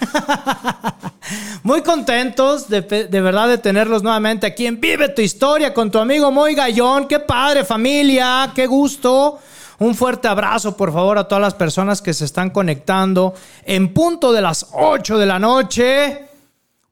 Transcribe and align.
Muy 1.62 1.82
contentos 1.82 2.68
de, 2.68 2.80
de 2.82 3.20
verdad 3.20 3.48
de 3.48 3.58
tenerlos 3.58 4.02
nuevamente 4.02 4.46
aquí 4.46 4.66
en 4.66 4.80
Vive 4.80 5.10
tu 5.10 5.22
Historia 5.22 5.72
con 5.72 5.90
tu 5.90 5.98
amigo 5.98 6.30
Moy 6.30 6.54
Gallón. 6.54 7.06
Qué 7.06 7.20
padre 7.20 7.64
familia, 7.64 8.52
qué 8.54 8.66
gusto. 8.66 9.38
Un 9.80 9.94
fuerte 9.94 10.28
abrazo, 10.28 10.76
por 10.76 10.92
favor, 10.92 11.16
a 11.16 11.26
todas 11.26 11.40
las 11.40 11.54
personas 11.54 12.02
que 12.02 12.12
se 12.12 12.26
están 12.26 12.50
conectando 12.50 13.34
en 13.64 13.94
punto 13.94 14.30
de 14.30 14.42
las 14.42 14.66
8 14.72 15.16
de 15.16 15.26
la 15.26 15.38
noche. 15.38 16.26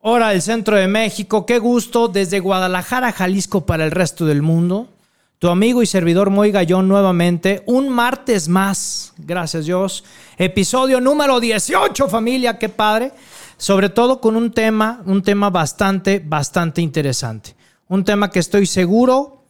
Hora 0.00 0.30
del 0.30 0.40
centro 0.40 0.76
de 0.76 0.88
México. 0.88 1.44
Qué 1.44 1.58
gusto 1.58 2.08
desde 2.08 2.40
Guadalajara, 2.40 3.12
Jalisco 3.12 3.66
para 3.66 3.84
el 3.84 3.90
resto 3.90 4.24
del 4.24 4.40
mundo. 4.40 4.88
Tu 5.38 5.48
amigo 5.48 5.82
y 5.82 5.86
servidor 5.86 6.30
Moy 6.30 6.50
Gallón 6.50 6.88
nuevamente. 6.88 7.62
Un 7.66 7.88
martes 7.88 8.48
más. 8.48 9.14
Gracias 9.18 9.66
Dios. 9.66 10.02
Episodio 10.36 11.00
número 11.00 11.38
18, 11.38 12.08
familia. 12.08 12.58
Qué 12.58 12.68
padre. 12.68 13.12
Sobre 13.56 13.88
todo 13.88 14.20
con 14.20 14.34
un 14.34 14.50
tema, 14.50 15.00
un 15.06 15.22
tema 15.22 15.48
bastante, 15.48 16.18
bastante 16.18 16.82
interesante. 16.82 17.54
Un 17.86 18.02
tema 18.02 18.32
que 18.32 18.40
estoy 18.40 18.66
seguro, 18.66 19.44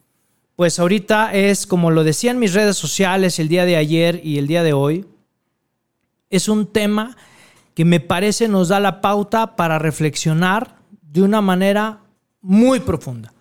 pues 0.56 0.78
ahorita 0.78 1.32
es, 1.32 1.66
como 1.66 1.90
lo 1.90 2.04
decía 2.04 2.32
en 2.32 2.38
mis 2.38 2.52
redes 2.52 2.76
sociales 2.76 3.38
el 3.38 3.48
día 3.48 3.64
de 3.64 3.76
ayer 3.76 4.20
y 4.22 4.36
el 4.36 4.46
día 4.46 4.62
de 4.62 4.74
hoy, 4.74 5.06
es 6.28 6.50
un 6.50 6.66
tema 6.66 7.16
que 7.72 7.86
me 7.86 8.00
parece 8.00 8.46
nos 8.46 8.68
da 8.68 8.78
la 8.78 9.00
pauta 9.00 9.56
para 9.56 9.78
reflexionar 9.78 10.76
de 11.00 11.22
una 11.22 11.40
manera 11.40 12.00
muy 12.42 12.80
profunda. 12.80 13.32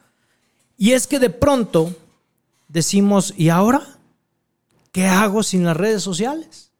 Y 0.77 0.93
es 0.93 1.07
que 1.07 1.19
de 1.19 1.29
pronto 1.29 1.93
decimos, 2.67 3.33
¿y 3.37 3.49
ahora? 3.49 3.81
¿Qué 4.91 5.05
hago 5.05 5.43
sin 5.43 5.63
las 5.63 5.77
redes 5.77 6.01
sociales? 6.01 6.71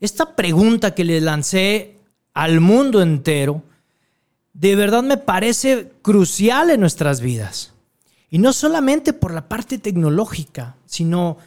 Esta 0.00 0.36
pregunta 0.36 0.94
que 0.94 1.04
le 1.04 1.20
lancé 1.20 1.98
al 2.32 2.60
mundo 2.60 3.00
entero, 3.00 3.62
de 4.52 4.76
verdad 4.76 5.02
me 5.02 5.16
parece 5.16 5.92
crucial 6.02 6.70
en 6.70 6.80
nuestras 6.80 7.20
vidas. 7.20 7.72
Y 8.30 8.38
no 8.38 8.52
solamente 8.52 9.12
por 9.12 9.32
la 9.32 9.48
parte 9.48 9.78
tecnológica, 9.78 10.76
sino 10.86 11.38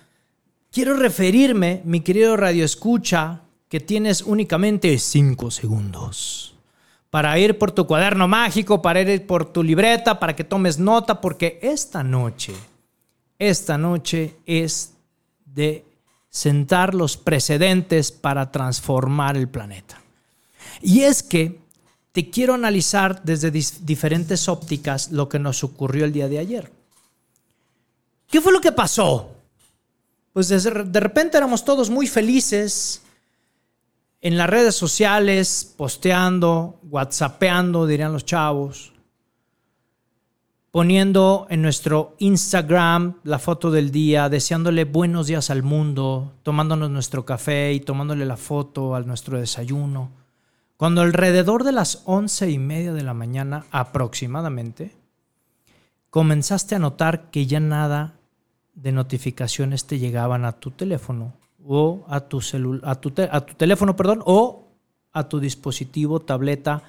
quiero 0.72 0.96
referirme, 0.96 1.82
mi 1.84 2.02
querido 2.02 2.38
Radio 2.38 2.64
Escucha, 2.64 3.42
que 3.68 3.80
tienes 3.80 4.22
únicamente 4.22 4.98
cinco 4.98 5.52
segundos 5.52 6.56
para 7.10 7.38
ir 7.40 7.58
por 7.58 7.72
tu 7.72 7.88
cuaderno 7.88 8.28
mágico, 8.28 8.82
para 8.82 9.02
ir 9.02 9.26
por 9.26 9.46
tu 9.52 9.64
libreta, 9.64 10.20
para 10.20 10.36
que 10.36 10.44
tomes 10.44 10.78
nota, 10.78 11.22
porque 11.22 11.60
esta 11.62 12.04
noche, 12.04 12.54
esta 13.40 13.78
noche 13.78 14.38
es 14.46 14.94
de 15.46 15.86
sentar 16.30 16.94
los 16.94 17.18
precedentes 17.18 18.12
para 18.12 18.52
transformar 18.52 19.38
el 19.38 19.48
planeta. 19.48 20.02
Y 20.81 21.02
es 21.02 21.24
que 21.24 21.59
te 22.12 22.30
quiero 22.30 22.53
analizar 22.53 23.24
desde 23.24 23.52
diferentes 23.52 24.47
ópticas 24.47 25.12
lo 25.12 25.30
que 25.30 25.40
nos 25.40 25.64
ocurrió 25.64 26.06
el 26.06 26.12
día 26.12 26.28
de 26.28 26.40
ayer. 26.40 26.72
¿Qué 28.30 28.42
fue 28.42 28.52
lo 28.52 28.62
que 28.62 28.72
pasó? 28.72 29.31
Pues 30.34 30.50
de 30.50 31.00
repente 31.00 31.38
éramos 31.38 31.64
todos 31.64 31.90
muy 31.90 32.08
felices 32.08 33.02
en 34.22 34.38
las 34.38 34.50
redes 34.50 34.76
sociales, 34.76 35.74
posteando, 35.78 36.80
whatsappeando, 36.84 37.88
dirían 37.88 38.14
los 38.14 38.26
chavos, 38.26 38.94
poniendo 40.78 41.48
en 41.50 41.64
nuestro 41.64 42.14
Instagram 42.20 43.16
la 43.24 43.40
foto 43.40 43.72
del 43.72 43.90
día, 43.90 44.30
deseándole 44.30 44.86
buenos 44.86 45.26
días 45.26 45.50
al 45.50 45.64
mundo, 45.64 46.34
tomándonos 46.44 46.92
nuestro 46.92 47.26
café 47.26 47.74
y 47.74 47.80
tomándole 47.80 48.28
la 48.28 48.38
foto 48.38 48.94
a 48.94 49.02
nuestro 49.02 49.40
desayuno. 49.40 50.12
Cuando 50.78 51.02
alrededor 51.02 51.64
de 51.64 51.72
las 51.72 52.04
once 52.06 52.52
y 52.52 52.60
media 52.60 52.94
de 52.94 53.02
la 53.02 53.16
mañana 53.16 53.66
aproximadamente, 53.72 54.92
comenzaste 56.12 56.76
a 56.76 56.80
notar 56.80 57.32
que 57.32 57.48
ya 57.48 57.59
nada 57.59 58.14
de 58.76 58.92
notificaciones 58.92 59.88
te 59.88 59.98
llegaban 59.98 60.46
a 60.46 60.52
tu 60.52 60.70
teléfono 60.70 61.34
o 61.66 62.06
a 62.08 62.20
tu, 62.20 62.40
a 62.84 62.92
a 62.92 63.42
tu 63.42 63.54
teléfono, 63.56 63.96
perdón, 63.96 64.22
o 64.28 64.68
a 65.12 65.28
tu 65.28 65.40
dispositivo, 65.40 66.20
tableta 66.20 66.84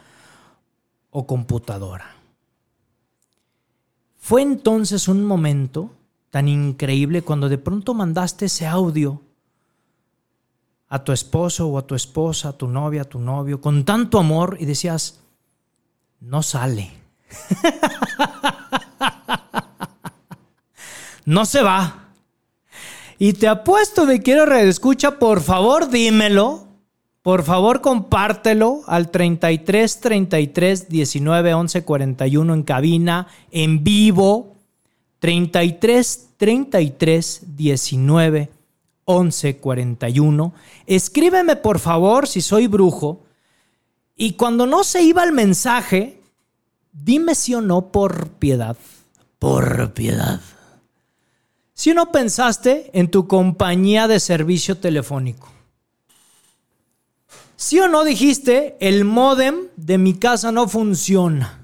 o 1.10 1.26
computadora. 1.26 2.17
Fue 4.28 4.42
entonces 4.42 5.08
un 5.08 5.24
momento 5.24 5.90
tan 6.28 6.48
increíble 6.48 7.22
cuando 7.22 7.48
de 7.48 7.56
pronto 7.56 7.94
mandaste 7.94 8.44
ese 8.44 8.66
audio 8.66 9.22
a 10.90 11.02
tu 11.02 11.12
esposo 11.12 11.66
o 11.66 11.78
a 11.78 11.86
tu 11.86 11.94
esposa, 11.94 12.50
a 12.50 12.52
tu 12.52 12.68
novia, 12.68 13.00
a 13.00 13.04
tu 13.06 13.20
novio, 13.20 13.62
con 13.62 13.86
tanto 13.86 14.18
amor 14.18 14.58
y 14.60 14.66
decías, 14.66 15.20
no 16.20 16.42
sale. 16.42 16.92
no 21.24 21.46
se 21.46 21.62
va. 21.62 22.10
Y 23.18 23.32
te 23.32 23.48
apuesto 23.48 24.04
de 24.04 24.20
quiero 24.20 24.44
escucha, 24.56 25.18
por 25.18 25.40
favor 25.40 25.88
dímelo. 25.88 26.67
Por 27.22 27.42
favor 27.42 27.80
compártelo 27.80 28.82
al 28.86 29.10
33 29.10 30.00
33 30.00 30.88
19 30.88 31.54
11 31.54 31.84
41 31.84 32.54
en 32.54 32.62
cabina, 32.62 33.26
en 33.50 33.84
vivo. 33.84 34.54
33 35.18 36.28
33 36.36 37.40
19 37.56 38.50
1141. 39.06 40.52
Escríbeme 40.86 41.56
por 41.56 41.78
favor 41.78 42.28
si 42.28 42.40
soy 42.40 42.66
brujo. 42.66 43.24
Y 44.16 44.32
cuando 44.32 44.66
no 44.66 44.84
se 44.84 45.02
iba 45.02 45.24
el 45.24 45.32
mensaje, 45.32 46.20
dime 46.92 47.34
si 47.34 47.54
o 47.54 47.60
no 47.60 47.92
por 47.92 48.28
piedad. 48.30 48.76
Por 49.38 49.92
piedad. 49.92 50.40
Si 51.72 51.94
no 51.94 52.10
pensaste 52.10 52.90
en 52.92 53.10
tu 53.10 53.28
compañía 53.28 54.08
de 54.08 54.18
servicio 54.18 54.78
telefónico. 54.78 55.57
Si 57.60 57.80
o 57.80 57.88
no 57.88 58.04
dijiste, 58.04 58.76
el 58.78 59.04
modem 59.04 59.66
de 59.74 59.98
mi 59.98 60.14
casa 60.14 60.52
no 60.52 60.68
funciona. 60.68 61.58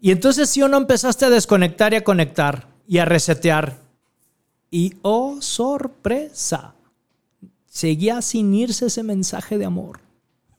Y 0.00 0.10
entonces 0.10 0.48
si 0.48 0.62
o 0.62 0.68
no 0.68 0.78
empezaste 0.78 1.26
a 1.26 1.30
desconectar 1.30 1.92
y 1.92 1.96
a 1.96 2.04
conectar 2.04 2.66
y 2.88 2.96
a 2.96 3.04
resetear 3.04 3.76
y 4.70 4.94
oh, 5.02 5.42
sorpresa, 5.42 6.74
seguía 7.66 8.22
sin 8.22 8.54
irse 8.54 8.86
ese 8.86 9.02
mensaje 9.02 9.58
de 9.58 9.66
amor. 9.66 10.00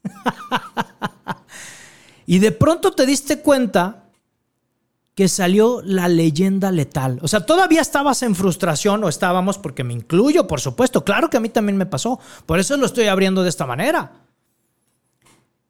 y 2.28 2.38
de 2.38 2.52
pronto 2.52 2.92
te 2.92 3.08
diste 3.08 3.40
cuenta 3.40 4.05
que 5.16 5.30
salió 5.30 5.82
la 5.84 6.10
leyenda 6.10 6.72
letal. 6.72 7.20
O 7.22 7.30
sea, 7.30 7.46
todavía 7.46 7.82
estabas 7.82 8.22
en 8.22 8.36
frustración 8.36 9.02
o 9.04 9.10
estábamos, 9.10 9.58
porque 9.58 9.86
me 9.86 9.94
incluyo, 9.94 10.46
por 10.46 10.60
supuesto. 10.60 11.06
Claro 11.06 11.30
que 11.30 11.38
a 11.38 11.40
mí 11.40 11.48
también 11.48 11.78
me 11.78 11.86
pasó. 11.86 12.20
Por 12.46 12.60
eso 12.60 12.76
lo 12.76 12.86
estoy 12.86 13.08
abriendo 13.08 13.42
de 13.42 13.50
esta 13.50 13.66
manera. 13.66 14.12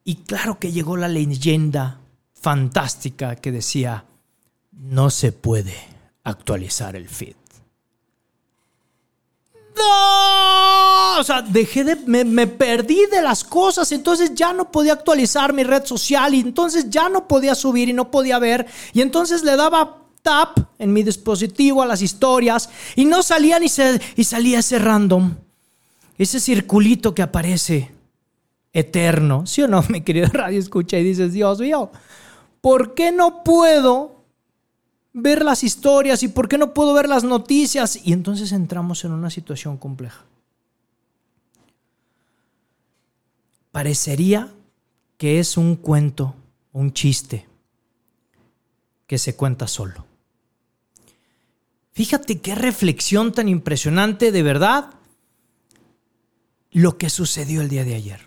Y 0.02 0.16
claro 0.16 0.58
que 0.58 0.72
llegó 0.72 0.96
la 0.96 1.08
leyenda 1.08 2.00
fantástica 2.34 3.36
que 3.36 3.52
decía, 3.52 4.04
no 4.72 5.10
se 5.10 5.30
puede 5.30 5.76
actualizar 6.24 6.96
el 6.96 7.08
feed. 7.08 7.36
¡No! 9.76 11.20
O 11.20 11.24
sea, 11.24 11.42
dejé 11.42 11.84
de. 11.84 11.96
Me, 12.24 12.46
perdí 12.46 13.06
de 13.10 13.22
las 13.22 13.44
cosas. 13.44 13.90
Entonces 13.92 14.32
ya 14.34 14.52
no 14.52 14.70
podía 14.70 14.94
actualizar 14.94 15.52
mi 15.52 15.64
red 15.64 15.84
social. 15.84 16.34
Y 16.34 16.40
entonces 16.40 16.90
ya 16.90 17.08
no 17.08 17.28
podía 17.28 17.54
subir 17.54 17.88
y 17.88 17.92
no 17.92 18.10
podía 18.10 18.38
ver. 18.38 18.66
Y 18.92 19.00
entonces 19.00 19.42
le 19.42 19.56
daba 19.56 20.02
tap 20.22 20.58
en 20.78 20.92
mi 20.92 21.02
dispositivo 21.02 21.82
a 21.82 21.86
las 21.86 22.02
historias. 22.02 22.68
Y 22.94 23.04
no 23.04 23.22
salía 23.22 23.58
ni 23.58 23.68
se, 23.68 24.00
y 24.16 24.24
salía 24.24 24.60
ese 24.60 24.78
random. 24.78 25.34
Ese 26.18 26.40
circulito 26.40 27.14
que 27.14 27.22
aparece 27.22 27.92
eterno. 28.72 29.46
¿Sí 29.46 29.62
o 29.62 29.68
no, 29.68 29.82
mi 29.88 30.02
querido 30.02 30.28
radio 30.32 30.58
escucha? 30.58 30.98
Y 30.98 31.04
dices, 31.04 31.32
Dios 31.32 31.60
mío, 31.60 31.90
¿por 32.60 32.94
qué 32.94 33.12
no 33.12 33.42
puedo 33.44 34.15
ver 35.16 35.44
las 35.44 35.64
historias 35.64 36.22
y 36.22 36.28
por 36.28 36.48
qué 36.48 36.58
no 36.58 36.72
puedo 36.72 36.94
ver 36.94 37.08
las 37.08 37.24
noticias. 37.24 37.98
Y 38.04 38.12
entonces 38.12 38.52
entramos 38.52 39.04
en 39.04 39.12
una 39.12 39.30
situación 39.30 39.76
compleja. 39.76 40.24
parecería 43.76 44.54
que 45.18 45.38
es 45.38 45.58
un 45.58 45.76
cuento, 45.76 46.34
un 46.72 46.94
chiste 46.94 47.46
que 49.06 49.18
se 49.18 49.36
cuenta 49.36 49.68
solo. 49.68 50.06
Fíjate 51.92 52.40
qué 52.40 52.54
reflexión 52.54 53.32
tan 53.32 53.50
impresionante 53.50 54.32
de 54.32 54.42
verdad 54.42 54.94
lo 56.70 56.96
que 56.96 57.10
sucedió 57.10 57.60
el 57.60 57.68
día 57.68 57.84
de 57.84 57.96
ayer. 57.96 58.20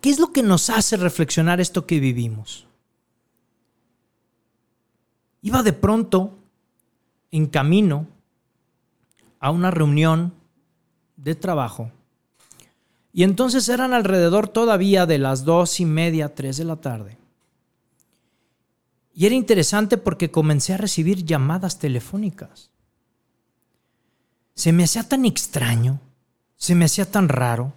¿Qué 0.00 0.10
es 0.10 0.18
lo 0.18 0.32
que 0.32 0.42
nos 0.42 0.68
hace 0.68 0.96
reflexionar 0.96 1.60
esto 1.60 1.86
que 1.86 2.00
vivimos? 2.00 2.67
Iba 5.48 5.62
de 5.62 5.72
pronto 5.72 6.36
en 7.30 7.46
camino 7.46 8.06
a 9.40 9.50
una 9.50 9.70
reunión 9.70 10.34
de 11.16 11.34
trabajo 11.34 11.90
y 13.14 13.22
entonces 13.22 13.66
eran 13.70 13.94
alrededor 13.94 14.48
todavía 14.48 15.06
de 15.06 15.16
las 15.16 15.46
dos 15.46 15.80
y 15.80 15.86
media, 15.86 16.34
tres 16.34 16.58
de 16.58 16.66
la 16.66 16.76
tarde. 16.76 17.16
Y 19.14 19.24
era 19.24 19.34
interesante 19.34 19.96
porque 19.96 20.30
comencé 20.30 20.74
a 20.74 20.76
recibir 20.76 21.24
llamadas 21.24 21.78
telefónicas. 21.78 22.70
Se 24.54 24.70
me 24.70 24.84
hacía 24.84 25.08
tan 25.08 25.24
extraño, 25.24 25.98
se 26.56 26.74
me 26.74 26.84
hacía 26.84 27.10
tan 27.10 27.30
raro. 27.30 27.72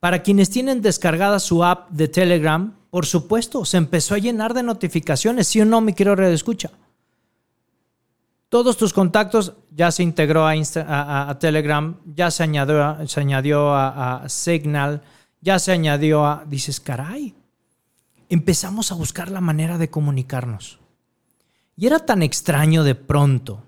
Para 0.00 0.24
quienes 0.24 0.50
tienen 0.50 0.82
descargada 0.82 1.38
su 1.38 1.62
app 1.62 1.90
de 1.90 2.08
Telegram, 2.08 2.74
por 2.90 3.06
supuesto, 3.06 3.64
se 3.64 3.76
empezó 3.76 4.14
a 4.14 4.18
llenar 4.18 4.52
de 4.52 4.62
notificaciones, 4.62 5.46
sí 5.46 5.60
o 5.60 5.64
no, 5.64 5.80
mi 5.80 5.92
querido 5.92 6.16
Radio 6.16 6.34
Escucha. 6.34 6.70
Todos 8.48 8.76
tus 8.76 8.92
contactos 8.92 9.52
ya 9.70 9.92
se 9.92 10.02
integró 10.02 10.44
a, 10.46 11.38
Telegram, 11.38 11.96
ya 12.04 12.32
se 12.32 12.42
añadió, 12.42 13.06
se 13.06 13.20
añadió 13.20 13.74
a, 13.74 14.28
Signal, 14.28 15.02
ya 15.40 15.60
se 15.60 15.70
añadió 15.70 16.26
a... 16.26 16.44
Dices, 16.46 16.80
caray, 16.80 17.34
empezamos 18.28 18.90
a 18.90 18.96
buscar 18.96 19.30
la 19.30 19.40
manera 19.40 19.78
de 19.78 19.88
comunicarnos. 19.88 20.80
Y 21.76 21.86
era 21.86 22.00
tan 22.00 22.22
extraño 22.22 22.82
de 22.82 22.96
pronto. 22.96 23.62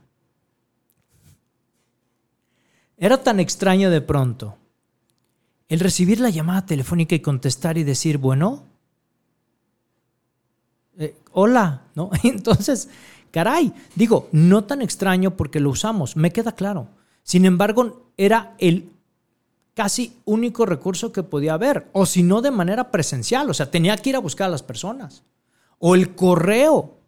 Era 2.98 3.22
tan 3.22 3.38
extraño 3.38 3.88
de 3.88 4.00
pronto 4.00 4.58
el 5.72 5.80
recibir 5.80 6.20
la 6.20 6.28
llamada 6.28 6.66
telefónica 6.66 7.14
y 7.14 7.20
contestar 7.20 7.78
y 7.78 7.82
decir, 7.82 8.18
bueno, 8.18 8.66
eh, 10.98 11.16
hola, 11.32 11.82
¿no? 11.94 12.10
Entonces, 12.22 12.88
caray, 13.30 13.72
digo, 13.94 14.28
no 14.32 14.64
tan 14.64 14.82
extraño 14.82 15.36
porque 15.36 15.60
lo 15.60 15.70
usamos, 15.70 16.16
me 16.16 16.32
queda 16.32 16.52
claro. 16.52 16.88
Sin 17.22 17.44
embargo, 17.44 18.10
era 18.16 18.54
el 18.58 18.90
casi 19.74 20.18
único 20.24 20.66
recurso 20.66 21.12
que 21.12 21.22
podía 21.22 21.54
haber, 21.54 21.88
o 21.92 22.06
si 22.06 22.22
no 22.22 22.42
de 22.42 22.50
manera 22.50 22.90
presencial, 22.90 23.48
o 23.48 23.54
sea, 23.54 23.70
tenía 23.70 23.96
que 23.96 24.10
ir 24.10 24.16
a 24.16 24.20
buscar 24.20 24.48
a 24.48 24.50
las 24.50 24.62
personas. 24.62 25.22
O 25.78 25.94
el 25.94 26.14
correo. 26.14 26.98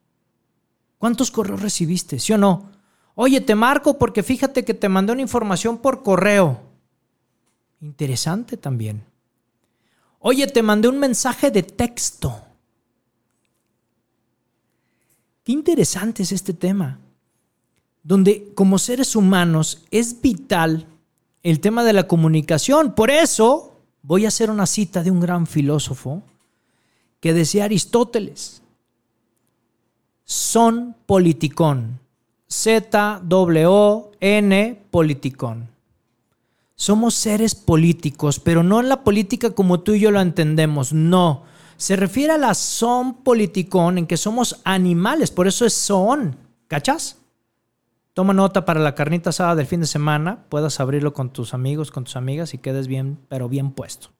¿Cuántos 0.98 1.30
correos 1.30 1.60
recibiste? 1.60 2.18
¿Sí 2.18 2.32
o 2.32 2.38
no? 2.38 2.70
Oye, 3.14 3.40
te 3.40 3.54
marco 3.54 3.98
porque 3.98 4.22
fíjate 4.22 4.64
que 4.64 4.74
te 4.74 4.88
mandé 4.88 5.12
una 5.12 5.22
información 5.22 5.78
por 5.78 6.02
correo. 6.02 6.60
Interesante 7.80 8.56
también. 8.56 9.04
Oye, 10.18 10.46
te 10.46 10.62
mandé 10.62 10.88
un 10.88 10.98
mensaje 10.98 11.50
de 11.50 11.62
texto. 11.62 12.43
Qué 15.44 15.52
interesante 15.52 16.22
es 16.22 16.32
este 16.32 16.54
tema, 16.54 16.98
donde 18.02 18.52
como 18.54 18.78
seres 18.78 19.14
humanos 19.14 19.84
es 19.90 20.20
vital 20.22 20.86
el 21.42 21.60
tema 21.60 21.84
de 21.84 21.92
la 21.92 22.08
comunicación. 22.08 22.94
Por 22.94 23.10
eso 23.10 23.74
voy 24.02 24.24
a 24.24 24.28
hacer 24.28 24.50
una 24.50 24.64
cita 24.66 25.02
de 25.02 25.10
un 25.10 25.20
gran 25.20 25.46
filósofo 25.46 26.22
que 27.20 27.34
decía 27.34 27.64
Aristóteles. 27.64 28.62
Son 30.24 30.96
politicón. 31.04 32.00
Z-W-N 32.48 33.22
politicón. 34.90 35.68
Somos 36.74 37.14
seres 37.14 37.54
políticos, 37.54 38.40
pero 38.40 38.62
no 38.62 38.80
en 38.80 38.88
la 38.88 39.04
política 39.04 39.50
como 39.50 39.80
tú 39.80 39.92
y 39.92 40.00
yo 40.00 40.10
lo 40.10 40.22
entendemos, 40.22 40.94
no. 40.94 41.44
Se 41.76 41.96
refiere 41.96 42.32
a 42.32 42.38
la 42.38 42.54
son 42.54 43.22
politicón 43.22 43.98
en 43.98 44.06
que 44.06 44.16
somos 44.16 44.60
animales, 44.64 45.30
por 45.30 45.46
eso 45.46 45.66
es 45.66 45.74
son. 45.74 46.36
¿Cachas? 46.68 47.18
Toma 48.14 48.32
nota 48.32 48.64
para 48.64 48.80
la 48.80 48.94
carnita 48.94 49.30
asada 49.30 49.56
del 49.56 49.66
fin 49.66 49.80
de 49.80 49.86
semana, 49.86 50.44
puedas 50.48 50.78
abrirlo 50.78 51.12
con 51.12 51.30
tus 51.30 51.52
amigos, 51.52 51.90
con 51.90 52.04
tus 52.04 52.16
amigas 52.16 52.54
y 52.54 52.58
quedes 52.58 52.86
bien, 52.86 53.18
pero 53.28 53.48
bien 53.48 53.72
puesto. 53.72 54.10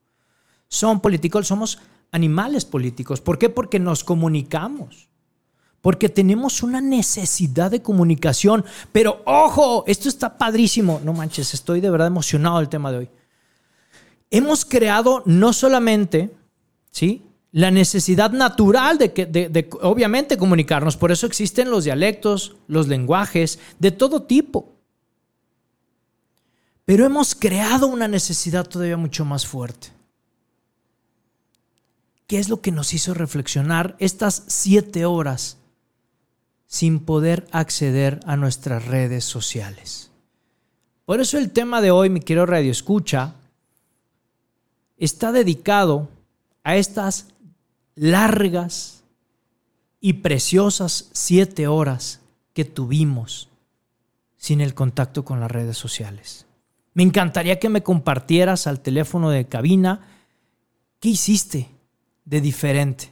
Son 0.68 1.00
políticos, 1.00 1.46
somos 1.46 1.78
animales 2.10 2.64
políticos. 2.64 3.20
¿Por 3.20 3.38
qué? 3.38 3.48
Porque 3.48 3.78
nos 3.78 4.02
comunicamos. 4.02 5.08
Porque 5.80 6.08
tenemos 6.08 6.62
una 6.62 6.80
necesidad 6.80 7.70
de 7.70 7.82
comunicación. 7.82 8.64
Pero 8.90 9.22
ojo, 9.26 9.84
esto 9.86 10.08
está 10.08 10.38
padrísimo. 10.38 11.00
No 11.04 11.12
manches, 11.12 11.54
estoy 11.54 11.80
de 11.80 11.90
verdad 11.90 12.08
emocionado 12.08 12.58
del 12.58 12.68
tema 12.68 12.90
de 12.90 12.98
hoy. 12.98 13.10
Hemos 14.30 14.64
creado 14.64 15.22
no 15.26 15.52
solamente, 15.52 16.34
¿sí? 16.90 17.22
La 17.54 17.70
necesidad 17.70 18.32
natural 18.32 18.98
de, 18.98 19.12
que, 19.12 19.26
de, 19.26 19.70
obviamente, 19.80 20.36
comunicarnos. 20.36 20.96
Por 20.96 21.12
eso 21.12 21.24
existen 21.24 21.70
los 21.70 21.84
dialectos, 21.84 22.56
los 22.66 22.88
lenguajes, 22.88 23.60
de 23.78 23.92
todo 23.92 24.24
tipo. 24.24 24.72
Pero 26.84 27.06
hemos 27.06 27.36
creado 27.36 27.86
una 27.86 28.08
necesidad 28.08 28.66
todavía 28.66 28.96
mucho 28.96 29.24
más 29.24 29.46
fuerte. 29.46 29.92
¿Qué 32.26 32.40
es 32.40 32.48
lo 32.48 32.60
que 32.60 32.72
nos 32.72 32.92
hizo 32.92 33.14
reflexionar 33.14 33.94
estas 34.00 34.42
siete 34.48 35.04
horas 35.04 35.56
sin 36.66 36.98
poder 36.98 37.46
acceder 37.52 38.18
a 38.26 38.36
nuestras 38.36 38.84
redes 38.84 39.24
sociales? 39.24 40.10
Por 41.04 41.20
eso 41.20 41.38
el 41.38 41.52
tema 41.52 41.80
de 41.80 41.92
hoy, 41.92 42.10
mi 42.10 42.18
querido 42.18 42.46
Radio 42.46 42.72
Escucha, 42.72 43.34
está 44.96 45.30
dedicado 45.30 46.08
a 46.64 46.76
estas 46.76 47.28
largas 47.94 49.04
y 50.00 50.14
preciosas 50.14 51.10
siete 51.12 51.66
horas 51.66 52.20
que 52.52 52.64
tuvimos 52.64 53.48
sin 54.36 54.60
el 54.60 54.74
contacto 54.74 55.24
con 55.24 55.40
las 55.40 55.50
redes 55.50 55.78
sociales. 55.78 56.46
Me 56.92 57.02
encantaría 57.02 57.58
que 57.58 57.68
me 57.68 57.82
compartieras 57.82 58.66
al 58.66 58.80
teléfono 58.80 59.30
de 59.30 59.46
cabina 59.46 60.06
qué 61.00 61.10
hiciste 61.10 61.70
de 62.24 62.40
diferente 62.40 63.10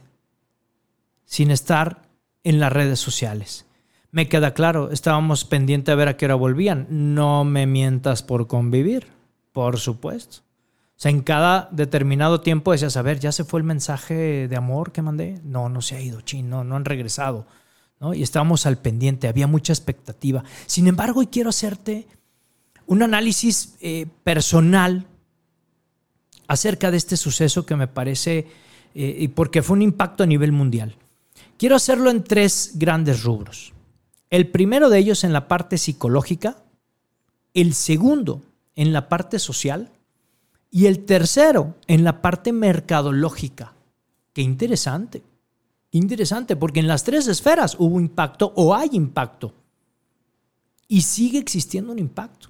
sin 1.25 1.51
estar 1.51 2.03
en 2.43 2.59
las 2.59 2.71
redes 2.71 2.99
sociales. 2.99 3.65
Me 4.11 4.29
queda 4.29 4.53
claro, 4.53 4.91
estábamos 4.91 5.43
pendientes 5.43 5.91
a 5.91 5.95
ver 5.95 6.07
a 6.07 6.17
qué 6.17 6.25
hora 6.25 6.35
volvían. 6.35 6.85
No 6.89 7.43
me 7.43 7.65
mientas 7.65 8.21
por 8.21 8.47
convivir, 8.47 9.07
por 9.51 9.79
supuesto 9.79 10.43
sea, 10.97 11.11
en 11.11 11.21
cada 11.21 11.69
determinado 11.71 12.41
tiempo 12.41 12.71
decías, 12.71 12.97
a 12.97 13.01
ver, 13.01 13.19
ya 13.19 13.31
se 13.31 13.43
fue 13.43 13.59
el 13.59 13.65
mensaje 13.65 14.47
de 14.47 14.55
amor 14.55 14.91
que 14.91 15.01
mandé. 15.01 15.39
No, 15.43 15.69
no 15.69 15.81
se 15.81 15.95
ha 15.95 16.01
ido, 16.01 16.21
chino, 16.21 16.63
no, 16.63 16.75
han 16.75 16.85
regresado. 16.85 17.47
¿no? 17.99 18.13
Y 18.13 18.23
estábamos 18.23 18.65
al 18.65 18.77
pendiente, 18.77 19.27
había 19.27 19.47
mucha 19.47 19.73
expectativa. 19.73 20.43
Sin 20.65 20.87
embargo, 20.87 21.21
hoy 21.21 21.27
quiero 21.27 21.49
hacerte 21.49 22.07
un 22.85 23.01
análisis 23.01 23.75
eh, 23.81 24.07
personal 24.23 25.07
acerca 26.47 26.91
de 26.91 26.97
este 26.97 27.17
suceso 27.17 27.65
que 27.65 27.75
me 27.75 27.87
parece, 27.87 28.47
eh, 28.93 29.29
porque 29.33 29.61
fue 29.61 29.75
un 29.77 29.81
impacto 29.81 30.23
a 30.23 30.27
nivel 30.27 30.51
mundial. 30.51 30.95
Quiero 31.57 31.75
hacerlo 31.75 32.09
en 32.09 32.23
tres 32.23 32.71
grandes 32.75 33.23
rubros. 33.23 33.73
El 34.29 34.47
primero 34.47 34.89
de 34.89 34.99
ellos 34.99 35.23
en 35.23 35.31
la 35.31 35.47
parte 35.47 35.77
psicológica, 35.77 36.57
el 37.53 37.73
segundo 37.73 38.41
en 38.75 38.91
la 38.91 39.07
parte 39.07 39.39
social 39.39 39.91
y 40.75 40.87
el 40.87 41.05
tercero, 41.05 41.75
en 41.85 42.03
la 42.03 42.19
parte 42.19 42.51
mercadológica. 42.51 43.75
Qué 44.33 44.41
interesante. 44.41 45.21
Interesante, 45.91 46.55
porque 46.55 46.79
en 46.79 46.87
las 46.87 47.03
tres 47.03 47.27
esferas 47.27 47.75
hubo 47.77 47.99
impacto 47.99 48.51
o 48.55 48.73
hay 48.73 48.89
impacto. 48.93 49.53
Y 50.87 51.03
sigue 51.03 51.37
existiendo 51.37 51.91
un 51.91 51.99
impacto. 51.99 52.49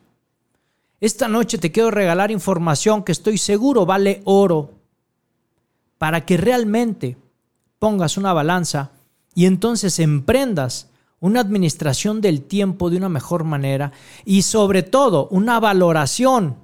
Esta 1.02 1.28
noche 1.28 1.58
te 1.58 1.74
quiero 1.74 1.92
regalar 1.92 2.32
información 2.32 3.04
que 3.04 3.12
estoy 3.12 3.38
seguro 3.38 3.86
vale 3.86 4.22
oro 4.24 4.72
para 5.98 6.26
que 6.26 6.38
realmente 6.38 7.18
pongas 7.78 8.16
una 8.16 8.32
balanza 8.32 8.92
y 9.36 9.48
entonces 9.48 10.00
emprendas 10.00 10.90
una 11.20 11.42
administración 11.42 12.22
del 12.22 12.44
tiempo 12.44 12.90
de 12.90 12.96
una 12.96 13.10
mejor 13.10 13.44
manera 13.44 13.92
y 14.24 14.44
sobre 14.44 14.82
todo 14.82 15.28
una 15.28 15.60
valoración 15.60 16.64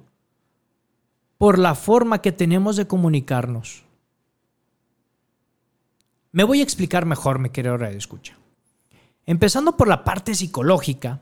por 1.40 1.58
la 1.58 1.74
forma 1.74 2.20
que 2.20 2.32
tenemos 2.32 2.76
de 2.76 2.86
comunicarnos. 2.86 3.84
Me 6.32 6.44
voy 6.44 6.60
a 6.60 6.62
explicar 6.62 7.06
mejor, 7.06 7.38
mi 7.38 7.48
querido 7.48 7.78
radio 7.78 7.96
escucha. 7.96 8.36
Empezando 9.24 9.74
por 9.74 9.88
la 9.88 10.04
parte 10.04 10.34
psicológica, 10.34 11.20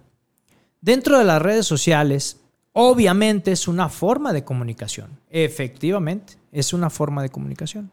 dentro 0.80 1.18
de 1.18 1.24
las 1.24 1.40
redes 1.40 1.66
sociales 1.66 2.40
Obviamente 2.80 3.50
es 3.50 3.66
una 3.66 3.88
forma 3.88 4.32
de 4.32 4.44
comunicación. 4.44 5.18
Efectivamente, 5.30 6.34
es 6.52 6.72
una 6.72 6.90
forma 6.90 7.22
de 7.22 7.28
comunicación. 7.28 7.90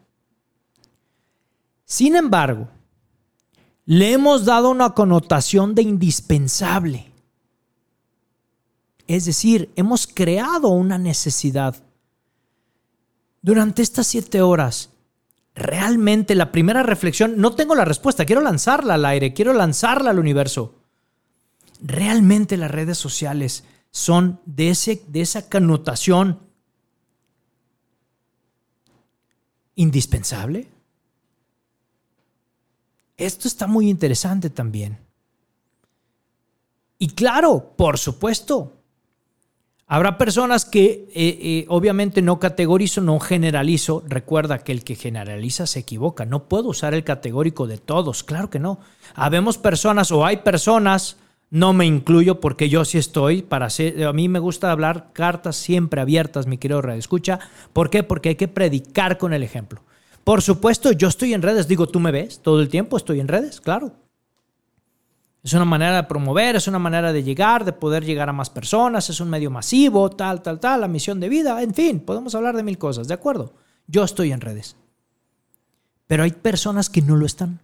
Sin 1.86 2.16
embargo, 2.16 2.68
le 3.86 4.12
hemos 4.14 4.46
dado 4.46 4.70
una 4.70 4.92
connotación 4.92 5.74
de 5.74 5.82
indispensable. 5.82 7.12
Es 9.08 9.26
decir, 9.26 9.72
hemos 9.76 10.06
creado 10.06 10.68
una 10.68 11.00
necesidad. 11.00 11.76
Durante 13.46 13.84
estas 13.84 14.08
siete 14.08 14.42
horas, 14.42 14.90
realmente 15.54 16.34
la 16.34 16.52
primera 16.52 16.82
reflexión, 16.82 17.38
no 17.38 17.54
tengo 17.54 17.76
la 17.76 17.86
respuesta, 17.86 18.26
quiero 18.26 18.42
lanzarla 18.42 18.96
al 18.96 19.06
aire, 19.06 19.36
quiero 19.36 19.54
lanzarla 19.54 20.10
al 20.10 20.18
universo. 20.18 20.74
Realmente 21.80 22.58
las 22.58 22.72
redes 22.72 22.98
sociales 22.98 23.64
son 23.92 24.42
de, 24.48 24.72
ese, 24.72 25.04
de 25.10 25.22
esa 25.22 25.48
connotación 25.48 26.40
indispensable. 29.76 30.68
Esto 33.16 33.48
está 33.48 33.68
muy 33.68 33.92
interesante 33.92 34.50
también. 34.50 34.98
Y 36.98 37.10
claro, 37.10 37.76
por 37.78 38.00
supuesto, 38.00 38.75
habrá 39.88 40.18
personas 40.18 40.66
que 40.66 41.08
eh, 41.14 41.38
eh, 41.42 41.66
obviamente 41.68 42.22
no 42.22 42.40
categorizo, 42.40 43.02
no 43.02 43.20
generalizo. 43.20 44.04
Recuerda 44.08 44.60
que 44.60 44.72
el 44.72 44.84
que 44.84 44.96
generaliza 44.96 45.68
se 45.68 45.80
equivoca. 45.80 46.26
No 46.26 46.48
puedo 46.48 46.70
usar 46.70 46.94
el 46.94 47.04
categórico 47.04 47.68
de 47.68 47.78
todos, 47.78 48.24
claro 48.24 48.50
que 48.50 48.60
no. 48.60 48.80
Habemos 49.14 49.58
personas 49.58 50.12
o 50.12 50.26
hay 50.26 50.38
personas, 50.38 51.18
no 51.50 51.74
me 51.74 51.86
incluyo 51.86 52.40
porque 52.40 52.70
yo 52.70 52.86
sí 52.86 52.98
estoy 52.98 53.42
para 53.42 53.68
hacer, 53.68 54.04
a 54.04 54.14
mí 54.14 54.28
me 54.28 54.40
gusta 54.40 54.72
hablar 54.72 55.12
cartas 55.14 55.56
siempre 55.56 56.02
abiertas, 56.02 56.48
mi 56.48 56.58
querido 56.58 56.82
Radio 56.82 57.00
Escucha. 57.00 57.40
¿Por 57.74 57.90
qué? 57.90 58.04
Porque 58.04 58.30
hay 58.30 58.36
que 58.36 58.48
predicar 58.48 59.18
con 59.18 59.34
el 59.34 59.44
ejemplo. 59.44 59.82
Por 60.24 60.42
supuesto, 60.42 60.92
yo 60.92 61.08
estoy 61.08 61.36
en 61.36 61.44
redes. 61.44 61.68
Digo, 61.68 61.88
¿tú 61.88 62.00
me 62.00 62.12
ves? 62.12 62.40
Todo 62.42 62.60
el 62.60 62.68
tiempo 62.70 62.98
estoy 62.98 63.20
en 63.20 63.28
redes, 63.28 63.62
claro. 63.62 63.94
Es 65.46 65.54
una 65.54 65.64
manera 65.64 65.98
de 65.98 66.04
promover, 66.06 66.56
es 66.56 66.68
una 66.68 66.80
manera 66.80 67.14
de 67.14 67.22
llegar, 67.22 67.66
de 67.66 67.72
poder 67.72 68.04
llegar 68.04 68.28
a 68.30 68.34
más 68.34 68.50
personas, 68.50 69.12
es 69.12 69.20
un 69.20 69.30
medio 69.30 69.52
masivo, 69.52 70.10
tal, 70.10 70.42
tal, 70.42 70.60
tal, 70.60 70.82
la 70.82 70.88
misión 70.88 71.20
de 71.20 71.30
vida, 71.30 71.62
en 71.62 71.72
fin, 71.76 72.00
podemos 72.00 72.34
hablar 72.34 72.56
de 72.56 72.64
mil 72.64 72.80
cosas, 72.80 73.08
¿de 73.08 73.14
acuerdo? 73.14 73.54
Yo 73.86 74.04
estoy 74.04 74.32
en 74.32 74.42
redes. 74.42 74.76
Pero 76.08 76.24
hay 76.24 76.32
personas 76.32 76.90
que 76.90 77.04
no 77.04 77.16
lo 77.16 77.28
están. 77.28 77.60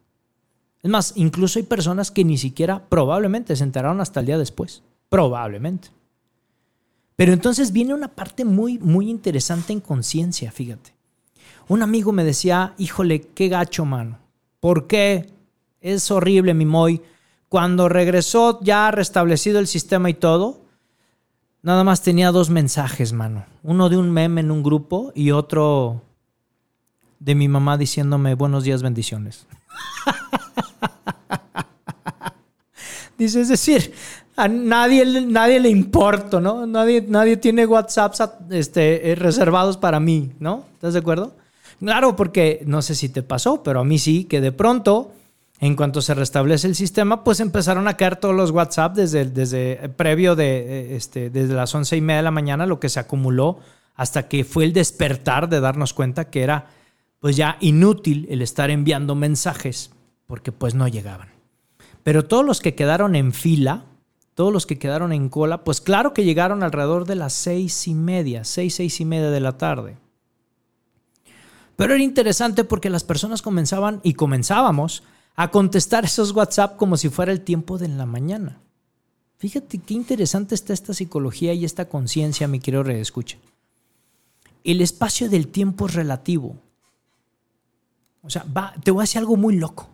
Es 0.84 0.92
más, 0.92 1.14
incluso 1.16 1.58
hay 1.58 1.64
personas 1.64 2.12
que 2.12 2.24
ni 2.24 2.38
siquiera 2.38 2.88
probablemente 2.88 3.56
se 3.56 3.64
enteraron 3.64 4.00
hasta 4.00 4.20
el 4.20 4.28
día 4.28 4.38
después. 4.38 4.84
Probablemente. 5.10 5.88
Pero 7.16 7.34
entonces 7.34 7.72
viene 7.72 7.96
una 7.96 8.10
parte 8.10 8.46
muy, 8.46 8.78
muy 8.78 9.10
interesante 9.10 9.74
en 9.74 9.80
conciencia, 9.80 10.52
fíjate. 10.52 10.94
Un 11.68 11.82
amigo 11.82 12.12
me 12.12 12.24
decía, 12.24 12.76
híjole, 12.78 13.22
qué 13.22 13.48
gacho, 13.48 13.86
mano. 13.86 14.20
¿Por 14.60 14.86
qué? 14.86 15.32
Es 15.80 16.12
horrible, 16.12 16.54
mi 16.54 16.66
Moy. 16.66 17.02
Cuando 17.52 17.90
regresó 17.90 18.62
ya 18.62 18.92
restablecido 18.92 19.60
el 19.60 19.68
sistema 19.68 20.10
y 20.10 20.14
todo, 20.14 20.62
nada 21.62 21.84
más 21.84 22.02
tenía 22.02 22.32
dos 22.32 22.50
mensajes, 22.50 23.12
mano. 23.12 23.44
Uno 23.62 23.90
de 23.90 23.98
un 23.98 24.10
meme 24.10 24.40
en 24.40 24.52
un 24.52 24.64
grupo 24.64 25.12
y 25.16 25.32
otro 25.32 26.02
de 27.20 27.36
mi 27.36 27.50
mamá 27.50 27.78
diciéndome 27.78 28.36
buenos 28.36 28.64
días, 28.64 28.82
bendiciones. 28.82 29.48
Dice, 33.18 33.42
es 33.42 33.50
decir, 33.50 33.94
a 34.38 34.48
nadie, 34.48 35.06
nadie 35.24 35.60
le 35.60 35.68
importa, 35.68 36.40
¿no? 36.40 36.66
Nadie, 36.66 37.04
nadie 37.06 37.36
tiene 37.36 37.66
WhatsApps 37.66 38.24
este, 38.52 39.14
reservados 39.18 39.76
para 39.76 40.00
mí, 40.00 40.32
¿no? 40.40 40.64
¿Estás 40.76 40.94
de 40.94 41.00
acuerdo? 41.00 41.36
Claro, 41.82 42.16
porque 42.16 42.64
no 42.66 42.82
sé 42.82 42.96
si 42.96 43.10
te 43.10 43.24
pasó, 43.24 43.62
pero 43.62 43.82
a 43.82 43.84
mí 43.84 44.00
sí, 44.00 44.24
que 44.24 44.40
de 44.40 44.54
pronto, 44.54 45.12
en 45.62 45.76
cuanto 45.76 46.02
se 46.02 46.16
restablece 46.16 46.68
el 46.68 46.76
sistema, 46.76 47.24
pues 47.24 47.40
empezaron 47.40 47.88
a 47.88 47.96
caer 47.96 48.16
todos 48.16 48.36
los 48.36 48.50
WhatsApp 48.50 48.96
desde, 48.96 49.26
desde 49.26 49.90
previo 49.90 50.36
de, 50.36 50.58
eh, 50.58 50.96
este, 50.96 51.30
desde 51.30 51.54
las 51.54 51.74
once 51.76 51.96
y 51.96 52.02
media 52.02 52.18
de 52.18 52.24
la 52.24 52.32
mañana, 52.32 52.66
lo 52.66 52.80
que 52.80 52.90
se 52.90 53.00
acumuló 53.00 53.60
hasta 53.96 54.28
que 54.28 54.44
fue 54.44 54.64
el 54.64 54.74
despertar 54.74 55.50
de 55.50 55.60
darnos 55.60 55.94
cuenta 55.94 56.32
que 56.32 56.42
era 56.42 56.72
pues 57.20 57.36
ya 57.36 57.58
inútil 57.60 58.26
el 58.32 58.42
estar 58.42 58.72
enviando 58.72 59.14
mensajes 59.14 59.92
porque 60.26 60.52
pues 60.52 60.74
no 60.74 60.88
llegaban. 60.88 61.30
Pero 62.02 62.26
todos 62.26 62.44
los 62.44 62.60
que 62.60 62.74
quedaron 62.74 63.16
en 63.16 63.32
fila, 63.32 63.86
todos 64.34 64.52
los 64.52 64.66
que 64.66 64.80
quedaron 64.80 65.14
en 65.14 65.30
cola, 65.30 65.64
pues 65.64 65.80
claro 65.80 66.16
que 66.16 66.24
llegaron 66.24 66.64
alrededor 66.64 67.06
de 67.06 67.16
las 67.16 67.34
seis 67.34 67.88
y 67.88 67.94
media, 67.94 68.46
seis, 68.46 68.74
seis 68.74 69.00
y 69.00 69.06
media 69.06 69.30
de 69.30 69.40
la 69.40 69.60
tarde. 69.60 69.98
Pero 71.76 71.94
era 71.94 72.02
interesante 72.02 72.64
porque 72.64 72.90
las 72.90 73.04
personas 73.04 73.44
comenzaban 73.44 74.00
y 74.02 74.14
comenzábamos 74.14 75.04
a 75.42 75.50
contestar 75.50 76.06
esos 76.06 76.34
WhatsApp 76.34 76.78
como 76.78 76.98
si 76.98 77.10
fuera 77.10 77.32
el 77.32 77.42
tiempo 77.42 77.80
de 77.80 77.88
la 77.88 78.06
mañana. 78.06 78.60
Fíjate 79.38 79.80
qué 79.80 79.96
interesante 79.96 80.54
está 80.54 80.72
esta 80.72 80.94
psicología 80.94 81.52
y 81.56 81.66
esta 81.66 81.90
conciencia, 81.90 82.48
mi 82.48 82.60
querido 82.60 82.88
escucha. 82.92 83.40
El 84.64 84.82
espacio 84.82 85.30
del 85.30 85.48
tiempo 85.48 85.88
es 85.88 85.96
relativo. 85.96 86.58
O 88.22 88.30
sea, 88.30 88.46
te 88.84 88.92
voy 88.92 89.02
a 89.02 89.04
decir 89.04 89.18
algo 89.18 89.36
muy 89.36 89.56
loco. 89.56 89.90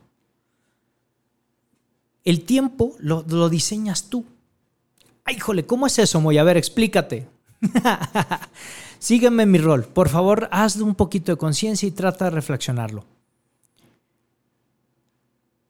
El 2.25 2.43
tiempo 2.43 2.97
lo, 2.99 3.23
lo 3.25 3.47
diseñas 3.47 4.09
tú. 4.09 4.25
Ay, 5.23 5.37
híjole, 5.37 5.65
¿cómo 5.65 5.87
es 5.87 5.97
eso, 5.97 6.19
Moy? 6.19 6.37
A 6.37 6.43
ver, 6.43 6.57
explícate. 6.57 7.29
Sígueme 8.99 9.45
mi 9.45 9.59
rol. 9.59 9.85
Por 9.85 10.09
favor, 10.09 10.49
haz 10.51 10.75
un 10.75 10.93
poquito 10.93 11.31
de 11.31 11.37
conciencia 11.37 11.87
y 11.87 11.91
trata 11.91 12.25
de 12.25 12.31
reflexionarlo. 12.31 13.05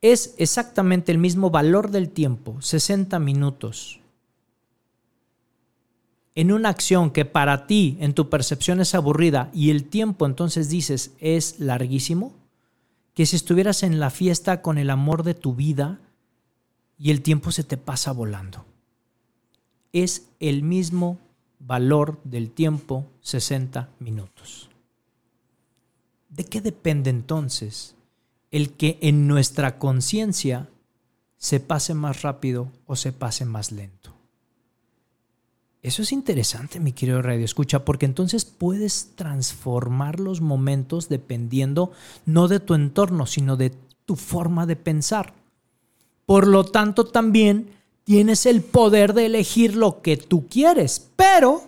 Es 0.09 0.35
exactamente 0.37 1.11
el 1.11 1.17
mismo 1.17 1.49
valor 1.49 1.91
del 1.91 2.07
tiempo, 2.07 2.61
60 2.61 3.19
minutos, 3.19 3.99
en 6.33 6.53
una 6.53 6.69
acción 6.69 7.11
que 7.11 7.25
para 7.25 7.67
ti, 7.67 7.97
en 7.99 8.13
tu 8.13 8.29
percepción, 8.29 8.79
es 8.79 8.95
aburrida 8.95 9.49
y 9.53 9.69
el 9.69 9.83
tiempo 9.83 10.25
entonces 10.25 10.69
dices 10.69 11.11
es 11.19 11.59
larguísimo, 11.59 12.31
que 13.15 13.25
si 13.25 13.35
estuvieras 13.35 13.83
en 13.83 13.99
la 13.99 14.09
fiesta 14.09 14.61
con 14.61 14.77
el 14.77 14.91
amor 14.91 15.23
de 15.23 15.33
tu 15.33 15.55
vida 15.55 15.99
y 16.97 17.11
el 17.11 17.21
tiempo 17.21 17.51
se 17.51 17.65
te 17.65 17.75
pasa 17.75 18.13
volando. 18.13 18.63
Es 19.91 20.29
el 20.39 20.63
mismo 20.63 21.19
valor 21.59 22.17
del 22.23 22.49
tiempo 22.51 23.05
60 23.23 23.89
minutos. 23.99 24.69
¿De 26.29 26.45
qué 26.45 26.61
depende 26.61 27.09
entonces 27.09 27.96
el 28.51 28.71
que 28.73 28.97
en 29.01 29.27
nuestra 29.27 29.77
conciencia 29.77 30.69
se 31.37 31.59
pase 31.59 31.93
más 31.93 32.21
rápido 32.21 32.71
o 32.85 32.95
se 32.95 33.11
pase 33.11 33.45
más 33.45 33.71
lento? 33.71 34.17
Eso 35.83 36.01
es 36.01 36.11
interesante, 36.11 36.79
mi 36.79 36.91
querido 36.91 37.21
Radio 37.21 37.45
Escucha, 37.45 37.85
porque 37.85 38.05
entonces 38.05 38.43
puedes 38.45 39.11
transformar 39.15 40.19
los 40.19 40.41
momentos 40.41 41.07
dependiendo 41.07 41.91
no 42.25 42.47
de 42.47 42.59
tu 42.59 42.73
entorno, 42.73 43.25
sino 43.25 43.55
de 43.55 43.71
tu 44.05 44.15
forma 44.15 44.65
de 44.65 44.75
pensar. 44.75 45.33
Por 46.25 46.47
lo 46.47 46.65
tanto, 46.65 47.05
también 47.05 47.69
tienes 48.03 48.45
el 48.45 48.61
poder 48.63 49.13
de 49.13 49.27
elegir 49.27 49.75
lo 49.75 50.01
que 50.01 50.17
tú 50.17 50.47
quieres, 50.47 51.09
pero 51.15 51.63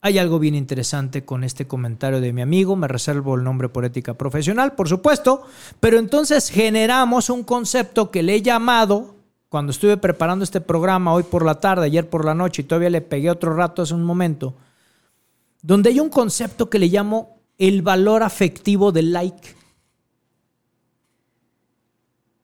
hay 0.00 0.18
algo 0.18 0.38
bien 0.38 0.54
interesante 0.54 1.24
con 1.24 1.42
este 1.42 1.66
comentario 1.66 2.20
de 2.20 2.32
mi 2.32 2.42
amigo, 2.42 2.76
me 2.76 2.88
reservo 2.88 3.34
el 3.34 3.44
nombre 3.44 3.68
por 3.68 3.84
ética 3.84 4.14
profesional, 4.14 4.74
por 4.74 4.88
supuesto, 4.88 5.44
pero 5.80 5.98
entonces 5.98 6.50
generamos 6.50 7.30
un 7.30 7.42
concepto 7.42 8.10
que 8.10 8.22
le 8.22 8.36
he 8.36 8.42
llamado, 8.42 9.16
cuando 9.48 9.72
estuve 9.72 9.96
preparando 9.96 10.44
este 10.44 10.60
programa 10.60 11.12
hoy 11.12 11.22
por 11.22 11.44
la 11.44 11.60
tarde, 11.60 11.86
ayer 11.86 12.08
por 12.08 12.24
la 12.24 12.34
noche, 12.34 12.62
y 12.62 12.64
todavía 12.66 12.90
le 12.90 13.00
pegué 13.00 13.30
otro 13.30 13.54
rato 13.54 13.82
hace 13.82 13.94
un 13.94 14.04
momento, 14.04 14.54
donde 15.62 15.90
hay 15.90 16.00
un 16.00 16.10
concepto 16.10 16.70
que 16.70 16.78
le 16.78 16.88
llamo 16.88 17.40
el 17.58 17.82
valor 17.82 18.22
afectivo 18.22 18.92
del 18.92 19.12
like. 19.12 19.56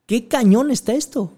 ¿Qué 0.05 0.27
cañón 0.27 0.71
está 0.71 0.93
esto? 0.93 1.37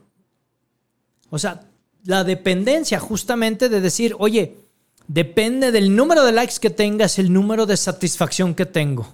O 1.29 1.37
sea, 1.37 1.67
la 2.03 2.23
dependencia 2.23 2.99
justamente 2.99 3.69
de 3.69 3.81
decir, 3.81 4.15
oye, 4.17 4.64
depende 5.07 5.71
del 5.71 5.95
número 5.95 6.23
de 6.23 6.31
likes 6.31 6.55
que 6.59 6.69
tengas, 6.69 7.19
el 7.19 7.31
número 7.31 7.65
de 7.65 7.77
satisfacción 7.77 8.55
que 8.55 8.65
tengo. 8.65 9.13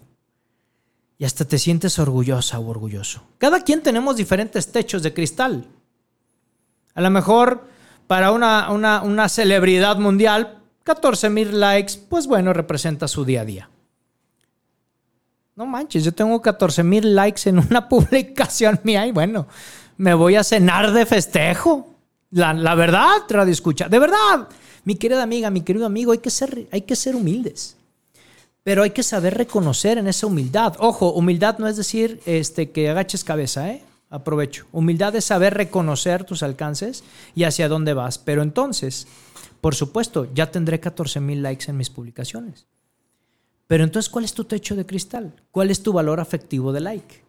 Y 1.18 1.26
hasta 1.26 1.46
te 1.46 1.60
sientes 1.60 2.00
orgullosa 2.00 2.60
o 2.60 2.68
orgulloso. 2.68 3.24
Cada 3.38 3.62
quien 3.62 3.82
tenemos 3.82 4.16
diferentes 4.16 4.72
techos 4.72 5.04
de 5.04 5.14
cristal. 5.14 5.68
A 6.94 7.02
lo 7.02 7.10
mejor 7.10 7.68
para 8.08 8.32
una, 8.32 8.70
una, 8.72 9.30
celebridad 9.30 9.98
mundial, 9.98 10.60
14 10.84 11.30
mil 11.30 11.60
likes, 11.60 11.94
pues 12.10 12.28
bueno, 12.28 12.52
representa 12.52 13.08
su 13.08 13.24
día 13.24 13.42
a 13.42 13.46
día. 13.46 13.70
No 15.56 15.66
manches, 15.66 16.04
yo 16.04 16.14
tengo 16.14 16.42
14 16.42 16.84
mil 16.84 17.16
likes 17.16 17.48
en 17.48 17.60
una 17.60 17.88
publicación 17.90 18.80
mía 18.84 19.06
y 19.06 19.12
bueno, 19.12 19.48
me 19.98 20.14
voy 20.14 20.36
a 20.36 20.44
cenar 20.44 20.92
de 20.92 21.06
festejo. 21.06 21.96
La, 22.32 22.76
verdad, 22.76 23.22
radio 23.30 23.54
escucha, 23.54 23.88
de 23.88 24.00
verdad. 24.00 24.50
Mi 24.84 24.96
querida 24.96 25.24
amiga, 25.24 25.50
mi 25.50 25.62
querido 25.62 25.86
amigo, 25.86 26.12
hay 26.12 26.18
que 26.20 26.30
ser, 26.30 26.68
hay 26.72 26.82
que 26.82 26.96
ser 26.96 27.16
humildes. 27.16 27.78
Pero 28.64 28.84
hay 28.84 28.92
que 28.92 29.04
saber 29.04 29.36
reconocer 29.36 29.98
en 29.98 30.08
esa 30.08 30.28
humildad. 30.28 30.76
Ojo, 30.80 31.14
humildad 31.14 31.58
no 31.58 31.68
es 31.68 31.78
decir 31.78 32.22
este, 32.26 32.72
que 32.72 32.90
agaches 32.90 33.24
cabeza, 33.24 33.72
¿eh? 33.72 33.84
Aprovecho. 34.10 34.68
Humildad 34.72 35.16
es 35.16 35.26
saber 35.26 35.54
reconocer 35.54 36.26
tus 36.26 36.44
alcances 36.44 37.04
y 37.34 37.46
hacia 37.46 37.70
dónde 37.70 37.94
vas. 37.94 38.18
Pero 38.18 38.44
entonces, 38.44 39.08
por 39.62 39.74
supuesto, 39.74 40.28
ya 40.34 40.52
tendré 40.52 40.80
14 40.80 41.22
mil 41.22 41.42
likes 41.42 41.70
en 41.70 41.78
mis 41.78 41.90
publicaciones. 41.90 42.68
Pero 43.68 43.86
entonces, 43.86 44.10
¿cuál 44.10 44.26
es 44.26 44.34
tu 44.34 44.44
techo 44.44 44.76
de 44.76 44.86
cristal? 44.86 45.34
¿Cuál 45.50 45.72
es 45.72 45.82
tu 45.82 45.94
valor 45.94 46.20
afectivo 46.20 46.74
de 46.74 46.82
like? 46.82 47.24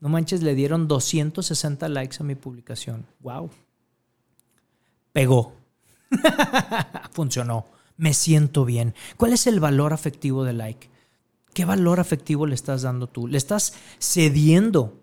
No 0.00 0.10
manches, 0.10 0.42
le 0.42 0.54
dieron 0.54 0.86
260 0.86 1.88
likes 1.88 2.16
a 2.20 2.24
mi 2.24 2.34
publicación. 2.34 3.06
¡Wow! 3.20 3.50
Pegó. 5.12 5.61
Funcionó. 7.12 7.66
Me 7.96 8.14
siento 8.14 8.64
bien. 8.64 8.94
¿Cuál 9.16 9.32
es 9.32 9.46
el 9.46 9.60
valor 9.60 9.92
afectivo 9.92 10.44
de 10.44 10.52
like? 10.52 10.90
¿Qué 11.54 11.64
valor 11.64 12.00
afectivo 12.00 12.46
le 12.46 12.54
estás 12.54 12.82
dando 12.82 13.06
tú? 13.06 13.26
¿Le 13.26 13.36
estás 13.38 13.74
cediendo 13.98 15.02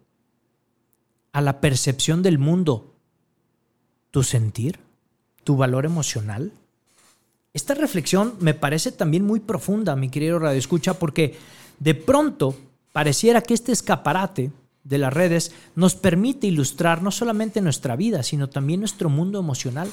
a 1.31 1.41
la 1.41 1.61
percepción 1.61 2.23
del 2.23 2.39
mundo 2.39 2.95
tu 4.11 4.23
sentir, 4.23 4.79
tu 5.43 5.55
valor 5.57 5.85
emocional? 5.85 6.51
Esta 7.53 7.73
reflexión 7.73 8.35
me 8.39 8.53
parece 8.53 8.91
también 8.91 9.25
muy 9.25 9.39
profunda, 9.39 9.95
mi 9.95 10.09
querido 10.09 10.39
Radio 10.39 10.57
Escucha, 10.57 10.95
porque 10.95 11.37
de 11.79 11.95
pronto 11.95 12.55
pareciera 12.93 13.41
que 13.41 13.53
este 13.53 13.71
escaparate 13.71 14.51
de 14.83 14.97
las 14.97 15.13
redes 15.13 15.51
nos 15.75 15.95
permite 15.95 16.47
ilustrar 16.47 17.03
no 17.03 17.11
solamente 17.11 17.61
nuestra 17.61 17.95
vida, 17.95 18.23
sino 18.23 18.49
también 18.49 18.79
nuestro 18.79 19.09
mundo 19.09 19.39
emocional. 19.39 19.89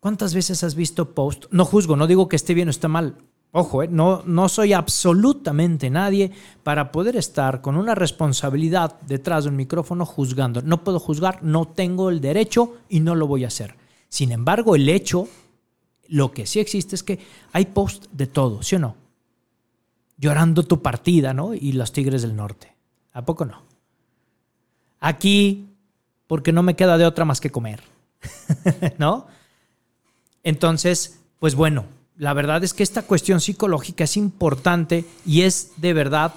¿Cuántas 0.00 0.34
veces 0.34 0.62
has 0.62 0.74
visto 0.74 1.14
post? 1.14 1.46
No 1.50 1.64
juzgo, 1.64 1.96
no 1.96 2.06
digo 2.06 2.28
que 2.28 2.36
esté 2.36 2.54
bien 2.54 2.68
o 2.68 2.70
esté 2.70 2.88
mal. 2.88 3.16
Ojo, 3.50 3.82
eh, 3.82 3.88
no, 3.88 4.22
no 4.26 4.48
soy 4.48 4.72
absolutamente 4.72 5.90
nadie 5.90 6.32
para 6.62 6.92
poder 6.92 7.16
estar 7.16 7.62
con 7.62 7.76
una 7.76 7.94
responsabilidad 7.94 9.00
detrás 9.02 9.44
de 9.44 9.50
un 9.50 9.56
micrófono 9.56 10.04
juzgando. 10.04 10.62
No 10.62 10.84
puedo 10.84 11.00
juzgar, 11.00 11.42
no 11.42 11.66
tengo 11.66 12.10
el 12.10 12.20
derecho 12.20 12.76
y 12.88 13.00
no 13.00 13.14
lo 13.14 13.26
voy 13.26 13.44
a 13.44 13.48
hacer. 13.48 13.74
Sin 14.08 14.32
embargo, 14.32 14.76
el 14.76 14.88
hecho, 14.88 15.28
lo 16.08 16.30
que 16.32 16.46
sí 16.46 16.60
existe 16.60 16.94
es 16.94 17.02
que 17.02 17.18
hay 17.52 17.66
post 17.66 18.06
de 18.12 18.26
todo, 18.26 18.62
¿sí 18.62 18.76
o 18.76 18.78
no? 18.78 18.96
Llorando 20.18 20.62
tu 20.62 20.82
partida, 20.82 21.32
¿no? 21.32 21.54
Y 21.54 21.72
los 21.72 21.92
Tigres 21.92 22.22
del 22.22 22.36
Norte. 22.36 22.74
¿A 23.12 23.24
poco 23.24 23.44
no? 23.44 23.62
Aquí, 25.00 25.68
porque 26.26 26.52
no 26.52 26.62
me 26.62 26.76
queda 26.76 26.98
de 26.98 27.06
otra 27.06 27.24
más 27.24 27.40
que 27.40 27.50
comer, 27.50 27.80
¿no? 28.98 29.26
Entonces, 30.42 31.20
pues 31.38 31.54
bueno, 31.54 31.84
la 32.16 32.32
verdad 32.32 32.64
es 32.64 32.74
que 32.74 32.82
esta 32.82 33.02
cuestión 33.02 33.40
psicológica 33.40 34.04
es 34.04 34.16
importante 34.16 35.04
y 35.24 35.42
es 35.42 35.72
de 35.76 35.92
verdad 35.92 36.34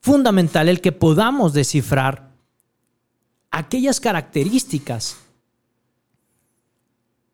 fundamental 0.00 0.68
el 0.68 0.80
que 0.80 0.92
podamos 0.92 1.52
descifrar 1.52 2.30
aquellas 3.50 4.00
características 4.00 5.16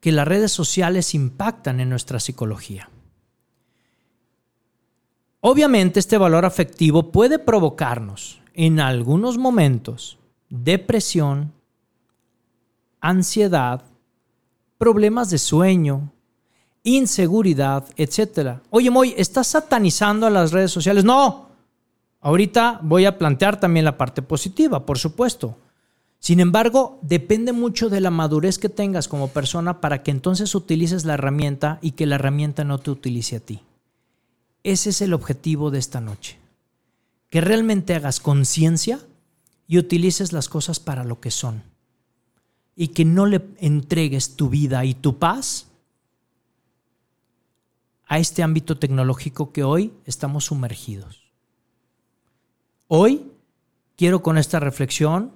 que 0.00 0.12
las 0.12 0.26
redes 0.26 0.50
sociales 0.50 1.14
impactan 1.14 1.80
en 1.80 1.90
nuestra 1.90 2.18
psicología. 2.18 2.88
Obviamente 5.40 6.00
este 6.00 6.18
valor 6.18 6.44
afectivo 6.44 7.12
puede 7.12 7.38
provocarnos 7.38 8.40
en 8.54 8.80
algunos 8.80 9.38
momentos 9.38 10.18
depresión, 10.48 11.52
ansiedad, 13.00 13.84
problemas 14.82 15.30
de 15.30 15.38
sueño, 15.38 16.10
inseguridad, 16.82 17.84
etc. 17.96 18.58
Oye, 18.68 18.90
Moy, 18.90 19.14
¿estás 19.16 19.46
satanizando 19.46 20.26
a 20.26 20.30
las 20.30 20.50
redes 20.50 20.72
sociales? 20.72 21.04
No. 21.04 21.50
Ahorita 22.20 22.80
voy 22.82 23.04
a 23.04 23.16
plantear 23.16 23.60
también 23.60 23.84
la 23.84 23.96
parte 23.96 24.22
positiva, 24.22 24.84
por 24.84 24.98
supuesto. 24.98 25.56
Sin 26.18 26.40
embargo, 26.40 26.98
depende 27.00 27.52
mucho 27.52 27.90
de 27.90 28.00
la 28.00 28.10
madurez 28.10 28.58
que 28.58 28.68
tengas 28.68 29.06
como 29.06 29.28
persona 29.28 29.80
para 29.80 30.02
que 30.02 30.10
entonces 30.10 30.52
utilices 30.52 31.04
la 31.04 31.14
herramienta 31.14 31.78
y 31.80 31.92
que 31.92 32.06
la 32.06 32.16
herramienta 32.16 32.64
no 32.64 32.78
te 32.78 32.90
utilice 32.90 33.36
a 33.36 33.40
ti. 33.40 33.60
Ese 34.64 34.90
es 34.90 35.00
el 35.00 35.14
objetivo 35.14 35.70
de 35.70 35.78
esta 35.78 36.00
noche. 36.00 36.40
Que 37.30 37.40
realmente 37.40 37.94
hagas 37.94 38.18
conciencia 38.18 38.98
y 39.68 39.78
utilices 39.78 40.32
las 40.32 40.48
cosas 40.48 40.80
para 40.80 41.04
lo 41.04 41.20
que 41.20 41.30
son. 41.30 41.62
Y 42.74 42.88
que 42.88 43.04
no 43.04 43.26
le 43.26 43.42
entregues 43.58 44.36
tu 44.36 44.48
vida 44.48 44.84
y 44.84 44.94
tu 44.94 45.18
paz 45.18 45.68
a 48.06 48.18
este 48.18 48.42
ámbito 48.42 48.78
tecnológico 48.78 49.52
que 49.52 49.64
hoy 49.64 49.92
estamos 50.04 50.46
sumergidos. 50.46 51.22
Hoy 52.88 53.30
quiero 53.96 54.22
con 54.22 54.38
esta 54.38 54.60
reflexión 54.60 55.32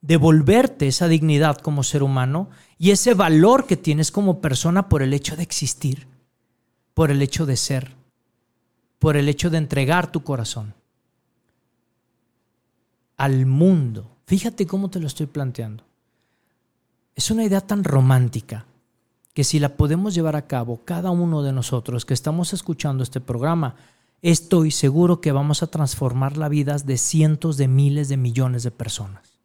devolverte 0.00 0.88
esa 0.88 1.06
dignidad 1.06 1.58
como 1.58 1.82
ser 1.82 2.02
humano 2.02 2.50
y 2.78 2.90
ese 2.90 3.14
valor 3.14 3.66
que 3.66 3.76
tienes 3.76 4.10
como 4.10 4.40
persona 4.40 4.88
por 4.88 5.02
el 5.02 5.14
hecho 5.14 5.36
de 5.36 5.44
existir, 5.44 6.08
por 6.94 7.10
el 7.10 7.22
hecho 7.22 7.46
de 7.46 7.56
ser 7.56 8.02
por 9.02 9.16
el 9.16 9.28
hecho 9.28 9.50
de 9.50 9.58
entregar 9.58 10.12
tu 10.12 10.22
corazón 10.22 10.74
al 13.16 13.46
mundo. 13.46 14.08
Fíjate 14.26 14.64
cómo 14.64 14.90
te 14.90 15.00
lo 15.00 15.08
estoy 15.08 15.26
planteando. 15.26 15.82
Es 17.14 17.30
una 17.30 17.44
idea 17.44 17.60
tan 17.60 17.84
romántica 17.84 18.66
que 19.34 19.44
si 19.44 19.58
la 19.58 19.76
podemos 19.76 20.14
llevar 20.14 20.36
a 20.36 20.46
cabo 20.46 20.80
cada 20.84 21.10
uno 21.10 21.42
de 21.42 21.52
nosotros 21.52 22.04
que 22.04 22.14
estamos 22.14 22.52
escuchando 22.52 23.02
este 23.02 23.20
programa, 23.20 23.76
estoy 24.20 24.70
seguro 24.70 25.20
que 25.20 25.32
vamos 25.32 25.62
a 25.62 25.66
transformar 25.66 26.36
la 26.36 26.48
vida 26.48 26.76
de 26.76 26.98
cientos 26.98 27.56
de 27.56 27.68
miles 27.68 28.08
de 28.08 28.16
millones 28.16 28.62
de 28.62 28.70
personas. 28.70 29.38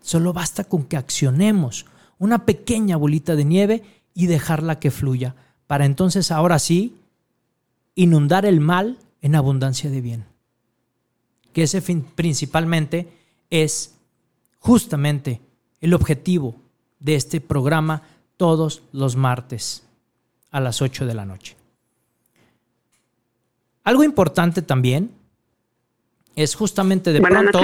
Solo 0.00 0.32
basta 0.32 0.64
con 0.64 0.84
que 0.84 0.96
accionemos 0.96 1.86
una 2.18 2.44
pequeña 2.44 2.96
bolita 2.96 3.36
de 3.36 3.44
nieve 3.44 3.82
y 4.14 4.26
dejarla 4.26 4.78
que 4.78 4.90
fluya, 4.90 5.34
para 5.66 5.84
entonces 5.84 6.30
ahora 6.30 6.58
sí 6.58 6.96
inundar 7.94 8.44
el 8.44 8.60
mal 8.60 8.98
en 9.20 9.34
abundancia 9.34 9.90
de 9.90 10.00
bien. 10.00 10.24
Que 11.52 11.64
ese 11.64 11.80
fin 11.80 12.04
principalmente 12.14 13.08
es 13.50 13.94
justamente 14.58 15.40
el 15.80 15.94
objetivo 15.94 16.61
de 17.02 17.16
este 17.16 17.40
programa 17.40 18.02
todos 18.36 18.82
los 18.92 19.16
martes 19.16 19.82
a 20.50 20.60
las 20.60 20.82
8 20.82 21.06
de 21.06 21.14
la 21.14 21.24
noche. 21.24 21.56
Algo 23.84 24.04
importante 24.04 24.62
también 24.62 25.10
es 26.34 26.54
justamente 26.54 27.12
de 27.12 27.20
pronto. 27.20 27.60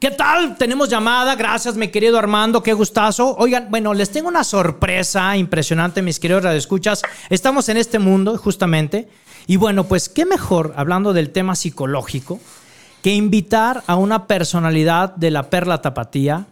¿Qué 0.00 0.10
tal? 0.10 0.56
Tenemos 0.56 0.88
llamada. 0.88 1.36
Gracias, 1.36 1.76
mi 1.76 1.88
querido 1.88 2.18
Armando. 2.18 2.62
Qué 2.62 2.72
gustazo. 2.72 3.36
Oigan, 3.36 3.68
bueno, 3.70 3.94
les 3.94 4.10
tengo 4.10 4.28
una 4.28 4.44
sorpresa 4.44 5.36
impresionante, 5.36 6.02
mis 6.02 6.18
queridos 6.18 6.42
radioescuchas. 6.42 7.02
Estamos 7.30 7.68
en 7.68 7.76
este 7.76 7.98
mundo, 7.98 8.36
justamente, 8.38 9.08
y 9.46 9.56
bueno, 9.56 9.84
pues 9.84 10.08
qué 10.08 10.26
mejor, 10.26 10.74
hablando 10.76 11.12
del 11.12 11.30
tema 11.30 11.54
psicológico, 11.54 12.40
que 13.02 13.14
invitar 13.14 13.84
a 13.86 13.96
una 13.96 14.26
personalidad 14.26 15.14
de 15.14 15.30
la 15.30 15.48
Perla 15.50 15.80
Tapatía, 15.80 16.46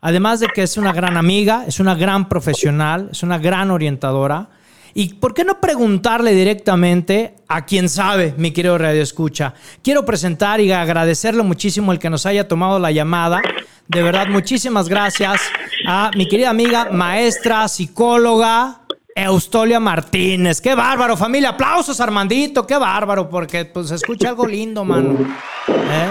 además 0.00 0.40
de 0.40 0.48
que 0.48 0.62
es 0.62 0.76
una 0.76 0.92
gran 0.92 1.16
amiga, 1.16 1.64
es 1.66 1.80
una 1.80 1.94
gran 1.94 2.28
profesional, 2.28 3.08
es 3.12 3.22
una 3.22 3.38
gran 3.38 3.70
orientadora. 3.70 4.48
¿Y 4.94 5.14
por 5.14 5.34
qué 5.34 5.44
no 5.44 5.60
preguntarle 5.60 6.32
directamente 6.34 7.36
a 7.46 7.64
quien 7.64 7.88
sabe, 7.88 8.34
mi 8.36 8.50
querido 8.50 8.78
Radio 8.78 9.02
Escucha? 9.02 9.54
Quiero 9.82 10.04
presentar 10.04 10.60
y 10.60 10.72
agradecerle 10.72 11.42
muchísimo 11.42 11.92
el 11.92 11.98
que 11.98 12.10
nos 12.10 12.26
haya 12.26 12.48
tomado 12.48 12.78
la 12.78 12.90
llamada. 12.90 13.40
De 13.86 14.02
verdad, 14.02 14.26
muchísimas 14.28 14.88
gracias 14.88 15.40
a 15.86 16.10
mi 16.16 16.26
querida 16.26 16.50
amiga, 16.50 16.88
maestra, 16.90 17.68
psicóloga, 17.68 18.80
Eustolia 19.14 19.80
Martínez. 19.80 20.60
Qué 20.60 20.74
bárbaro, 20.74 21.16
familia. 21.16 21.50
Aplausos, 21.50 22.00
Armandito. 22.00 22.66
Qué 22.66 22.76
bárbaro, 22.76 23.28
porque 23.28 23.64
pues 23.64 23.90
escucha 23.90 24.28
algo 24.30 24.46
lindo, 24.46 24.84
mano. 24.84 25.16
¿Eh? 25.68 26.10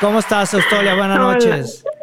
¿Cómo 0.00 0.18
estás, 0.18 0.54
Eustolia? 0.54 0.94
Buenas 0.94 1.18
noches. 1.18 1.84
Hola, 1.84 1.99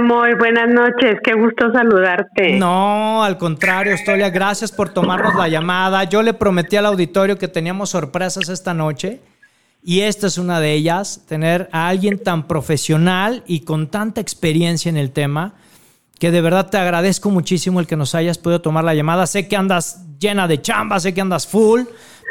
muy 0.00 0.34
buenas 0.34 0.68
noches. 0.68 1.18
Qué 1.22 1.34
gusto 1.34 1.72
saludarte. 1.72 2.58
No, 2.58 3.22
al 3.22 3.38
contrario, 3.38 3.92
Eustolia, 3.92 4.30
gracias 4.30 4.72
por 4.72 4.88
tomarnos 4.88 5.34
la 5.34 5.48
llamada. 5.48 6.04
Yo 6.04 6.22
le 6.22 6.34
prometí 6.34 6.76
al 6.76 6.86
auditorio 6.86 7.38
que 7.38 7.48
teníamos 7.48 7.90
sorpresas 7.90 8.48
esta 8.48 8.74
noche. 8.74 9.20
Y 9.82 10.00
esta 10.00 10.26
es 10.28 10.38
una 10.38 10.60
de 10.60 10.72
ellas, 10.72 11.24
tener 11.28 11.68
a 11.70 11.88
alguien 11.88 12.18
tan 12.18 12.46
profesional 12.46 13.42
y 13.46 13.60
con 13.60 13.88
tanta 13.88 14.20
experiencia 14.20 14.88
en 14.88 14.96
el 14.96 15.10
tema 15.10 15.52
que 16.18 16.30
de 16.30 16.40
verdad 16.40 16.70
te 16.70 16.78
agradezco 16.78 17.30
muchísimo 17.30 17.80
el 17.80 17.86
que 17.86 17.96
nos 17.96 18.14
hayas 18.14 18.38
podido 18.38 18.62
tomar 18.62 18.84
la 18.84 18.94
llamada. 18.94 19.26
Sé 19.26 19.46
que 19.46 19.56
andas 19.56 20.06
llena 20.18 20.48
de 20.48 20.62
chamba, 20.62 21.00
sé 21.00 21.12
que 21.12 21.20
andas 21.20 21.46
full, 21.46 21.82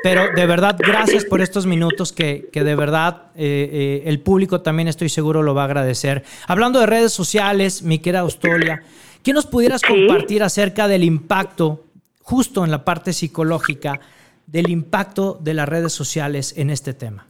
pero 0.04 0.34
de 0.36 0.46
verdad 0.46 0.76
gracias 0.78 1.26
por 1.26 1.42
estos 1.42 1.66
minutos 1.66 2.12
que, 2.12 2.50
de 2.54 2.76
verdad 2.76 3.32
eh, 3.36 3.70
eh, 3.72 4.04
el 4.06 4.20
público 4.20 4.62
también 4.62 4.88
estoy 4.88 5.10
seguro 5.10 5.42
lo 5.42 5.56
va 5.56 5.64
a 5.64 5.66
agradecer. 5.66 6.24
Hablando 6.48 6.80
de 6.80 6.86
redes 6.86 7.14
sociales, 7.14 7.82
mi 7.82 8.00
querida 8.00 8.20
Austolia, 8.20 8.84
¿Qué 9.24 9.32
nos 9.32 9.46
pudieras 9.46 9.82
compartir 9.82 10.44
acerca 10.44 10.90
del 10.90 11.06
impacto, 11.06 11.86
justo 12.22 12.66
en 12.66 12.72
la 12.72 12.84
parte 12.84 13.14
psicológica, 13.14 14.02
del 14.46 14.70
impacto 14.70 15.38
de 15.40 15.54
las 15.54 15.70
redes 15.70 15.94
sociales 15.94 16.58
en 16.58 16.70
este 16.70 16.94
tema? 16.94 17.26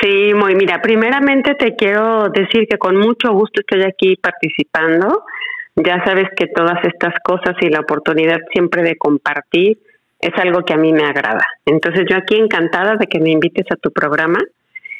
Sí, 0.00 0.34
muy, 0.34 0.54
mira, 0.54 0.82
primeramente 0.82 1.54
te 1.54 1.74
quiero 1.74 2.28
decir 2.28 2.66
que 2.68 2.76
con 2.76 2.96
mucho 2.98 3.32
gusto 3.32 3.60
estoy 3.60 3.82
aquí 3.84 4.16
participando. 4.16 5.24
Ya 5.76 6.04
sabes 6.04 6.28
que 6.36 6.46
todas 6.48 6.84
estas 6.84 7.14
cosas 7.24 7.56
y 7.62 7.70
la 7.70 7.80
oportunidad 7.80 8.36
siempre 8.52 8.82
de 8.82 8.96
compartir 8.98 9.78
es 10.20 10.32
algo 10.36 10.62
que 10.64 10.74
a 10.74 10.76
mí 10.76 10.92
me 10.92 11.04
agrada. 11.04 11.44
Entonces 11.64 12.04
yo 12.08 12.16
aquí 12.16 12.36
encantada 12.36 12.96
de 12.96 13.06
que 13.06 13.20
me 13.20 13.30
invites 13.30 13.66
a 13.70 13.76
tu 13.76 13.90
programa. 13.90 14.38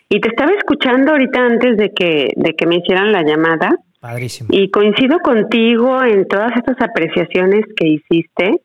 Y 0.09 0.21
te 0.21 0.29
estaba 0.29 0.53
escuchando 0.53 1.13
ahorita 1.13 1.41
antes 1.41 1.77
de 1.77 1.93
que, 1.93 2.33
de 2.37 2.55
que 2.55 2.67
me 2.67 2.77
hicieran 2.77 3.13
la 3.13 3.23
llamada. 3.23 3.77
Padrísimo. 4.01 4.49
Y 4.53 4.71
coincido 4.71 5.19
contigo 5.19 6.03
en 6.03 6.27
todas 6.29 6.53
estas 6.57 6.81
apreciaciones 6.81 7.65
que 7.77 7.89
hiciste. 7.89 8.61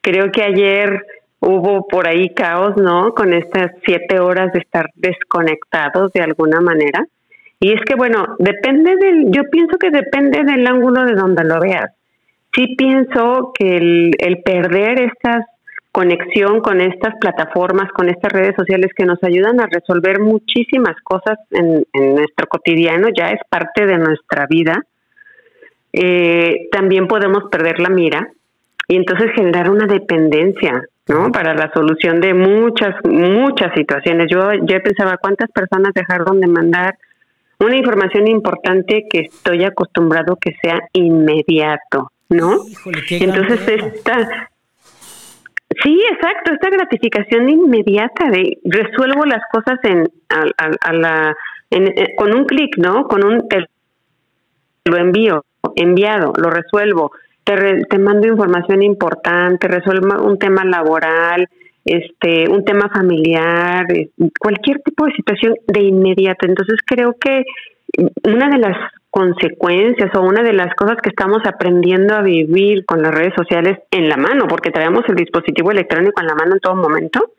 Creo 0.00 0.30
que 0.30 0.42
ayer 0.42 1.02
hubo 1.40 1.88
por 1.88 2.06
ahí 2.06 2.28
caos, 2.34 2.76
¿no? 2.76 3.12
Con 3.14 3.32
estas 3.32 3.72
siete 3.84 4.20
horas 4.20 4.52
de 4.52 4.60
estar 4.60 4.90
desconectados 4.94 6.12
de 6.12 6.22
alguna 6.22 6.60
manera. 6.60 7.04
Y 7.58 7.72
es 7.72 7.80
que, 7.82 7.94
bueno, 7.96 8.36
depende 8.38 8.96
del, 8.96 9.32
yo 9.32 9.42
pienso 9.50 9.78
que 9.78 9.90
depende 9.90 10.44
del 10.44 10.66
ángulo 10.66 11.04
de 11.04 11.14
donde 11.14 11.42
lo 11.44 11.58
veas. 11.58 11.90
Sí 12.54 12.74
pienso 12.76 13.52
que 13.58 13.76
el, 13.76 14.12
el 14.18 14.42
perder 14.42 15.00
esta 15.00 15.46
conexión 15.96 16.60
con 16.60 16.82
estas 16.82 17.14
plataformas, 17.18 17.90
con 17.92 18.10
estas 18.10 18.30
redes 18.30 18.54
sociales 18.54 18.90
que 18.94 19.06
nos 19.06 19.18
ayudan 19.24 19.60
a 19.60 19.66
resolver 19.66 20.20
muchísimas 20.20 20.94
cosas 21.02 21.38
en, 21.50 21.86
en 21.94 22.14
nuestro 22.16 22.46
cotidiano, 22.48 23.08
ya 23.16 23.30
es 23.30 23.40
parte 23.48 23.86
de 23.86 23.96
nuestra 23.96 24.46
vida, 24.46 24.84
eh, 25.94 26.68
también 26.70 27.08
podemos 27.08 27.44
perder 27.50 27.80
la 27.80 27.88
mira 27.88 28.28
y 28.86 28.96
entonces 28.96 29.30
generar 29.34 29.70
una 29.70 29.86
dependencia 29.86 30.84
¿no? 31.08 31.32
Para 31.32 31.54
la 31.54 31.72
solución 31.72 32.20
de 32.20 32.34
muchas, 32.34 32.94
muchas 33.04 33.72
situaciones. 33.74 34.26
Yo, 34.30 34.52
yo 34.52 34.82
pensaba 34.82 35.16
cuántas 35.16 35.50
personas 35.50 35.94
dejaron 35.94 36.40
de 36.40 36.48
mandar 36.48 36.98
una 37.58 37.76
información 37.76 38.28
importante 38.28 39.06
que 39.08 39.20
estoy 39.20 39.64
acostumbrado 39.64 40.36
que 40.36 40.52
sea 40.60 40.80
inmediato, 40.92 42.10
¿no? 42.28 42.64
Entonces 43.08 43.60
esta, 43.68 44.50
sí, 45.82 46.00
exacto, 46.12 46.52
esta 46.52 46.70
gratificación 46.70 47.48
inmediata 47.48 48.30
de 48.30 48.58
resuelvo 48.64 49.24
las 49.24 49.42
cosas 49.52 49.78
en, 49.84 50.04
a, 50.28 50.92
la, 50.92 51.36
eh, 51.70 52.14
con 52.16 52.34
un 52.34 52.44
clic, 52.44 52.76
¿no? 52.78 53.06
Con 53.08 53.24
un 53.24 53.48
lo 54.84 54.96
envío, 54.96 55.44
enviado, 55.74 56.32
lo 56.36 56.50
resuelvo 56.50 57.10
te, 57.88 57.98
mando 57.98 58.26
información 58.26 58.82
importante, 58.82 59.68
resuelvo 59.68 60.24
un 60.24 60.38
tema 60.38 60.64
laboral, 60.64 61.48
este, 61.84 62.50
un 62.50 62.64
tema 62.64 62.90
familiar, 62.92 63.86
cualquier 64.38 64.80
tipo 64.80 65.06
de 65.06 65.12
situación 65.12 65.54
de 65.68 65.82
inmediato. 65.82 66.46
Entonces 66.46 66.76
creo 66.84 67.14
que 67.20 67.44
una 68.24 68.48
de 68.48 68.58
las 68.58 68.76
consecuencias 69.16 70.10
o 70.14 70.20
una 70.20 70.42
de 70.42 70.52
las 70.52 70.74
cosas 70.74 70.98
que 71.02 71.08
estamos 71.08 71.38
aprendiendo 71.46 72.14
a 72.14 72.20
vivir 72.20 72.84
con 72.84 73.00
las 73.00 73.14
redes 73.14 73.32
sociales 73.34 73.78
en 73.90 74.10
la 74.10 74.18
mano, 74.18 74.46
porque 74.46 74.70
traemos 74.70 75.04
el 75.08 75.14
dispositivo 75.14 75.70
electrónico 75.70 76.20
en 76.20 76.26
la 76.26 76.34
mano 76.34 76.52
en 76.52 76.60
todo 76.60 76.76
momento, 76.76 77.30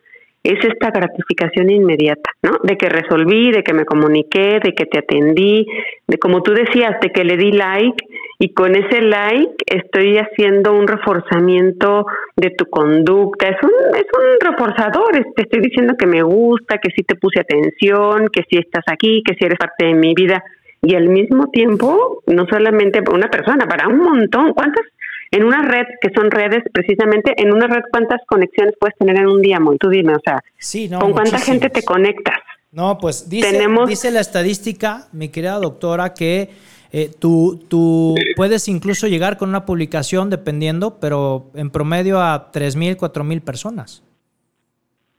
es 0.43 0.57
esta 0.65 0.89
gratificación 0.89 1.69
inmediata, 1.69 2.31
¿no? 2.41 2.57
De 2.63 2.77
que 2.77 2.89
resolví, 2.89 3.51
de 3.51 3.61
que 3.61 3.73
me 3.73 3.85
comuniqué, 3.85 4.59
de 4.63 4.73
que 4.73 4.85
te 4.85 4.97
atendí, 4.97 5.67
de 6.07 6.17
como 6.17 6.41
tú 6.41 6.53
decías, 6.53 6.99
de 6.99 7.11
que 7.11 7.23
le 7.23 7.37
di 7.37 7.51
like 7.51 8.03
y 8.39 8.53
con 8.53 8.75
ese 8.75 9.01
like 9.01 9.55
estoy 9.67 10.17
haciendo 10.17 10.73
un 10.73 10.87
reforzamiento 10.87 12.07
de 12.35 12.49
tu 12.51 12.65
conducta. 12.71 13.49
Es 13.49 13.61
un, 13.61 13.95
es 13.95 14.07
un 14.17 14.49
reforzador, 14.49 15.11
te 15.35 15.43
estoy 15.43 15.61
diciendo 15.61 15.93
que 15.95 16.07
me 16.07 16.23
gusta, 16.23 16.79
que 16.79 16.89
sí 16.95 17.03
te 17.03 17.15
puse 17.15 17.39
atención, 17.39 18.29
que 18.29 18.43
sí 18.49 18.57
estás 18.57 18.85
aquí, 18.87 19.21
que 19.23 19.35
sí 19.35 19.45
eres 19.45 19.59
parte 19.59 19.85
de 19.85 19.93
mi 19.93 20.15
vida. 20.15 20.43
Y 20.81 20.95
al 20.95 21.09
mismo 21.09 21.49
tiempo, 21.49 22.21
no 22.27 22.45
solamente 22.47 23.01
para 23.01 23.17
una 23.17 23.29
persona, 23.29 23.65
para 23.67 23.87
un 23.87 23.97
montón. 23.97 24.53
¿Cuántas? 24.53 24.85
En 25.31 25.43
una 25.43 25.61
red, 25.63 25.85
que 26.01 26.09
son 26.15 26.31
redes, 26.31 26.63
precisamente, 26.71 27.33
en 27.35 27.51
una 27.51 27.67
red, 27.67 27.81
¿cuántas 27.91 28.21
conexiones 28.27 28.75
puedes 28.79 28.95
tener 28.97 29.17
en 29.17 29.27
un 29.27 29.41
día, 29.41 29.59
Muy? 29.59 29.77
Tú 29.77 29.89
dime, 29.89 30.13
o 30.13 30.19
sea, 30.23 30.41
¿con 30.99 31.11
cuánta 31.11 31.37
gente 31.39 31.69
te 31.69 31.83
conectas? 31.83 32.37
No, 32.71 32.97
pues 32.97 33.29
dice, 33.29 33.67
dice 33.87 34.11
la 34.11 34.21
estadística, 34.21 35.07
mi 35.11 35.29
querida 35.29 35.55
doctora, 35.55 36.13
que 36.13 36.49
eh, 36.91 37.11
tú, 37.19 37.59
tú 37.67 38.15
puedes 38.35 38.67
incluso 38.67 39.07
llegar 39.07 39.37
con 39.37 39.49
una 39.49 39.65
publicación, 39.65 40.29
dependiendo, 40.29 40.99
pero 40.99 41.51
en 41.55 41.69
promedio 41.69 42.21
a 42.21 42.51
3.000, 42.51 42.97
4.000 42.97 43.41
personas. 43.41 44.03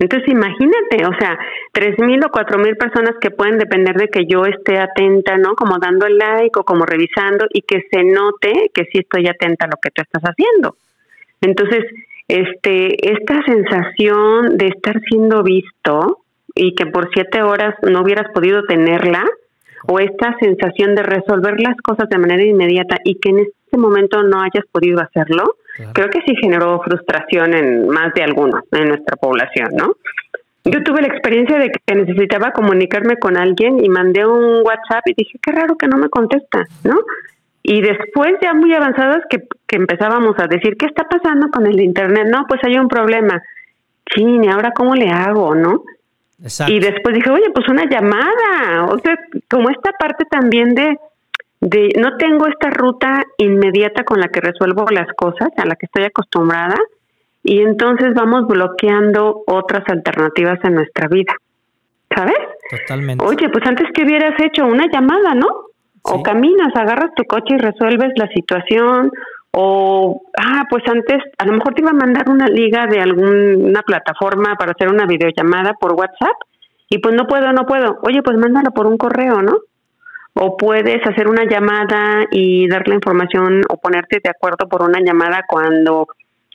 Entonces 0.01 0.29
imagínate, 0.29 1.05
o 1.07 1.19
sea, 1.19 1.39
3.000 1.73 2.25
o 2.25 2.31
4.000 2.31 2.77
personas 2.77 3.15
que 3.21 3.33
pueden 3.33 3.59
depender 3.59 3.97
de 3.97 4.09
que 4.09 4.27
yo 4.27 4.45
esté 4.45 4.79
atenta, 4.79 5.37
¿no? 5.39 5.57
Como 5.57 5.79
dando 5.79 6.07
el 6.07 6.19
like 6.19 6.59
o 6.59 6.65
como 6.65 6.87
revisando 6.87 7.47
y 7.53 7.63
que 7.63 7.83
se 7.91 8.05
note 8.05 8.71
que 8.73 8.85
sí 8.85 8.99
estoy 8.99 9.27
atenta 9.27 9.67
a 9.67 9.69
lo 9.69 9.77
que 9.83 9.91
tú 9.91 10.03
estás 10.03 10.23
haciendo. 10.23 10.77
Entonces, 11.41 11.85
este, 12.29 13.11
esta 13.11 13.43
sensación 13.43 14.57
de 14.57 14.69
estar 14.69 15.01
siendo 15.09 15.43
visto 15.43 16.19
y 16.55 16.75
que 16.75 16.87
por 16.87 17.11
siete 17.13 17.43
horas 17.43 17.75
no 17.83 18.03
hubieras 18.03 18.31
podido 18.33 18.63
tenerla, 18.65 19.25
o 19.87 19.99
esta 19.99 20.37
sensación 20.41 20.95
de 20.95 21.03
resolver 21.03 21.61
las 21.61 21.77
cosas 21.77 22.09
de 22.09 22.19
manera 22.19 22.43
inmediata 22.43 22.97
y 23.05 23.17
que 23.17 23.31
en 23.31 23.39
este 23.41 23.77
momento 23.77 24.23
no 24.23 24.41
hayas 24.41 24.65
podido 24.73 25.01
hacerlo, 25.01 25.57
creo 25.93 26.09
que 26.09 26.21
sí 26.27 26.35
generó 26.41 26.81
frustración 26.83 27.55
en 27.55 27.89
más 27.89 28.13
de 28.15 28.23
alguno 28.23 28.61
en 28.73 28.89
nuestra 28.89 29.17
población, 29.17 29.69
¿no? 29.77 29.95
Yo 30.65 30.83
tuve 30.83 31.01
la 31.01 31.09
experiencia 31.09 31.59
de 31.59 31.71
que 31.71 31.95
necesitaba 31.95 32.51
comunicarme 32.51 33.17
con 33.17 33.37
alguien 33.37 33.83
y 33.83 33.89
mandé 33.89 34.27
un 34.27 34.67
WhatsApp 34.67 35.07
y 35.07 35.15
dije, 35.17 35.39
qué 35.41 35.53
raro 35.53 35.77
que 35.77 35.87
no 35.87 35.97
me 35.97 36.09
contesta, 36.09 36.65
¿no? 36.85 36.97
Y 37.63 37.81
después, 37.81 38.35
ya 38.43 38.55
muy 38.55 38.75
avanzadas, 38.75 39.23
que, 39.31 39.45
que 39.67 39.77
empezábamos 39.77 40.35
a 40.39 40.47
decir, 40.47 40.77
¿qué 40.77 40.87
está 40.87 41.05
pasando 41.05 41.49
con 41.51 41.67
el 41.67 41.81
Internet? 41.81 42.29
No, 42.31 42.45
pues 42.49 42.61
hay 42.65 42.77
un 42.77 42.89
problema. 42.89 43.43
¿y 44.17 44.49
ahora 44.49 44.73
cómo 44.73 44.95
le 44.95 45.11
hago, 45.11 45.55
no? 45.55 45.85
Y 46.69 46.79
después 46.79 47.15
dije, 47.15 47.31
oye, 47.31 47.51
pues 47.53 47.69
una 47.69 47.85
llamada. 47.89 48.85
O 48.91 48.99
sea, 48.99 49.19
como 49.51 49.71
esta 49.71 49.91
parte 49.93 50.25
también 50.31 50.75
de, 50.75 50.97
de 51.61 51.89
no 51.99 52.17
tengo 52.17 52.47
esta 52.47 52.71
ruta 52.71 53.25
inmediata 53.39 54.05
con 54.05 54.21
la 54.21 54.29
que 54.29 54.41
resuelvo 54.41 54.87
las 54.91 55.09
cosas, 55.17 55.49
a 55.57 55.67
la 55.67 55.75
que 55.75 55.87
estoy 55.87 56.05
acostumbrada, 56.05 56.77
y 57.43 57.61
entonces 57.61 58.15
vamos 58.15 58.47
bloqueando 58.47 59.43
otras 59.47 59.83
alternativas 59.89 60.59
en 60.65 60.75
nuestra 60.75 61.09
vida. 61.09 61.35
¿Sabes? 62.15 62.39
Totalmente. 62.71 63.25
Oye, 63.25 63.49
pues 63.51 63.67
antes 63.67 63.89
que 63.93 64.05
hubieras 64.05 64.35
hecho 64.41 64.65
una 64.67 64.87
llamada, 64.91 65.35
¿no? 65.35 65.47
O 66.03 66.23
caminas, 66.23 66.75
agarras 66.75 67.13
tu 67.15 67.25
coche 67.25 67.55
y 67.55 67.59
resuelves 67.59 68.13
la 68.17 68.29
situación, 68.29 69.11
o, 69.53 70.23
ah, 70.39 70.65
pues 70.69 70.85
antes 70.89 71.23
a 71.39 71.47
lo 71.47 71.53
mejor 71.53 71.75
te 71.75 71.83
iba 71.83 71.91
a 71.91 71.95
mandar 71.95 72.29
una 72.29 72.47
liga 72.47 72.87
de 72.87 73.01
alguna 73.01 73.83
plataforma 73.83 74.57
para 74.57 74.73
hacer 74.73 74.89
una 74.89 75.07
videollamada 75.07 75.75
por 75.75 75.95
WhatsApp 75.95 76.37
y 76.89 76.99
pues 76.99 77.15
no 77.15 77.27
puedo, 77.27 77.53
no 77.53 77.67
puedo. 77.67 77.99
Oye, 78.03 78.23
pues 78.23 78.37
mándala 78.39 78.71
por 78.71 78.87
un 78.87 78.97
correo, 78.97 79.43
¿no? 79.43 79.59
O 80.35 80.57
puedes 80.57 81.05
hacer 81.07 81.29
una 81.29 81.45
llamada 81.45 82.27
y 82.31 82.69
dar 82.69 82.87
la 82.87 82.95
información 82.95 83.63
o 83.69 83.77
ponerte 83.79 84.21
de 84.23 84.31
acuerdo 84.31 84.69
por 84.69 84.83
una 84.83 85.01
llamada 85.01 85.45
cuando 85.49 86.07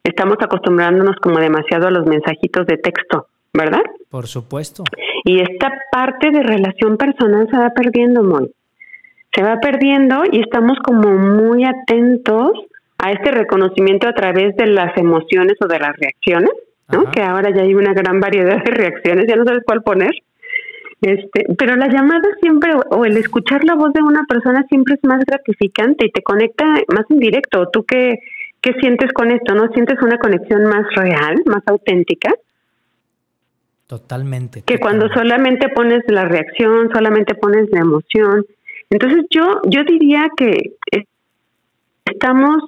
estamos 0.04 0.38
acostumbrándonos 0.40 1.18
como 1.18 1.40
demasiado 1.40 1.88
a 1.88 1.92
los 1.92 2.06
mensajitos 2.06 2.66
de 2.68 2.78
texto, 2.78 3.28
¿verdad? 3.54 3.82
Por 4.10 4.28
supuesto. 4.28 4.84
Y 5.24 5.42
esta 5.42 5.72
parte 5.92 6.32
de 6.32 6.44
relación 6.44 6.98
personal 6.98 7.48
se 7.50 7.58
va 7.58 7.72
perdiendo 7.72 8.24
muy. 8.24 8.52
Se 9.34 9.44
va 9.44 9.60
perdiendo 9.60 10.24
y 10.32 10.42
estamos 10.42 10.78
como 10.84 11.10
muy 11.10 11.66
atentos 11.66 12.52
a 13.04 13.12
este 13.12 13.32
reconocimiento 13.32 14.08
a 14.08 14.14
través 14.14 14.56
de 14.56 14.66
las 14.66 14.98
emociones 14.98 15.56
o 15.60 15.68
de 15.68 15.78
las 15.78 15.94
reacciones, 15.98 16.52
¿no? 16.90 17.12
Que 17.12 17.22
ahora 17.22 17.50
ya 17.54 17.64
hay 17.64 17.76
una 17.76 17.94
gran 17.94 18.22
variedad 18.22 18.64
de 18.64 18.72
reacciones, 18.72 19.26
ya 19.28 19.36
no 19.36 19.44
sabes 19.44 19.64
cuál 19.66 19.84
poner. 19.84 20.12
Este, 21.02 21.48
pero 21.58 21.76
la 21.76 21.90
llamada 21.90 22.30
siempre 22.40 22.72
o 22.92 23.04
el 23.04 23.18
escuchar 23.18 23.66
la 23.66 23.76
voz 23.76 23.92
de 23.92 24.02
una 24.02 24.24
persona 24.24 24.66
siempre 24.70 24.94
es 24.94 25.04
más 25.04 25.20
gratificante 25.26 26.06
y 26.06 26.12
te 26.12 26.24
conecta 26.24 26.64
más 26.88 27.06
en 27.10 27.20
directo. 27.20 27.68
¿Tú 27.74 27.84
qué, 27.84 28.20
qué 28.62 28.72
sientes 28.80 29.12
con 29.12 29.32
esto? 29.32 29.54
¿No 29.54 29.68
sientes 29.74 30.02
una 30.02 30.18
conexión 30.18 30.64
más 30.64 30.86
real, 30.96 31.44
más 31.46 31.64
auténtica? 31.66 32.34
Totalmente. 33.88 34.62
Que 34.62 34.80
cuando 34.80 35.10
solamente 35.10 35.68
pones 35.68 36.04
la 36.08 36.24
reacción, 36.24 36.90
solamente 36.94 37.36
pones 37.36 37.70
la 37.70 37.82
emoción. 37.82 38.46
Entonces 38.90 39.26
yo 39.30 39.60
yo 39.68 39.84
diría 39.84 40.30
que 40.38 40.72
estamos 42.06 42.64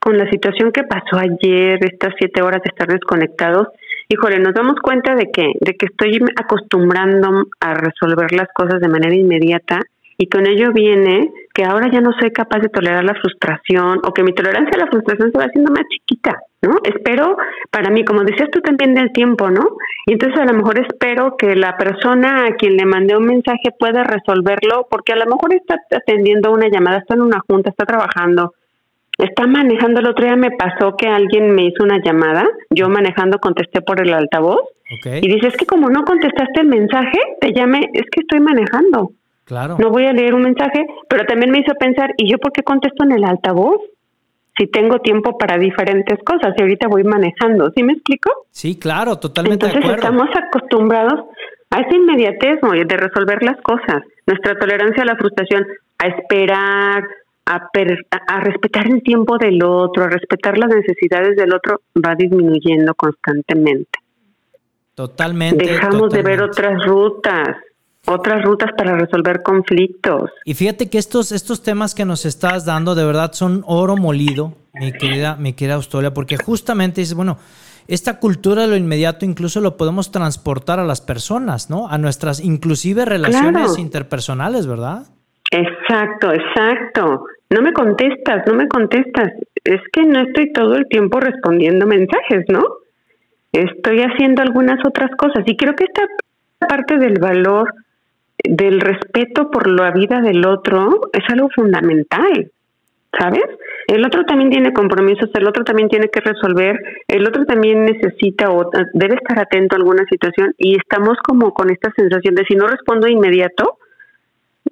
con 0.00 0.16
la 0.16 0.28
situación 0.30 0.72
que 0.72 0.82
pasó 0.82 1.18
ayer, 1.18 1.78
estas 1.84 2.14
siete 2.18 2.42
horas 2.42 2.62
de 2.62 2.70
estar 2.70 2.88
desconectados, 2.88 3.68
híjole, 4.08 4.38
nos 4.38 4.54
damos 4.54 4.76
cuenta 4.82 5.14
de 5.14 5.30
que, 5.30 5.52
de 5.60 5.74
que 5.74 5.86
estoy 5.86 6.18
acostumbrando 6.36 7.44
a 7.60 7.74
resolver 7.74 8.32
las 8.32 8.48
cosas 8.54 8.80
de 8.80 8.88
manera 8.88 9.14
inmediata 9.14 9.80
y 10.16 10.28
con 10.28 10.46
ello 10.46 10.72
viene 10.72 11.32
que 11.54 11.64
ahora 11.64 11.90
ya 11.90 12.00
no 12.00 12.12
soy 12.20 12.30
capaz 12.30 12.58
de 12.58 12.68
tolerar 12.68 13.04
la 13.04 13.14
frustración 13.14 14.00
o 14.04 14.12
que 14.12 14.22
mi 14.22 14.34
tolerancia 14.34 14.72
a 14.76 14.84
la 14.84 14.90
frustración 14.90 15.32
se 15.32 15.38
va 15.38 15.44
haciendo 15.44 15.72
más 15.72 15.84
chiquita, 15.88 16.38
¿no? 16.60 16.76
Espero, 16.84 17.38
para 17.70 17.90
mí, 17.90 18.04
como 18.04 18.22
decías 18.22 18.50
tú 18.50 18.60
también 18.60 18.94
del 18.94 19.12
tiempo, 19.12 19.48
¿no? 19.50 19.76
Y 20.06 20.12
entonces 20.12 20.38
a 20.38 20.44
lo 20.44 20.52
mejor 20.52 20.78
espero 20.78 21.36
que 21.38 21.56
la 21.56 21.76
persona 21.78 22.46
a 22.46 22.54
quien 22.56 22.76
le 22.76 22.84
mandé 22.84 23.16
un 23.16 23.24
mensaje 23.24 23.70
pueda 23.78 24.04
resolverlo 24.04 24.86
porque 24.90 25.12
a 25.12 25.16
lo 25.16 25.24
mejor 25.24 25.54
está 25.54 25.76
atendiendo 25.96 26.52
una 26.52 26.68
llamada, 26.68 26.98
está 26.98 27.14
en 27.14 27.22
una 27.22 27.40
junta, 27.48 27.70
está 27.70 27.86
trabajando, 27.86 28.52
está 29.22 29.46
manejando. 29.46 30.00
El 30.00 30.06
otro 30.06 30.24
día 30.24 30.36
me 30.36 30.50
pasó 30.50 30.96
que 30.96 31.08
alguien 31.08 31.54
me 31.54 31.64
hizo 31.64 31.84
una 31.84 32.00
llamada, 32.02 32.46
yo 32.70 32.88
manejando 32.88 33.38
contesté 33.38 33.80
por 33.82 34.00
el 34.00 34.12
altavoz 34.12 34.60
y 34.90 35.28
dice, 35.32 35.48
es 35.48 35.56
que 35.56 35.66
como 35.66 35.88
no 35.88 36.02
contestaste 36.04 36.62
el 36.62 36.66
mensaje, 36.66 37.18
te 37.40 37.52
llamé, 37.52 37.88
es 37.92 38.04
que 38.10 38.20
estoy 38.22 38.40
manejando. 38.40 39.12
Claro. 39.44 39.76
No 39.78 39.90
voy 39.90 40.06
a 40.06 40.12
leer 40.12 40.34
un 40.34 40.42
mensaje, 40.42 40.86
pero 41.08 41.24
también 41.26 41.50
me 41.50 41.58
hizo 41.58 41.74
pensar, 41.74 42.12
¿y 42.16 42.30
yo 42.30 42.38
por 42.38 42.52
qué 42.52 42.62
contesto 42.62 43.04
en 43.04 43.12
el 43.12 43.24
altavoz? 43.24 43.80
Si 44.56 44.66
tengo 44.66 44.98
tiempo 44.98 45.38
para 45.38 45.58
diferentes 45.58 46.18
cosas 46.24 46.54
y 46.56 46.62
ahorita 46.62 46.88
voy 46.88 47.04
manejando, 47.04 47.70
¿sí 47.74 47.82
me 47.82 47.94
explico? 47.94 48.30
Sí, 48.50 48.78
claro, 48.78 49.16
totalmente 49.16 49.66
Entonces 49.66 49.88
de 49.88 49.94
acuerdo. 49.94 50.18
estamos 50.18 50.36
acostumbrados 50.36 51.20
a 51.70 51.80
ese 51.80 51.96
inmediatez 51.96 52.60
de 52.60 52.96
resolver 52.96 53.42
las 53.42 53.60
cosas, 53.62 54.02
nuestra 54.26 54.58
tolerancia 54.58 55.04
a 55.04 55.06
la 55.06 55.16
frustración, 55.16 55.66
a 55.98 56.06
esperar, 56.08 57.04
a, 57.50 57.68
a, 58.28 58.40
respetar 58.40 58.86
el 58.86 59.02
tiempo 59.02 59.38
del 59.38 59.62
otro, 59.62 60.04
a 60.04 60.08
respetar 60.08 60.56
las 60.58 60.70
necesidades 60.70 61.36
del 61.36 61.52
otro, 61.54 61.80
va 61.96 62.14
disminuyendo 62.14 62.94
constantemente. 62.94 63.98
Totalmente. 64.94 65.66
Dejamos 65.66 66.10
de 66.10 66.22
ver 66.22 66.42
otras 66.42 66.84
rutas, 66.84 67.56
otras 68.06 68.42
rutas 68.44 68.70
para 68.76 68.96
resolver 68.96 69.42
conflictos. 69.42 70.30
Y 70.44 70.54
fíjate 70.54 70.90
que 70.90 70.98
estos, 70.98 71.32
estos 71.32 71.62
temas 71.62 71.94
que 71.94 72.04
nos 72.04 72.26
estás 72.26 72.64
dando 72.64 72.94
de 72.94 73.04
verdad 73.04 73.32
son 73.32 73.64
oro 73.66 73.96
molido, 73.96 74.54
mi 74.74 74.92
querida, 74.92 75.36
mi 75.36 75.54
querida 75.54 75.74
Austolia, 75.74 76.12
porque 76.12 76.36
justamente 76.36 77.00
dices, 77.00 77.14
bueno, 77.14 77.38
esta 77.88 78.20
cultura 78.20 78.62
de 78.62 78.68
lo 78.68 78.76
inmediato 78.76 79.24
incluso 79.24 79.60
lo 79.60 79.76
podemos 79.76 80.12
transportar 80.12 80.78
a 80.78 80.84
las 80.84 81.00
personas, 81.00 81.70
¿no? 81.70 81.88
A 81.88 81.98
nuestras 81.98 82.40
inclusive 82.40 83.04
relaciones 83.04 83.78
interpersonales, 83.78 84.66
¿verdad? 84.66 85.06
Exacto, 85.50 86.32
exacto. 86.32 87.24
No 87.50 87.62
me 87.62 87.72
contestas, 87.72 88.44
no 88.46 88.54
me 88.54 88.68
contestas. 88.68 89.32
Es 89.64 89.80
que 89.92 90.04
no 90.04 90.20
estoy 90.20 90.52
todo 90.52 90.76
el 90.76 90.86
tiempo 90.86 91.20
respondiendo 91.20 91.86
mensajes, 91.86 92.44
¿no? 92.48 92.62
Estoy 93.52 94.00
haciendo 94.02 94.42
algunas 94.42 94.78
otras 94.86 95.10
cosas 95.16 95.42
y 95.46 95.56
creo 95.56 95.74
que 95.74 95.84
esta 95.84 96.06
parte 96.68 96.98
del 96.98 97.18
valor 97.18 97.74
del 98.44 98.80
respeto 98.80 99.50
por 99.50 99.68
la 99.68 99.90
vida 99.90 100.20
del 100.20 100.46
otro 100.46 101.00
es 101.12 101.24
algo 101.28 101.48
fundamental, 101.54 102.50
¿sabes? 103.18 103.44
El 103.88 104.06
otro 104.06 104.24
también 104.24 104.50
tiene 104.50 104.72
compromisos, 104.72 105.28
el 105.34 105.48
otro 105.48 105.64
también 105.64 105.88
tiene 105.88 106.08
que 106.08 106.20
resolver, 106.20 106.78
el 107.08 107.26
otro 107.26 107.44
también 107.44 107.84
necesita 107.84 108.50
o 108.50 108.70
debe 108.94 109.16
estar 109.16 109.40
atento 109.40 109.74
a 109.74 109.78
alguna 109.78 110.04
situación 110.08 110.54
y 110.56 110.76
estamos 110.76 111.18
como 111.26 111.52
con 111.52 111.70
esta 111.70 111.90
sensación 111.96 112.36
de 112.36 112.44
si 112.44 112.54
no 112.54 112.68
respondo 112.68 113.08
inmediato, 113.08 113.78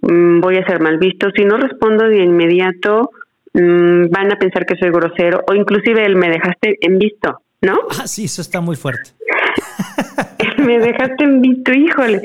voy 0.01 0.57
a 0.57 0.67
ser 0.67 0.81
mal 0.81 0.99
visto, 0.99 1.29
si 1.37 1.45
no 1.45 1.57
respondo 1.57 2.09
de 2.09 2.23
inmediato, 2.23 3.11
mm, 3.55 4.11
van 4.11 4.33
a 4.33 4.37
pensar 4.39 4.65
que 4.67 4.77
soy 4.77 4.91
grosero 4.91 5.43
o 5.49 5.55
inclusive 5.55 6.05
el 6.05 6.17
me 6.17 6.31
dejaste 6.31 6.77
en 6.81 6.99
visto, 6.99 7.41
¿no? 7.63 7.79
Ah, 8.01 8.07
sí, 8.07 8.25
eso 8.25 8.43
está 8.43 8.61
muy 8.61 8.77
fuerte. 8.77 9.11
me 10.59 10.79
dejaste 10.79 11.25
en 11.25 11.41
visto, 11.41 11.73
híjole, 11.73 12.21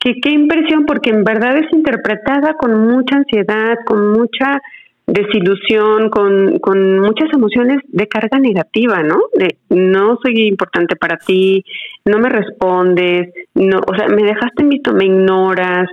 que 0.00 0.14
qué 0.22 0.30
impresión, 0.30 0.86
porque 0.86 1.10
en 1.10 1.24
verdad 1.24 1.56
es 1.56 1.66
interpretada 1.72 2.54
con 2.54 2.86
mucha 2.86 3.16
ansiedad, 3.16 3.76
con 3.86 4.12
mucha 4.12 4.60
desilusión, 5.06 6.10
con, 6.10 6.58
con 6.58 6.98
muchas 6.98 7.32
emociones 7.32 7.78
de 7.88 8.08
carga 8.08 8.38
negativa, 8.38 9.02
¿no? 9.02 9.20
De 9.34 9.56
no 9.70 10.18
soy 10.22 10.48
importante 10.48 10.96
para 10.96 11.16
ti, 11.16 11.64
no 12.04 12.18
me 12.18 12.28
respondes, 12.28 13.32
no, 13.54 13.78
o 13.86 13.94
sea, 13.96 14.08
me 14.08 14.24
dejaste 14.24 14.62
en 14.62 14.68
visto, 14.68 14.92
me 14.92 15.04
ignoras, 15.04 15.88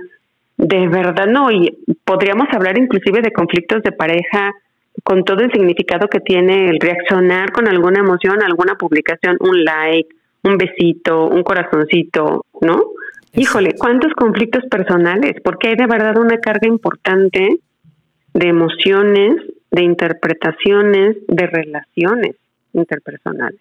de 0.56 0.88
verdad 0.88 1.26
no, 1.26 1.50
y 1.50 1.76
podríamos 2.04 2.46
hablar 2.52 2.78
inclusive 2.78 3.20
de 3.22 3.32
conflictos 3.32 3.82
de 3.82 3.92
pareja 3.92 4.52
con 5.02 5.24
todo 5.24 5.40
el 5.40 5.50
significado 5.50 6.08
que 6.08 6.20
tiene 6.20 6.68
el 6.68 6.78
reaccionar 6.78 7.52
con 7.52 7.68
alguna 7.68 8.00
emoción, 8.00 8.42
alguna 8.42 8.76
publicación, 8.76 9.36
un 9.40 9.64
like, 9.64 10.08
un 10.44 10.56
besito, 10.56 11.26
un 11.26 11.42
corazoncito, 11.42 12.44
¿no? 12.60 12.84
Híjole, 13.32 13.74
¿cuántos 13.76 14.12
conflictos 14.12 14.62
personales? 14.70 15.34
Porque 15.42 15.68
hay 15.68 15.74
de 15.74 15.86
verdad 15.86 16.16
una 16.18 16.38
carga 16.38 16.68
importante 16.68 17.58
de 18.32 18.48
emociones, 18.48 19.36
de 19.72 19.82
interpretaciones, 19.82 21.16
de 21.26 21.46
relaciones 21.46 22.36
interpersonales. 22.72 23.60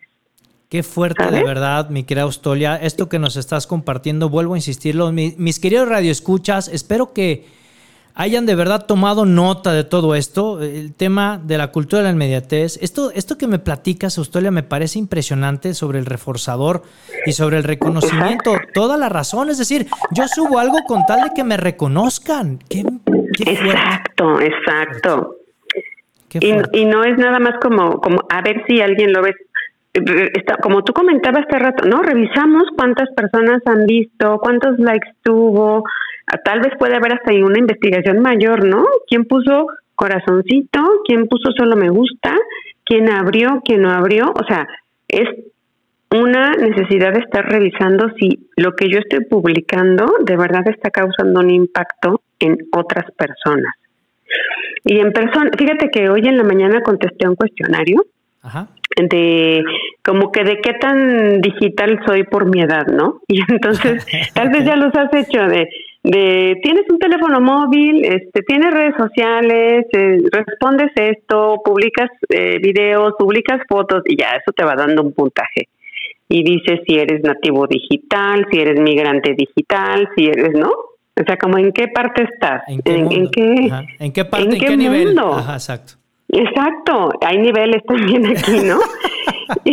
Qué 0.74 0.82
fuerte, 0.82 1.30
de 1.30 1.44
verdad, 1.44 1.92
mi 1.92 2.04
querida 2.04 2.24
Austolia. 2.24 2.76
Esto 2.78 3.08
que 3.08 3.20
nos 3.20 3.36
estás 3.36 3.68
compartiendo, 3.68 4.28
vuelvo 4.28 4.56
a 4.56 4.58
insistirlo. 4.58 5.12
Mis, 5.12 5.38
mis 5.38 5.60
queridos 5.60 5.88
radioescuchas, 5.88 6.68
espero 6.68 7.14
que 7.14 7.46
hayan 8.16 8.48
de 8.48 8.56
verdad 8.56 8.88
tomado 8.88 9.28
nota 9.28 9.72
de 9.72 9.84
todo 9.84 10.16
esto, 10.16 10.64
el 10.64 10.96
tema 10.96 11.40
de 11.44 11.60
la 11.60 11.68
cultura 11.68 12.02
de 12.02 12.08
la 12.08 12.14
inmediatez. 12.14 12.80
Esto, 12.82 13.12
esto 13.12 13.38
que 13.38 13.46
me 13.46 13.60
platicas, 13.60 14.18
Austolia, 14.18 14.50
me 14.50 14.64
parece 14.64 14.98
impresionante 14.98 15.76
sobre 15.76 16.00
el 16.00 16.08
reforzador 16.08 16.82
y 17.28 17.34
sobre 17.34 17.58
el 17.58 17.64
reconocimiento. 17.66 18.56
Toda 18.74 18.98
la 18.98 19.10
razón, 19.10 19.52
es 19.52 19.60
decir, 19.60 19.86
yo 20.10 20.28
subo 20.28 20.58
algo 20.58 20.78
con 20.88 21.06
tal 21.06 21.26
de 21.26 21.36
que 21.36 21.44
me 21.44 21.56
reconozcan. 21.56 22.58
Qué, 22.68 22.84
exacto, 23.46 24.42
exacto. 24.42 25.36
Y, 26.34 26.80
y, 26.80 26.86
no 26.86 27.04
es 27.04 27.16
nada 27.20 27.38
más 27.38 27.60
como, 27.62 28.02
como 28.02 28.24
a 28.28 28.42
ver 28.42 28.64
si 28.66 28.82
alguien 28.82 29.14
lo 29.14 29.22
ve. 29.22 29.36
Está, 29.94 30.58
como 30.58 30.84
tú 30.84 30.92
comentabas 30.92 31.46
hace 31.48 31.60
rato, 31.60 31.88
¿no? 31.88 32.02
Revisamos 32.02 32.64
cuántas 32.76 33.10
personas 33.16 33.62
han 33.66 33.86
visto, 33.86 34.40
cuántos 34.42 34.80
likes 34.80 35.12
tuvo, 35.22 35.84
tal 36.44 36.62
vez 36.62 36.74
puede 36.80 36.96
haber 36.96 37.14
hasta 37.14 37.32
ahí 37.32 37.44
una 37.44 37.60
investigación 37.60 38.20
mayor, 38.20 38.66
¿no? 38.66 38.84
¿Quién 39.08 39.26
puso 39.26 39.68
corazoncito? 39.96 40.82
¿Quién 41.06 41.28
puso 41.28 41.52
solo 41.56 41.76
me 41.76 41.90
gusta? 41.90 42.36
¿Quién 42.84 43.10
abrió? 43.10 43.62
¿Quién 43.64 43.84
no 43.84 43.92
abrió? 43.92 44.34
O 44.34 44.44
sea, 44.48 44.68
es 45.08 45.30
una 46.12 46.52
necesidad 46.54 47.14
de 47.14 47.20
estar 47.20 47.46
revisando 47.46 48.10
si 48.20 48.48
lo 48.58 48.74
que 48.76 48.90
yo 48.90 49.00
estoy 49.00 49.26
publicando 49.26 50.06
de 50.24 50.38
verdad 50.38 50.68
está 50.68 50.90
causando 50.90 51.40
un 51.40 51.50
impacto 51.50 52.22
en 52.40 52.58
otras 52.72 53.12
personas. 53.12 53.74
Y 54.86 55.00
en 55.00 55.12
persona, 55.12 55.50
fíjate 55.58 55.90
que 55.90 56.10
hoy 56.10 56.22
en 56.28 56.38
la 56.38 56.44
mañana 56.44 56.82
contesté 56.82 57.28
un 57.28 57.36
cuestionario 57.36 58.06
de 58.96 59.64
como 60.04 60.32
que 60.32 60.44
de 60.44 60.60
qué 60.62 60.74
tan 60.74 61.42
digital 61.42 62.00
soy 62.06 62.24
por 62.24 62.46
mi 62.50 62.62
edad, 62.62 62.86
¿no? 62.88 63.22
Y 63.28 63.40
entonces 63.50 64.06
tal 64.34 64.50
vez 64.50 64.66
ya 64.66 64.76
los 64.76 64.94
has 64.96 65.14
hecho 65.14 65.44
de 65.48 65.70
de 66.04 66.60
tienes 66.62 66.84
un 66.90 67.00
teléfono 67.00 67.40
móvil, 67.40 68.04
este, 68.04 68.42
tienes 68.42 68.74
redes 68.74 68.94
sociales, 68.98 69.86
eh, 69.94 70.18
respondes 70.32 70.92
esto, 70.96 71.62
publicas 71.64 72.10
eh, 72.30 72.60
videos, 72.62 73.14
publicas 73.18 73.62
fotos 73.70 74.04
y 74.06 74.18
ya 74.18 74.32
eso 74.32 74.52
te 74.54 74.66
va 74.66 74.76
dando 74.76 75.02
un 75.02 75.14
puntaje. 75.14 75.70
Y 76.28 76.44
dices 76.44 76.82
si 76.86 76.96
eres 76.96 77.24
nativo 77.24 77.68
digital, 77.68 78.46
si 78.52 78.60
eres 78.60 78.82
migrante 78.82 79.34
digital, 79.34 80.10
si 80.16 80.26
eres, 80.26 80.52
¿no? 80.54 80.70
O 80.70 81.24
sea, 81.26 81.38
como 81.38 81.58
en 81.58 81.72
qué 81.72 81.88
parte 81.88 82.24
estás, 82.24 82.64
en 82.68 82.82
qué, 82.82 82.96
¿En, 82.96 83.30
qué, 83.30 83.72
¿En 84.00 84.12
qué 84.12 84.26
parte, 84.26 84.56
en 84.56 84.60
qué, 84.60 84.76
nivel. 84.76 85.18
Ajá, 85.18 85.54
exacto. 85.54 85.94
Exacto, 86.36 87.12
hay 87.22 87.38
niveles 87.38 87.84
también 87.86 88.26
aquí, 88.26 88.60
¿no? 88.66 88.80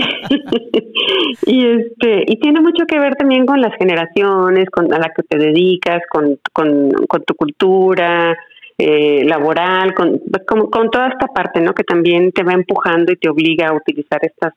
y, 1.46 1.66
este 1.66 2.24
y 2.26 2.38
tiene 2.38 2.60
mucho 2.60 2.84
que 2.86 2.98
ver 2.98 3.14
también 3.14 3.46
con 3.46 3.62
las 3.62 3.74
generaciones, 3.78 4.68
con 4.68 4.92
a 4.92 4.98
la 4.98 5.10
que 5.16 5.22
te 5.22 5.38
dedicas, 5.38 6.02
con, 6.10 6.38
con, 6.52 6.90
tu 7.24 7.34
cultura 7.34 8.36
eh, 8.76 9.24
laboral, 9.24 9.94
con, 9.94 10.20
con, 10.46 10.90
toda 10.90 11.08
esta 11.08 11.28
parte, 11.28 11.62
¿no? 11.62 11.72
Que 11.72 11.84
también 11.84 12.30
te 12.32 12.42
va 12.42 12.52
empujando 12.52 13.10
y 13.10 13.16
te 13.16 13.30
obliga 13.30 13.68
a 13.68 13.74
utilizar 13.74 14.20
estas 14.22 14.52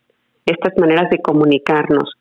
estas 0.46 0.74
maneras 0.78 1.10
de 1.10 1.20
comunicarnos. 1.20 2.18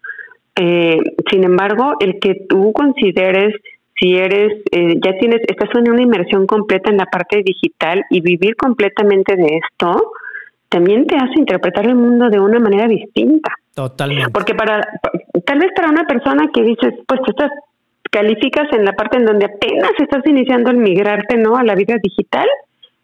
Eh, 0.55 0.99
sin 1.29 1.43
embargo, 1.43 1.95
el 1.99 2.21
que 2.21 2.45
tú 2.49 2.73
consideres 2.73 3.53
si 4.03 4.17
eres, 4.17 4.63
eh, 4.73 4.97
ya 5.03 5.17
tienes, 5.19 5.43
estás 5.47 5.69
en 5.77 5.89
una 5.89 6.03
inmersión 6.03 6.45
completa 6.47 6.91
en 6.91 6.97
la 6.97 7.07
parte 7.07 7.41
digital 7.45 8.05
y 8.11 8.21
vivir 8.21 8.57
completamente 8.57 9.37
de 9.37 9.61
esto, 9.63 10.13
también 10.69 11.07
te 11.07 11.15
hace 11.15 11.35
interpretar 11.37 11.87
el 11.87 11.95
mundo 11.95 12.29
de 12.29 12.41
una 12.41 12.59
manera 12.59 12.89
distinta. 12.89 13.53
Totalmente. 13.75 14.33
Porque 14.33 14.55
para, 14.55 14.81
tal 15.47 15.59
vez 15.61 15.71
para 15.77 15.91
una 15.91 16.05
persona 16.05 16.49
que 16.53 16.63
dices, 16.63 16.95
pues 17.07 17.21
tú 17.25 17.31
estás, 17.31 17.53
calificas 18.11 18.67
en 18.73 18.85
la 18.85 18.93
parte 18.93 19.19
en 19.19 19.25
donde 19.25 19.47
apenas 19.47 19.93
estás 19.97 20.27
iniciando 20.27 20.73
el 20.73 20.79
migrarte, 20.79 21.37
¿no? 21.37 21.57
A 21.57 21.63
la 21.63 21.77
vida 21.77 21.95
digital, 22.03 22.49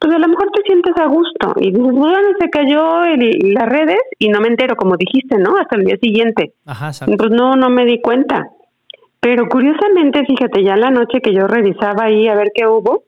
pues 0.01 0.13
a 0.13 0.19
lo 0.19 0.27
mejor 0.27 0.51
te 0.51 0.63
sientes 0.63 0.95
a 0.97 1.07
gusto 1.07 1.55
y 1.61 1.71
dices, 1.71 1.93
bueno, 1.93 2.29
se 2.41 2.51
cayó 2.51 3.05
el, 3.05 3.55
las 3.55 3.69
redes 3.69 4.01
y 4.19 4.31
no 4.31 4.41
me 4.41 4.49
entero, 4.49 4.75
como 4.75 4.97
dijiste, 4.97 5.39
¿no? 5.39 5.57
Hasta 5.59 5.77
el 5.77 5.85
día 5.85 5.97
siguiente. 6.03 6.55
Ajá, 6.67 6.91
Pues 7.07 7.31
no, 7.31 7.55
no 7.55 7.71
me 7.71 7.85
di 7.85 8.01
cuenta. 8.01 8.49
Pero 9.21 9.49
curiosamente, 9.49 10.25
fíjate, 10.25 10.63
ya 10.63 10.77
la 10.77 10.91
noche 10.91 11.21
que 11.21 11.35
yo 11.35 11.47
revisaba 11.47 12.05
ahí 12.05 12.29
a 12.29 12.35
ver 12.35 12.49
qué 12.55 12.67
hubo, 12.67 13.03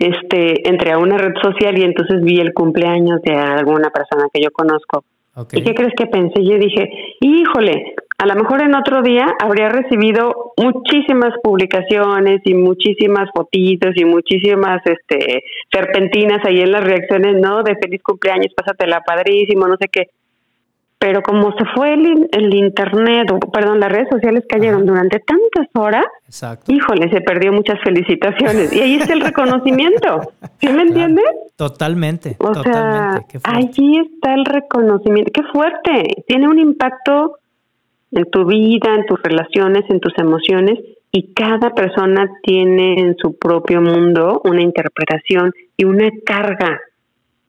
este, 0.00 0.68
entré 0.68 0.92
a 0.92 0.98
una 0.98 1.16
red 1.16 1.34
social 1.42 1.78
y 1.78 1.82
entonces 1.82 2.22
vi 2.22 2.40
el 2.40 2.52
cumpleaños 2.52 3.20
de 3.22 3.34
alguna 3.34 3.90
persona 3.90 4.28
que 4.32 4.42
yo 4.42 4.50
conozco. 4.50 5.04
¿Y 5.52 5.62
qué 5.62 5.74
crees 5.74 5.94
que 5.96 6.06
pensé? 6.06 6.44
Yo 6.44 6.58
dije, 6.58 6.90
híjole, 7.20 7.94
a 8.18 8.26
lo 8.26 8.34
mejor 8.34 8.62
en 8.62 8.74
otro 8.74 9.02
día 9.02 9.26
habría 9.40 9.68
recibido 9.68 10.52
muchísimas 10.56 11.30
publicaciones 11.40 12.40
y 12.44 12.54
muchísimas 12.54 13.30
fotitos 13.32 13.92
y 13.94 14.04
muchísimas 14.04 14.82
este 14.84 15.44
serpentinas 15.70 16.44
ahí 16.44 16.60
en 16.60 16.72
las 16.72 16.82
reacciones, 16.82 17.36
¿no? 17.40 17.62
De 17.62 17.76
feliz 17.76 18.02
cumpleaños, 18.02 18.52
pásatela 18.56 19.02
padrísimo, 19.06 19.68
no 19.68 19.76
sé 19.80 19.86
qué. 19.92 20.08
Pero 20.98 21.22
como 21.22 21.52
se 21.52 21.64
fue 21.76 21.94
el, 21.94 22.28
el 22.32 22.54
internet, 22.54 23.30
o, 23.30 23.38
perdón, 23.38 23.78
las 23.78 23.90
redes 23.90 24.08
sociales 24.10 24.44
cayeron 24.48 24.84
durante 24.84 25.20
tantas 25.20 25.68
horas, 25.74 26.04
híjole, 26.66 27.08
se 27.10 27.20
perdió 27.20 27.52
muchas 27.52 27.80
felicitaciones. 27.84 28.72
Y 28.72 28.80
ahí 28.80 28.94
está 28.96 29.12
el 29.12 29.20
reconocimiento. 29.20 30.32
¿Sí 30.60 30.68
me 30.68 30.82
entiendes? 30.88 31.24
Totalmente. 31.54 32.36
O 32.38 32.52
sea, 32.62 33.22
allí 33.44 33.98
está 33.98 34.34
el 34.34 34.44
reconocimiento. 34.44 35.30
Qué 35.32 35.42
fuerte. 35.52 36.24
Tiene 36.26 36.48
un 36.48 36.58
impacto 36.58 37.38
en 38.10 38.28
tu 38.30 38.44
vida, 38.44 38.94
en 38.96 39.06
tus 39.06 39.22
relaciones, 39.22 39.84
en 39.90 40.00
tus 40.00 40.12
emociones, 40.18 40.80
y 41.12 41.32
cada 41.32 41.74
persona 41.74 42.28
tiene 42.42 43.00
en 43.00 43.16
su 43.16 43.38
propio 43.38 43.80
mundo 43.80 44.40
una 44.44 44.62
interpretación 44.62 45.52
y 45.76 45.84
una 45.84 46.10
carga 46.26 46.80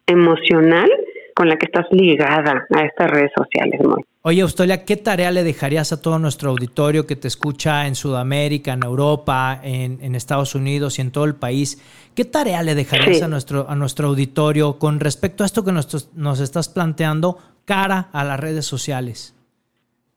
emocional 0.06 0.90
con 1.40 1.48
la 1.48 1.56
que 1.56 1.68
estás 1.68 1.86
ligada 1.92 2.68
a 2.76 2.82
estas 2.84 3.10
redes 3.10 3.32
sociales. 3.34 3.80
Oye, 4.24 4.42
Austolia, 4.42 4.84
¿qué 4.84 4.98
tarea 4.98 5.32
le 5.32 5.46
dejarías 5.46 5.94
a 5.94 6.02
todo 6.02 6.20
nuestro 6.20 6.50
auditorio 6.50 7.08
que 7.08 7.16
te 7.16 7.30
escucha 7.30 7.88
en 7.88 7.96
Sudamérica, 7.96 8.74
en 8.74 8.84
Europa, 8.84 9.62
en, 9.64 10.16
Estados 10.16 10.54
Unidos 10.54 11.00
y 11.00 11.02
en 11.02 11.12
todo 11.12 11.24
el 11.24 11.36
país? 11.36 11.82
¿Qué 12.14 12.26
tarea 12.26 12.62
le 12.62 12.76
dejarías 12.76 13.22
a, 13.22 13.30
nuestro, 13.30 13.70
a 13.70 13.76
nuestro 13.76 14.10
auditorio 14.10 14.78
con 14.78 15.00
respecto 15.00 15.44
a 15.44 15.46
esto 15.46 15.64
que 15.64 15.72
nos, 15.72 16.10
nos 16.14 16.42
estás 16.42 16.68
planteando 16.68 17.38
cara 17.64 18.10
a 18.12 18.26
las 18.26 18.38
redes 18.38 18.66
sociales? 18.66 19.34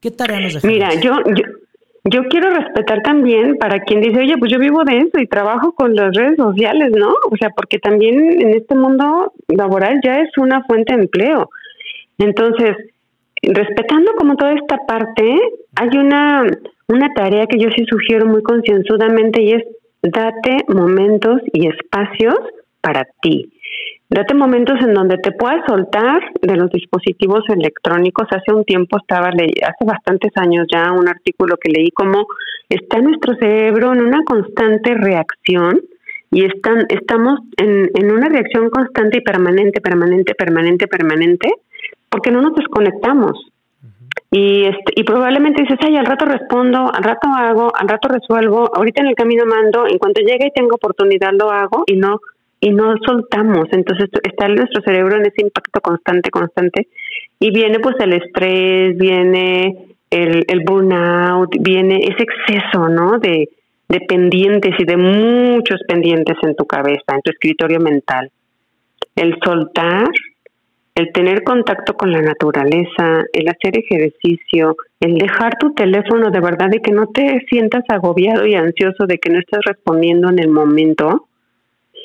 ¿Qué 0.01 0.11
tarea 0.11 0.41
nos 0.41 0.65
Mira, 0.65 0.93
yo, 0.97 1.13
yo, 1.37 1.45
quiero 2.29 2.51
respetar 2.51 3.03
también 3.03 3.57
para 3.59 3.81
quien 3.81 4.01
dice, 4.01 4.19
oye, 4.19 4.37
pues 4.37 4.51
yo 4.51 4.59
vivo 4.59 4.83
de 4.85 4.99
eso 4.99 5.19
y 5.19 5.27
trabajo 5.27 5.73
con 5.73 5.95
las 5.95 6.15
redes 6.15 6.37
sociales, 6.37 6.91
¿no? 6.97 7.15
O 7.31 7.37
sea, 7.37 7.51
porque 7.51 7.79
también 7.79 8.41
en 8.41 8.55
este 8.55 8.75
mundo 8.75 9.33
laboral 9.49 10.01
ya 10.03 10.21
es 10.21 10.31
una 10.37 10.65
fuente 10.65 10.95
de 10.97 11.03
empleo. 11.03 11.49
Entonces, 12.19 12.77
respetando 13.43 14.13
como 14.17 14.37
toda 14.37 14.53
esta 14.55 14.79
parte, 14.79 15.39
hay 15.77 15.97
una, 15.97 16.45
una 16.89 17.15
tarea 17.15 17.47
que 17.47 17.59
yo 17.59 17.69
sí 17.71 17.85
sugiero 17.89 18.27
muy 18.27 18.43
concienzudamente 18.43 19.43
y 19.43 19.53
es 19.53 19.63
date 20.03 20.65
momentos 20.69 21.41
y 21.53 21.69
espacios 21.69 22.35
para 22.81 23.07
ti. 23.21 23.53
Date 24.13 24.35
momentos 24.35 24.79
en 24.83 24.93
donde 24.93 25.17
te 25.17 25.33
puedas 25.33 25.65
soltar 25.67 26.21
de 26.43 26.55
los 26.55 26.71
dispositivos 26.71 27.45
electrónicos. 27.49 28.29
Hace 28.31 28.53
un 28.53 28.63
tiempo 28.63 28.99
estaba, 28.99 29.29
hace 29.29 29.85
bastantes 29.87 30.31
años 30.37 30.67
ya, 30.71 30.93
un 30.93 31.09
artículo 31.09 31.57
que 31.57 31.71
leí 31.71 31.91
como 31.93 32.27
está 32.69 32.99
nuestro 32.99 33.35
cerebro 33.37 33.95
en 33.95 34.03
una 34.03 34.23
constante 34.25 34.93
reacción 34.93 35.81
y 36.31 36.45
están, 36.45 36.85
estamos 36.91 37.41
en, 37.57 37.89
en 37.95 38.11
una 38.11 38.29
reacción 38.29 38.69
constante 38.69 39.17
y 39.17 39.21
permanente, 39.23 39.81
permanente, 39.81 40.35
permanente, 40.35 40.87
permanente, 40.89 41.49
porque 42.11 42.31
no 42.31 42.43
nos 42.43 42.55
desconectamos. 42.55 43.33
Y, 44.31 44.65
este, 44.65 44.93
y 44.95 45.05
probablemente 45.05 45.63
dices, 45.63 45.79
ay, 45.81 45.97
al 45.97 46.05
rato 46.05 46.27
respondo, 46.27 46.93
al 46.93 47.03
rato 47.03 47.29
hago, 47.29 47.73
al 47.75 47.89
rato 47.89 48.09
resuelvo, 48.09 48.71
ahorita 48.75 49.01
en 49.01 49.09
el 49.09 49.15
camino 49.15 49.47
mando, 49.47 49.87
en 49.87 49.97
cuanto 49.97 50.21
llegue 50.21 50.49
y 50.49 50.53
tengo 50.55 50.75
oportunidad 50.75 51.33
lo 51.33 51.51
hago 51.51 51.85
y 51.87 51.97
no 51.97 52.21
y 52.63 52.71
no 52.71 52.95
soltamos. 53.05 53.67
Entonces 53.73 54.09
está 54.23 54.47
nuestro 54.47 54.83
cerebro 54.83 55.17
en 55.17 55.27
ese 55.27 55.43
impacto 55.43 55.81
constante, 55.81 56.31
constante. 56.31 56.87
Y 57.41 57.51
viene 57.51 57.81
pues 57.81 57.97
el 57.99 58.13
estrés, 58.13 58.97
viene 58.97 59.97
el, 60.09 60.45
el 60.47 60.61
burnout, 60.61 61.51
viene 61.61 61.97
ese 61.97 62.23
exceso, 62.23 62.89
¿no? 62.89 63.19
De, 63.19 63.49
de 63.89 64.01
pendientes 64.01 64.75
y 64.79 64.85
de 64.85 64.97
muchos 64.97 65.81
pendientes 65.89 66.37
en 66.43 66.55
tu 66.55 66.65
cabeza, 66.65 67.03
en 67.09 67.23
tu 67.23 67.33
escritorio 67.33 67.81
mental. 67.81 68.31
El 69.17 69.37
soltar, 69.45 70.07
el 70.95 71.13
tener 71.13 71.43
contacto 71.43 71.95
con 71.95 72.13
la 72.13 72.23
naturaleza, 72.23 73.25
el 73.33 73.49
hacer 73.49 73.77
ejercicio, 73.77 74.77
el 75.01 75.19
dejar 75.19 75.59
tu 75.59 75.75
teléfono 75.75 76.31
de 76.31 76.41
verdad 76.41 76.69
de 76.71 76.79
que 76.79 76.93
no 76.93 77.09
te 77.09 77.45
sientas 77.51 77.83
agobiado 77.89 78.47
y 78.47 78.55
ansioso 78.55 79.07
de 79.09 79.19
que 79.19 79.31
no 79.31 79.41
estés 79.41 79.61
respondiendo 79.67 80.31
en 80.31 80.39
el 80.39 80.49
momento, 80.49 81.27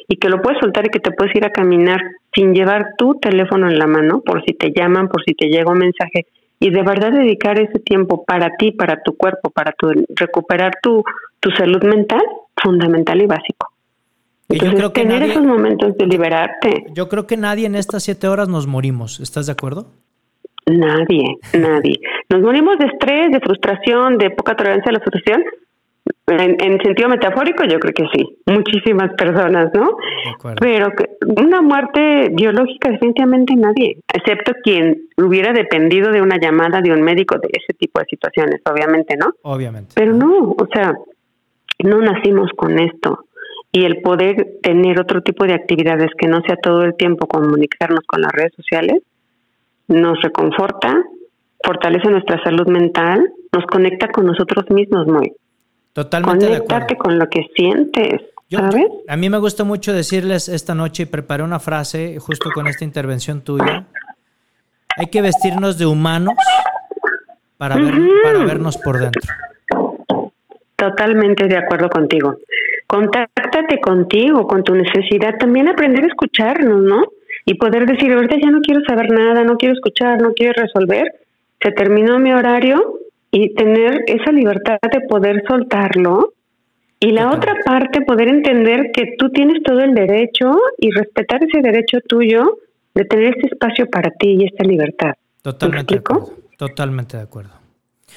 y 0.07 0.17
que 0.17 0.29
lo 0.29 0.41
puedes 0.41 0.59
soltar 0.59 0.85
y 0.85 0.89
que 0.89 0.99
te 0.99 1.11
puedes 1.11 1.35
ir 1.35 1.45
a 1.45 1.51
caminar 1.51 2.01
sin 2.33 2.53
llevar 2.53 2.95
tu 2.97 3.15
teléfono 3.15 3.67
en 3.67 3.77
la 3.77 3.87
mano 3.87 4.21
por 4.21 4.43
si 4.45 4.53
te 4.53 4.71
llaman, 4.75 5.09
por 5.09 5.23
si 5.23 5.33
te 5.33 5.47
llega 5.47 5.71
un 5.71 5.79
mensaje 5.79 6.25
y 6.59 6.71
de 6.71 6.81
verdad 6.81 7.11
dedicar 7.11 7.59
ese 7.59 7.79
tiempo 7.79 8.23
para 8.25 8.55
ti, 8.57 8.71
para 8.71 9.01
tu 9.03 9.15
cuerpo, 9.15 9.49
para 9.49 9.73
tu, 9.73 9.91
recuperar 10.15 10.73
tu, 10.81 11.03
tu 11.39 11.51
salud 11.51 11.83
mental, 11.83 12.21
fundamental 12.61 13.21
y 13.21 13.25
básico. 13.27 13.67
Entonces, 14.49 14.71
yo 14.71 14.77
creo 14.77 14.93
que 14.93 15.01
tener 15.01 15.23
esos 15.23 15.43
momentos 15.43 15.97
de 15.97 16.05
liberarte. 16.05 16.85
Yo 16.93 17.09
creo 17.09 17.27
que 17.27 17.35
nadie 17.35 17.65
en 17.65 17.75
estas 17.75 18.03
siete 18.03 18.27
horas 18.27 18.47
nos 18.47 18.65
morimos. 18.65 19.19
¿Estás 19.19 19.45
de 19.47 19.51
acuerdo? 19.51 19.87
Nadie, 20.65 21.37
nadie. 21.53 21.99
Nos 22.29 22.41
morimos 22.41 22.77
de 22.77 22.87
estrés, 22.87 23.31
de 23.31 23.39
frustración, 23.39 24.17
de 24.17 24.31
poca 24.31 24.55
tolerancia 24.55 24.89
a 24.89 24.93
la 24.93 24.99
frustración, 24.99 25.43
en, 26.27 26.81
sentido 26.81 27.09
metafórico, 27.09 27.63
yo 27.63 27.79
creo 27.79 27.93
que 27.93 28.05
sí, 28.13 28.37
muchísimas 28.45 29.13
personas, 29.13 29.71
¿no? 29.73 29.97
Pero 30.59 30.89
que 30.91 31.05
una 31.41 31.61
muerte 31.61 32.29
biológica, 32.33 32.91
definitivamente 32.91 33.55
nadie, 33.55 33.97
excepto 34.13 34.53
quien 34.63 35.07
hubiera 35.17 35.53
dependido 35.53 36.11
de 36.11 36.21
una 36.21 36.37
llamada 36.37 36.81
de 36.81 36.91
un 36.91 37.01
médico 37.01 37.37
de 37.37 37.49
ese 37.53 37.73
tipo 37.77 37.99
de 37.99 38.05
situaciones, 38.07 38.61
obviamente, 38.69 39.15
¿no? 39.15 39.27
Obviamente. 39.43 39.93
Pero 39.95 40.13
no, 40.13 40.51
o 40.51 40.67
sea, 40.73 40.93
no 41.83 42.01
nacimos 42.01 42.51
con 42.55 42.79
esto. 42.79 43.25
Y 43.71 43.85
el 43.85 44.01
poder 44.01 44.59
tener 44.61 44.99
otro 44.99 45.21
tipo 45.21 45.45
de 45.45 45.53
actividades 45.53 46.09
que 46.17 46.27
no 46.27 46.41
sea 46.41 46.55
todo 46.61 46.83
el 46.83 46.95
tiempo 46.95 47.27
comunicarnos 47.27 48.01
con 48.07 48.21
las 48.21 48.31
redes 48.31 48.53
sociales, 48.55 49.01
nos 49.87 50.21
reconforta, 50.21 51.03
fortalece 51.63 52.09
nuestra 52.09 52.41
salud 52.43 52.67
mental, 52.67 53.31
nos 53.53 53.65
conecta 53.65 54.09
con 54.09 54.25
nosotros 54.25 54.69
mismos 54.69 55.07
muy. 55.07 55.31
Totalmente 55.97 56.45
de 56.45 56.57
acuerdo. 56.57 56.95
con 56.99 57.17
lo 57.17 57.27
que 57.27 57.47
sientes. 57.55 58.21
¿sabes? 58.51 58.85
a 59.07 59.17
mí 59.17 59.31
me 59.31 59.39
gusta 59.39 59.63
mucho 59.63 59.93
decirles 59.93 60.47
esta 60.47 60.75
noche 60.75 61.03
y 61.03 61.05
preparé 61.07 61.41
una 61.41 61.59
frase 61.59 62.19
justo 62.19 62.51
con 62.53 62.67
esta 62.67 62.85
intervención 62.85 63.41
tuya. 63.41 63.87
Hay 64.95 65.07
que 65.07 65.23
vestirnos 65.23 65.79
de 65.79 65.87
humanos 65.87 66.35
para, 67.57 67.77
para 68.23 68.45
vernos 68.45 68.77
por 68.77 68.99
dentro. 68.99 69.21
Totalmente 70.75 71.47
de 71.47 71.57
acuerdo 71.57 71.89
contigo. 71.89 72.35
Contáctate 72.85 73.81
contigo, 73.81 74.45
con 74.45 74.63
tu 74.63 74.75
necesidad. 74.75 75.39
También 75.39 75.67
aprender 75.67 76.03
a 76.03 76.07
escucharnos, 76.09 76.79
¿no? 76.79 77.05
Y 77.43 77.55
poder 77.55 77.87
decir, 77.87 78.13
ahorita 78.13 78.35
ya 78.35 78.51
no 78.51 78.61
quiero 78.61 78.81
saber 78.87 79.11
nada, 79.11 79.43
no 79.43 79.57
quiero 79.57 79.73
escuchar, 79.73 80.21
no 80.21 80.33
quiero 80.35 80.53
resolver. 80.61 81.11
Se 81.59 81.71
terminó 81.71 82.19
mi 82.19 82.33
horario, 82.33 82.99
y 83.39 83.53
tener 83.53 84.03
esa 84.07 84.31
libertad 84.31 84.79
de 84.91 85.01
poder 85.01 85.43
soltarlo. 85.47 86.33
Y 86.99 87.11
la 87.11 87.29
otra 87.31 87.53
parte, 87.63 88.01
poder 88.01 88.29
entender 88.29 88.91
que 88.91 89.13
tú 89.19 89.29
tienes 89.29 89.61
todo 89.61 89.79
el 89.81 89.93
derecho 89.93 90.57
y 90.79 90.89
respetar 90.89 91.43
ese 91.43 91.61
derecho 91.61 91.99
tuyo 92.07 92.57
de 92.95 93.05
tener 93.05 93.35
este 93.35 93.53
espacio 93.53 93.87
para 93.91 94.09
ti 94.09 94.37
y 94.39 94.45
esta 94.45 94.63
libertad. 94.63 95.13
Totalmente 95.43 95.93
de 95.93 95.99
acuerdo. 95.99 96.33
Totalmente 96.57 97.17
de 97.17 97.23
acuerdo. 97.23 97.51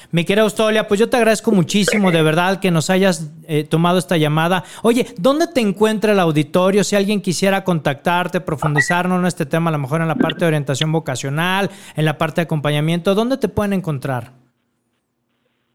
Mi 0.09 0.25
querida 0.25 0.41
Austolia, 0.41 0.87
pues 0.87 0.99
yo 0.99 1.07
te 1.07 1.17
agradezco 1.17 1.51
muchísimo 1.51 2.11
de 2.11 2.23
verdad 2.23 2.59
que 2.59 2.71
nos 2.71 2.89
hayas 2.89 3.31
eh, 3.47 3.63
tomado 3.63 3.99
esta 3.99 4.17
llamada. 4.17 4.63
Oye, 4.81 5.05
¿dónde 5.19 5.45
te 5.45 5.61
encuentra 5.61 6.13
el 6.13 6.19
auditorio? 6.19 6.83
Si 6.83 6.95
alguien 6.95 7.21
quisiera 7.21 7.63
contactarte, 7.63 8.41
profundizar 8.41 9.05
en 9.05 9.25
este 9.27 9.45
tema, 9.45 9.69
a 9.69 9.73
lo 9.73 9.77
mejor 9.77 10.01
en 10.01 10.07
la 10.07 10.15
parte 10.15 10.39
de 10.39 10.47
orientación 10.47 10.91
vocacional, 10.91 11.69
en 11.95 12.05
la 12.05 12.17
parte 12.17 12.41
de 12.41 12.45
acompañamiento, 12.45 13.13
¿dónde 13.13 13.37
te 13.37 13.47
pueden 13.47 13.73
encontrar? 13.73 14.41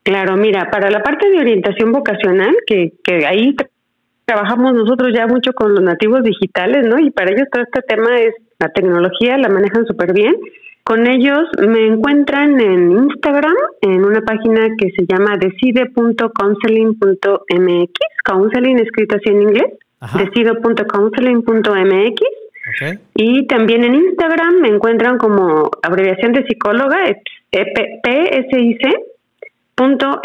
Claro, 0.06 0.36
mira, 0.36 0.70
para 0.70 0.88
la 0.88 1.02
parte 1.02 1.28
de 1.28 1.40
orientación 1.40 1.90
vocacional, 1.90 2.54
que, 2.64 2.92
que 3.02 3.26
ahí 3.26 3.56
trabajamos 4.24 4.72
nosotros 4.72 5.12
ya 5.12 5.26
mucho 5.26 5.52
con 5.52 5.74
los 5.74 5.82
nativos 5.82 6.22
digitales, 6.22 6.86
¿no? 6.86 7.00
Y 7.00 7.10
para 7.10 7.32
ellos 7.32 7.48
todo 7.50 7.64
este 7.64 7.82
tema 7.82 8.20
es 8.20 8.32
la 8.60 8.68
tecnología, 8.68 9.36
la 9.36 9.48
manejan 9.48 9.84
súper 9.84 10.12
bien. 10.12 10.36
Con 10.84 11.08
ellos 11.08 11.48
me 11.58 11.88
encuentran 11.88 12.60
en 12.60 12.92
Instagram, 12.92 13.56
en 13.80 14.04
una 14.04 14.20
página 14.20 14.68
que 14.78 14.92
se 14.96 15.06
llama 15.08 15.36
decide.counseling.mx, 15.40 17.90
counseling 18.24 18.78
escrito 18.78 19.16
así 19.16 19.30
en 19.30 19.42
inglés, 19.42 19.72
decide.counseling.mx. 20.18 22.22
Okay. 22.76 22.98
Y 23.16 23.48
también 23.48 23.82
en 23.82 23.96
Instagram 23.96 24.60
me 24.60 24.68
encuentran 24.68 25.18
como 25.18 25.68
abreviación 25.82 26.32
de 26.32 26.46
psicóloga, 26.46 26.96
PSIC 27.50 29.15
punto 29.76 30.20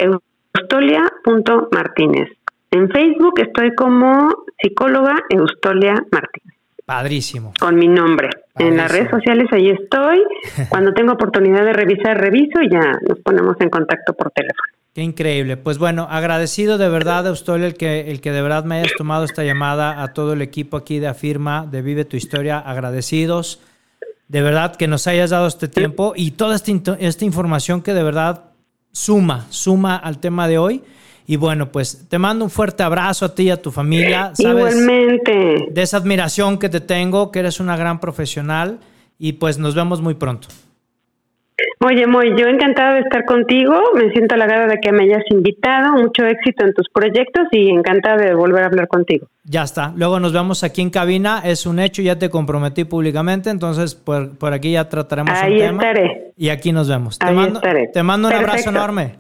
Martínez. 1.72 2.30
En 2.72 2.90
Facebook 2.90 3.40
estoy 3.40 3.76
como 3.76 4.30
psicóloga 4.62 5.16
Eustolia 5.30 5.96
Martínez. 6.12 6.58
Padrísimo. 6.86 7.54
Con 7.60 7.76
mi 7.76 7.88
nombre. 7.88 8.30
En 8.58 8.78
las 8.78 8.92
redes 8.92 9.10
sociales 9.12 9.48
ahí 9.52 9.70
estoy. 9.70 10.24
Cuando 10.70 10.94
tengo 10.94 11.14
oportunidad 11.14 11.64
de 11.64 11.74
revisar, 11.74 12.20
reviso 12.20 12.62
y 12.62 12.70
ya 12.70 12.92
nos 13.08 13.20
ponemos 13.20 13.56
en 13.60 13.70
contacto 13.70 14.14
por 14.14 14.32
teléfono. 14.32 14.64
Qué 14.94 15.02
increíble. 15.02 15.56
Pues 15.56 15.78
bueno, 15.78 16.08
agradecido 16.10 16.78
de 16.78 16.90
verdad, 16.90 17.26
Eustolia, 17.28 17.66
el 17.66 17.76
que, 17.76 18.12
el 18.12 18.20
que 18.20 18.32
de 18.32 18.42
verdad 18.42 18.66
me 18.66 18.80
hayas 18.80 18.92
tomado 18.98 19.24
esta 19.24 19.44
llamada, 19.44 20.04
a 20.04 20.12
todo 20.12 20.34
el 20.34 20.42
equipo 20.42 20.76
aquí 20.76 21.00
de 21.00 21.08
Afirma, 21.08 21.66
de 21.66 21.82
Vive 21.82 22.04
tu 22.04 22.18
Historia, 22.18 22.60
agradecidos. 22.60 23.62
De 24.28 24.42
verdad 24.42 24.76
que 24.76 24.90
nos 24.90 25.08
hayas 25.08 25.30
dado 25.30 25.48
este 25.48 25.70
tiempo 25.70 26.14
y 26.16 26.32
toda 26.32 26.56
esta, 26.56 26.72
esta 27.00 27.26
información 27.26 27.82
que 27.82 27.94
de 27.94 28.04
verdad 28.04 28.51
suma, 28.92 29.48
suma 29.50 29.96
al 29.96 30.20
tema 30.20 30.48
de 30.48 30.58
hoy. 30.58 30.84
Y 31.28 31.38
bueno, 31.38 31.72
pues 31.72 32.08
te 32.10 32.20
mando 32.20 32.44
un 32.44 32.52
fuerte 32.52 32.84
abrazo 32.84 33.26
a 33.26 33.36
ti 33.36 33.44
y 33.44 33.50
a 33.52 33.62
tu 33.62 33.72
familia. 33.72 34.34
Igualmente. 34.38 35.70
De 35.72 35.82
esa 35.82 35.98
admiración 35.98 36.58
que 36.58 36.68
te 36.68 36.82
tengo, 36.82 37.32
que 37.32 37.40
eres 37.40 37.60
una 37.60 37.78
gran 37.78 38.00
profesional 38.00 38.80
y 39.18 39.34
pues 39.34 39.58
nos 39.58 39.76
vemos 39.76 40.02
muy 40.02 40.16
pronto. 40.16 40.48
Oye, 41.84 42.06
Moy, 42.06 42.36
yo 42.40 42.46
encantada 42.46 42.94
de 42.94 43.00
estar 43.00 43.26
contigo, 43.26 43.74
me 43.96 44.12
siento 44.12 44.36
halagada 44.36 44.68
de 44.68 44.78
que 44.80 44.92
me 44.92 45.04
hayas 45.04 45.24
invitado, 45.32 45.94
mucho 45.94 46.24
éxito 46.26 46.64
en 46.64 46.76
tus 46.76 46.88
proyectos 46.94 47.48
y 47.52 47.72
encantada 47.72 48.18
de 48.18 48.36
volver 48.36 48.64
a 48.64 48.68
hablar 48.68 48.88
contigo. 48.88 49.28
Ya 49.46 49.64
está, 49.64 49.92
luego 49.96 50.20
nos 50.20 50.32
vemos 50.32 50.64
aquí 50.64 50.84
en 50.84 50.92
cabina, 50.92 51.42
es 51.44 51.66
un 51.66 51.80
hecho, 51.80 52.04
ya 52.04 52.20
te 52.20 52.30
comprometí 52.30 52.84
públicamente, 52.84 53.50
entonces 53.50 53.96
por, 53.96 54.38
por 54.38 54.54
aquí 54.54 54.74
ya 54.74 54.88
trataremos 54.90 55.34
Ahí 55.36 55.54
un 55.54 55.58
tema. 55.58 55.84
estaré. 55.84 56.34
Y 56.38 56.50
aquí 56.50 56.72
nos 56.72 56.88
vemos. 56.88 57.18
Ahí 57.20 57.30
te 57.30 57.34
mando, 57.36 57.56
estaré. 57.60 57.88
Te 57.88 58.04
mando 58.04 58.28
un 58.28 58.34
abrazo 58.36 58.70
enorme. 58.70 59.16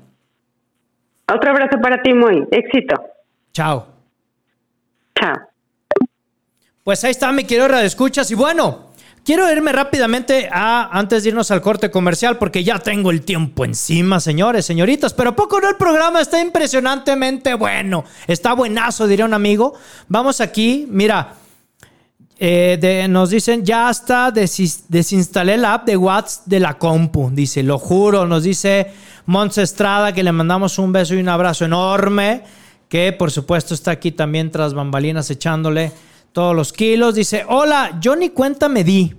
Otro 1.33 1.49
abrazo 1.49 1.79
para 1.81 1.99
ti, 2.03 2.13
Moy, 2.13 2.45
éxito. 2.51 2.95
Chao. 3.53 3.87
Chao. 5.19 5.35
Pues 6.83 7.03
ahí 7.03 7.11
está 7.11 7.31
mi 7.31 7.43
querido 7.43 7.67
Radio 7.67 7.85
Escuchas 7.85 8.29
y 8.31 8.35
bueno, 8.35 8.90
Quiero 9.23 9.51
irme 9.51 9.71
rápidamente 9.71 10.49
a, 10.51 10.97
antes 10.97 11.21
de 11.21 11.29
irnos 11.29 11.51
al 11.51 11.61
corte 11.61 11.91
comercial, 11.91 12.39
porque 12.39 12.63
ya 12.63 12.79
tengo 12.79 13.11
el 13.11 13.21
tiempo 13.21 13.63
encima, 13.63 14.19
señores, 14.19 14.65
señoritas. 14.65 15.13
Pero 15.13 15.35
poco 15.35 15.61
no 15.61 15.69
el 15.69 15.75
programa 15.75 16.21
está 16.21 16.41
impresionantemente 16.41 17.53
bueno. 17.53 18.03
Está 18.25 18.53
buenazo, 18.53 19.05
diría 19.05 19.25
un 19.25 19.35
amigo. 19.35 19.75
Vamos 20.07 20.41
aquí, 20.41 20.87
mira. 20.89 21.35
Eh, 22.39 23.05
nos 23.07 23.29
dicen, 23.29 23.63
ya 23.63 23.89
hasta 23.89 24.31
desinstalé 24.31 25.57
la 25.57 25.75
app 25.75 25.85
de 25.85 25.97
WhatsApp 25.97 26.47
de 26.47 26.59
la 26.59 26.79
compu. 26.79 27.29
Dice, 27.31 27.61
lo 27.61 27.77
juro. 27.77 28.25
Nos 28.25 28.41
dice 28.41 28.91
Montse 29.27 29.61
Estrada 29.61 30.13
que 30.13 30.23
le 30.23 30.31
mandamos 30.31 30.79
un 30.79 30.91
beso 30.91 31.13
y 31.13 31.19
un 31.19 31.29
abrazo 31.29 31.65
enorme. 31.65 32.41
Que 32.89 33.13
por 33.13 33.29
supuesto 33.29 33.75
está 33.75 33.91
aquí 33.91 34.11
también 34.11 34.49
tras 34.49 34.73
bambalinas 34.73 35.29
echándole 35.29 35.91
todos 36.31 36.55
los 36.55 36.73
kilos. 36.73 37.15
Dice, 37.15 37.45
hola, 37.47 37.97
yo 38.01 38.15
ni 38.15 38.29
cuenta 38.29 38.69
me 38.69 38.83
di 38.83 39.15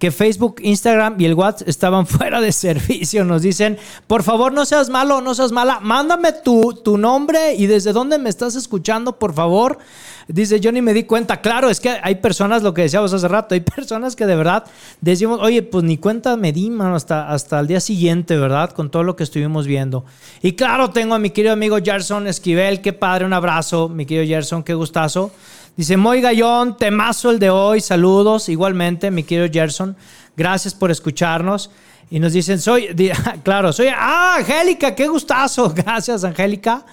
que 0.00 0.10
Facebook, 0.10 0.56
Instagram 0.62 1.20
y 1.20 1.26
el 1.26 1.34
WhatsApp 1.34 1.68
estaban 1.68 2.06
fuera 2.06 2.40
de 2.40 2.52
servicio. 2.52 3.24
Nos 3.24 3.42
dicen, 3.42 3.78
por 4.06 4.22
favor, 4.22 4.50
no 4.50 4.64
seas 4.64 4.88
malo, 4.88 5.20
no 5.20 5.34
seas 5.34 5.52
mala. 5.52 5.78
Mándame 5.80 6.32
tu, 6.32 6.72
tu 6.82 6.96
nombre 6.96 7.54
y 7.54 7.66
desde 7.66 7.92
dónde 7.92 8.18
me 8.18 8.30
estás 8.30 8.56
escuchando, 8.56 9.18
por 9.18 9.34
favor. 9.34 9.78
Dice, 10.26 10.58
yo 10.58 10.72
ni 10.72 10.80
me 10.80 10.94
di 10.94 11.04
cuenta. 11.04 11.42
Claro, 11.42 11.68
es 11.68 11.80
que 11.80 11.98
hay 12.02 12.14
personas, 12.14 12.62
lo 12.62 12.72
que 12.72 12.82
decíamos 12.82 13.12
hace 13.12 13.28
rato, 13.28 13.54
hay 13.54 13.60
personas 13.76 14.16
que 14.16 14.24
de 14.24 14.36
verdad 14.36 14.64
decimos, 15.02 15.38
oye, 15.42 15.62
pues 15.62 15.84
ni 15.84 15.98
cuenta 15.98 16.34
me 16.38 16.52
di, 16.52 16.70
mano, 16.70 16.96
hasta, 16.96 17.30
hasta 17.30 17.60
el 17.60 17.66
día 17.66 17.80
siguiente, 17.80 18.38
¿verdad? 18.38 18.70
Con 18.70 18.90
todo 18.90 19.02
lo 19.02 19.16
que 19.16 19.24
estuvimos 19.24 19.66
viendo. 19.66 20.06
Y 20.40 20.52
claro, 20.52 20.90
tengo 20.90 21.14
a 21.14 21.18
mi 21.18 21.28
querido 21.28 21.52
amigo 21.52 21.76
Gerson 21.84 22.26
Esquivel, 22.26 22.80
qué 22.80 22.94
padre, 22.94 23.26
un 23.26 23.34
abrazo, 23.34 23.90
mi 23.90 24.06
querido 24.06 24.26
Gerson, 24.26 24.62
qué 24.62 24.72
gustazo. 24.72 25.30
Dice 25.80 25.96
Moy 25.96 26.20
Gallón, 26.20 26.76
temazo 26.76 27.30
el 27.30 27.38
de 27.38 27.48
hoy, 27.48 27.80
saludos. 27.80 28.50
Igualmente, 28.50 29.10
mi 29.10 29.22
querido 29.22 29.48
Gerson, 29.50 29.96
gracias 30.36 30.74
por 30.74 30.90
escucharnos. 30.90 31.70
Y 32.10 32.18
nos 32.20 32.34
dicen, 32.34 32.60
soy, 32.60 32.88
claro, 33.44 33.72
soy, 33.72 33.86
ah, 33.88 34.34
Angélica, 34.40 34.94
qué 34.94 35.08
gustazo. 35.08 35.70
Gracias, 35.74 36.22
Angélica. 36.22 36.84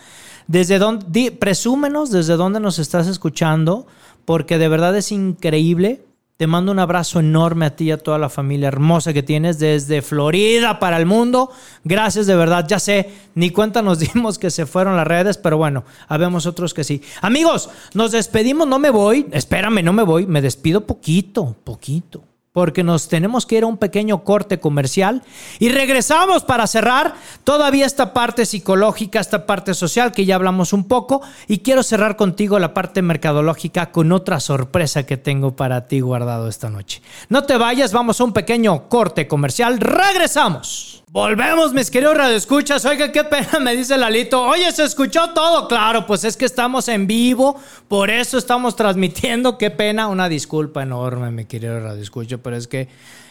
Desde 0.48 0.80
dónde, 0.80 1.34
presúmenos 1.34 2.12
desde 2.12 2.38
dónde 2.38 2.62
nos 2.62 2.80
estás 2.80 3.08
escuchando, 3.08 3.88
porque 4.24 4.58
de 4.58 4.70
verdad 4.70 4.96
es 4.96 5.12
increíble 5.12 6.06
te 6.38 6.46
mando 6.46 6.72
un 6.72 6.78
abrazo 6.78 7.20
enorme 7.20 7.66
a 7.66 7.76
ti 7.76 7.86
y 7.86 7.92
a 7.92 7.98
toda 7.98 8.20
la 8.20 8.30
familia 8.30 8.68
hermosa 8.68 9.12
que 9.12 9.24
tienes 9.24 9.58
desde 9.58 10.04
Florida 10.04 10.78
para 10.80 10.98
el 10.98 11.08
mundo. 11.08 11.50
Gracias 11.84 12.28
de 12.28 12.36
verdad. 12.36 12.66
Ya 12.68 12.80
sé, 12.80 13.12
ni 13.34 13.50
cuenta 13.50 13.82
nos 13.82 14.00
dimos 14.14 14.38
que 14.38 14.52
se 14.52 14.68
fueron 14.68 14.96
las 14.96 15.08
redes, 15.08 15.38
pero 15.38 15.58
bueno, 15.58 15.84
habemos 16.08 16.46
otros 16.46 16.76
que 16.76 16.84
sí. 16.84 17.02
Amigos, 17.22 17.70
nos 17.96 18.12
despedimos, 18.12 18.68
no 18.68 18.78
me 18.78 18.92
voy. 18.92 19.26
Espérame, 19.32 19.84
no 19.84 19.94
me 19.94 20.04
voy. 20.04 20.28
Me 20.28 20.42
despido 20.42 20.86
poquito, 20.86 21.56
poquito 21.64 22.24
porque 22.58 22.84
nos 22.84 23.08
tenemos 23.08 23.45
que 23.45 23.55
ir 23.58 23.64
a 23.66 23.68
un 23.68 23.78
pequeño 23.78 24.24
corte 24.24 24.60
comercial 24.60 25.22
y 25.60 25.70
regresamos 25.70 26.43
para 26.43 26.66
cerrar 26.66 27.14
todavía 27.43 27.86
esta 27.86 28.14
parte 28.14 28.47
psicológica, 28.47 29.20
esta 29.20 29.45
parte 29.45 29.76
social 29.76 30.12
que 30.12 30.26
ya 30.26 30.34
hablamos 30.34 30.74
un 30.74 30.88
poco 30.88 31.22
y 31.47 31.60
quiero 31.60 31.84
cerrar 31.84 32.16
contigo 32.16 32.58
la 32.58 32.74
parte 32.74 33.03
mercadológica 33.03 33.91
con 33.91 34.12
otra 34.12 34.39
sorpresa 34.39 35.05
que 35.05 35.18
tengo 35.18 35.55
para 35.55 35.88
ti 35.88 35.99
guardado 35.99 36.47
esta 36.47 36.72
noche. 36.72 37.03
No 37.30 37.43
te 37.43 37.58
vayas, 37.58 37.93
vamos 37.93 38.20
a 38.20 38.24
un 38.24 38.34
pequeño 38.34 38.89
corte 38.89 39.28
comercial, 39.28 39.78
regresamos. 39.78 41.03
Volvemos, 41.10 41.74
mis 41.74 41.89
queridos 41.89 42.18
radioescuchas. 42.18 42.84
Oiga, 42.84 43.14
qué 43.14 43.24
pena, 43.24 43.62
me 43.62 43.78
dice 43.78 43.97
Lalito. 43.97 44.43
Oye, 44.43 44.70
¿se 44.74 44.84
escuchó 44.84 45.30
todo? 45.30 45.70
Claro, 45.70 46.05
pues 46.05 46.26
es 46.26 46.36
que 46.36 46.43
estamos 46.43 46.89
en 46.89 47.08
vivo, 47.08 47.55
por 47.88 48.10
eso 48.10 48.38
estamos 48.38 48.76
transmitiendo. 48.76 49.58
Qué 49.58 49.72
pena, 49.72 50.10
una 50.10 50.28
disculpa 50.28 50.84
enorme, 50.84 51.32
mi 51.32 51.45
querido 51.45 51.80
radioescucho, 51.80 52.39
pero 52.39 52.58
es 52.58 52.68
que 52.68 52.89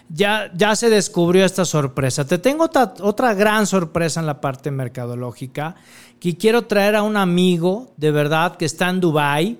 ya, 0.08 0.50
ya 0.54 0.74
se 0.74 0.88
descubrió 0.88 1.44
esta 1.44 1.66
sorpresa. 1.66 2.26
Te 2.26 2.38
tengo 2.38 2.64
otra, 2.64 2.94
otra 3.02 3.34
gran 3.34 3.66
sorpresa 3.66 4.20
en 4.20 4.26
la 4.26 4.40
parte 4.40 4.70
mercadológica, 4.70 5.74
que 6.18 6.34
quiero 6.34 6.62
traer 6.62 6.96
a 6.96 7.02
un 7.02 7.18
amigo, 7.18 7.92
de 7.98 8.10
verdad, 8.10 8.56
que 8.56 8.64
está 8.64 8.88
en 8.88 9.00
Dubai. 9.00 9.58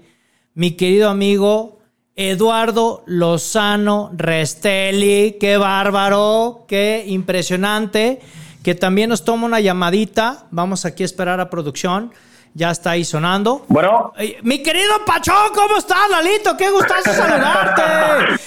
Mi 0.54 0.70
querido 0.70 1.10
amigo 1.10 1.75
Eduardo 2.18 3.04
Lozano 3.04 4.10
Restelli, 4.16 5.36
qué 5.38 5.58
bárbaro, 5.58 6.64
qué 6.66 7.04
impresionante, 7.06 8.22
que 8.62 8.74
también 8.74 9.10
nos 9.10 9.22
toma 9.22 9.44
una 9.44 9.60
llamadita. 9.60 10.46
Vamos 10.50 10.86
aquí 10.86 11.02
a 11.02 11.06
esperar 11.06 11.40
a 11.40 11.50
producción. 11.50 12.12
Ya 12.54 12.70
está 12.70 12.92
ahí 12.92 13.04
sonando. 13.04 13.66
Bueno. 13.68 14.12
Mi 14.42 14.62
querido 14.62 15.04
Pachón, 15.04 15.50
¿cómo 15.54 15.76
estás, 15.76 16.08
Lalito? 16.10 16.56
Qué 16.56 16.70
gustazo 16.70 17.12
saludarte. 17.12 17.82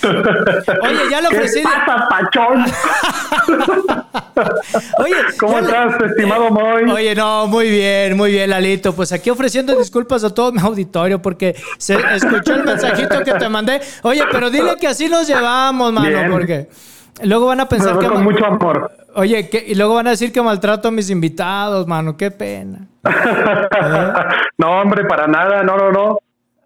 Oye, 0.82 1.00
ya 1.12 1.22
le 1.22 1.28
ofrecí. 1.28 1.62
¿Qué 1.62 1.68
pasa, 1.86 2.08
Pachón? 2.10 2.66
Oye, 4.98 5.16
¿cómo 5.40 5.60
estás, 5.60 6.02
estimado 6.02 6.50
Moy? 6.50 6.90
Oye, 6.90 7.14
no, 7.14 7.46
muy 7.48 7.70
bien, 7.70 8.18
muy 8.18 8.32
bien, 8.32 8.50
Lalito. 8.50 8.94
Pues 8.94 9.12
aquí 9.12 9.30
ofreciendo 9.30 9.76
disculpas 9.78 10.24
a 10.24 10.34
todo 10.34 10.52
mi 10.52 10.60
auditorio 10.60 11.22
porque 11.22 11.56
se 11.78 11.96
escuchó 12.16 12.56
el 12.56 12.64
mensajito 12.64 13.24
que 13.24 13.34
te 13.34 13.48
mandé. 13.48 13.80
Oye, 14.02 14.24
pero 14.32 14.50
dile 14.50 14.76
que 14.78 14.88
así 14.88 15.08
nos 15.08 15.28
llevamos, 15.28 15.94
mano, 15.94 16.32
porque 16.32 16.68
luego 17.24 17.48
van 17.48 17.60
a 17.62 17.70
pensar 17.70 17.98
que. 18.00 18.08
Con 18.08 18.24
mucho 18.24 18.46
amor. 18.46 18.92
Oye, 19.16 19.50
y 19.68 19.76
luego 19.76 19.96
van 19.96 20.08
a 20.08 20.12
decir 20.12 20.32
que 20.32 20.42
maltrato 20.42 20.88
a 20.88 20.92
mis 20.92 21.10
invitados, 21.10 21.88
mano. 21.88 22.16
Qué 22.16 22.32
pena. 22.32 22.88
no, 24.58 24.82
hombre, 24.82 25.06
para 25.06 25.28
nada. 25.28 25.64
No, 25.64 25.78
no, 25.78 25.92
no. 25.92 26.20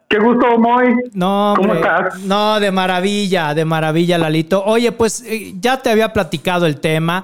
Qué 0.08 0.20
gusto, 0.20 0.60
Moy. 0.60 0.94
No, 1.14 1.54
¿Cómo 1.56 1.74
estás? 1.74 2.20
No, 2.20 2.60
de 2.60 2.72
maravilla, 2.72 3.54
de 3.56 3.66
maravilla, 3.66 4.18
Lalito. 4.18 4.64
Oye, 4.64 4.92
pues 4.92 5.24
eh, 5.26 5.56
ya 5.60 5.82
te 5.82 5.90
había 5.90 6.14
platicado 6.14 6.68
el 6.68 6.80
tema. 6.80 7.24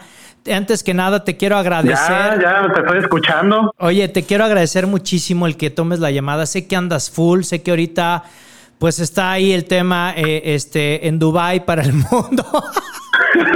Antes 0.52 0.84
que 0.84 0.94
nada, 0.96 1.24
te 1.24 1.38
quiero 1.38 1.58
agradecer. 1.58 2.40
Ya, 2.42 2.64
ya, 2.64 2.74
te 2.74 2.80
estoy 2.82 3.00
escuchando. 3.00 3.74
Oye, 3.78 4.08
te 4.08 4.24
quiero 4.24 4.46
agradecer 4.46 4.88
muchísimo 4.88 5.46
el 5.46 5.58
que 5.58 5.70
tomes 5.70 6.00
la 6.00 6.10
llamada. 6.10 6.48
Sé 6.48 6.66
que 6.66 6.76
andas 6.76 7.12
full, 7.12 7.44
sé 7.44 7.62
que 7.62 7.70
ahorita 7.72 8.24
pues 8.80 9.00
está 9.00 9.32
ahí 9.32 9.52
el 9.52 9.66
tema 9.66 10.14
eh, 10.16 10.42
este, 10.46 11.08
en 11.08 11.20
Dubai 11.20 11.66
para 11.66 11.84
el 11.84 11.94
mundo. 12.12 12.44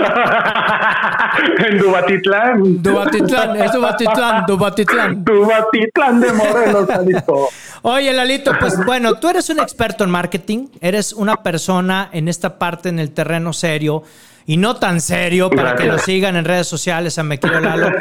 en 1.68 1.78
Dubatitlán. 1.78 2.82
Dubatitlán, 2.82 3.62
es 3.62 3.72
Dubatitlán, 3.72 4.45
Dubatitlán. 4.45 5.24
Dubatitlán 5.26 6.20
de 6.20 6.34
Morelos, 6.34 6.88
Lalito. 6.88 7.49
Oye, 7.84 8.14
Lalito, 8.14 8.54
pues 8.60 8.84
bueno, 8.86 9.16
tú 9.16 9.30
eres 9.30 9.49
un 9.49 9.60
experto 9.60 10.04
en 10.04 10.10
marketing, 10.10 10.68
eres 10.82 11.14
una 11.14 11.38
persona 11.38 12.10
en 12.12 12.28
esta 12.28 12.58
parte, 12.58 12.89
en 12.89 12.99
el 12.99 13.12
terreno 13.12 13.54
serio 13.54 14.04
y 14.45 14.58
no 14.58 14.76
tan 14.76 14.99
serio, 15.01 15.49
para 15.49 15.76
que 15.76 15.86
lo 15.86 15.97
sigan 15.97 16.36
en 16.36 16.45
redes 16.45 16.68
sociales 16.68 17.18
a 17.18 17.24
Me 17.24 17.39
Quiero 17.39 17.60
Lalo, 17.60 17.91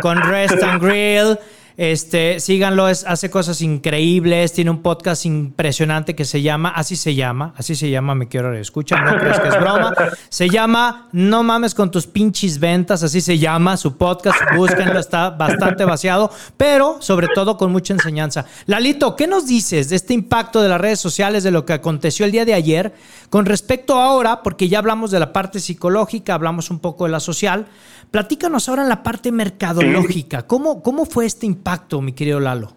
con 0.00 0.20
Rest 0.20 0.62
and 0.62 0.82
Grill. 0.82 1.38
Este, 1.76 2.40
síganlo, 2.40 2.86
hace 2.86 3.30
cosas 3.30 3.62
increíbles, 3.62 4.52
tiene 4.52 4.70
un 4.70 4.82
podcast 4.82 5.24
impresionante 5.24 6.14
que 6.14 6.24
se 6.24 6.42
llama, 6.42 6.70
así 6.70 6.96
se 6.96 7.14
llama, 7.14 7.54
así 7.56 7.74
se 7.74 7.90
llama, 7.90 8.14
me 8.14 8.28
quiero 8.28 8.52
escuchar, 8.54 9.04
no 9.04 9.18
crees 9.18 9.40
que 9.40 9.48
es 9.48 9.58
broma. 9.58 9.94
Se 10.28 10.48
llama 10.48 11.08
No 11.12 11.42
mames 11.42 11.74
con 11.74 11.90
tus 11.90 12.06
pinches 12.06 12.58
ventas, 12.58 13.02
así 13.02 13.20
se 13.20 13.38
llama 13.38 13.76
su 13.76 13.96
podcast, 13.96 14.38
búsquenlo, 14.56 14.98
está 14.98 15.30
bastante 15.30 15.84
vaciado, 15.84 16.30
pero 16.56 17.00
sobre 17.00 17.28
todo 17.28 17.56
con 17.56 17.72
mucha 17.72 17.94
enseñanza. 17.94 18.46
Lalito, 18.66 19.16
¿qué 19.16 19.26
nos 19.26 19.46
dices 19.46 19.88
de 19.88 19.96
este 19.96 20.14
impacto 20.14 20.60
de 20.62 20.68
las 20.68 20.80
redes 20.80 21.00
sociales, 21.00 21.44
de 21.44 21.50
lo 21.50 21.64
que 21.64 21.72
aconteció 21.72 22.24
el 22.24 22.32
día 22.32 22.44
de 22.44 22.54
ayer, 22.54 22.94
con 23.30 23.46
respecto 23.46 23.94
ahora, 23.94 24.42
porque 24.42 24.68
ya 24.68 24.80
hablamos 24.80 25.10
de 25.10 25.20
la 25.20 25.32
parte 25.32 25.60
psicológica, 25.60 26.34
hablamos 26.34 26.70
un 26.70 26.80
poco 26.80 27.04
de 27.04 27.12
la 27.12 27.20
social, 27.20 27.66
platícanos 28.10 28.68
ahora 28.68 28.82
en 28.82 28.88
la 28.88 29.02
parte 29.02 29.32
mercadológica, 29.32 30.46
¿cómo, 30.46 30.82
cómo 30.82 31.06
fue 31.06 31.26
este 31.26 31.46
impacto, 31.46 32.02
mi 32.02 32.12
querido 32.12 32.40
Lalo? 32.40 32.72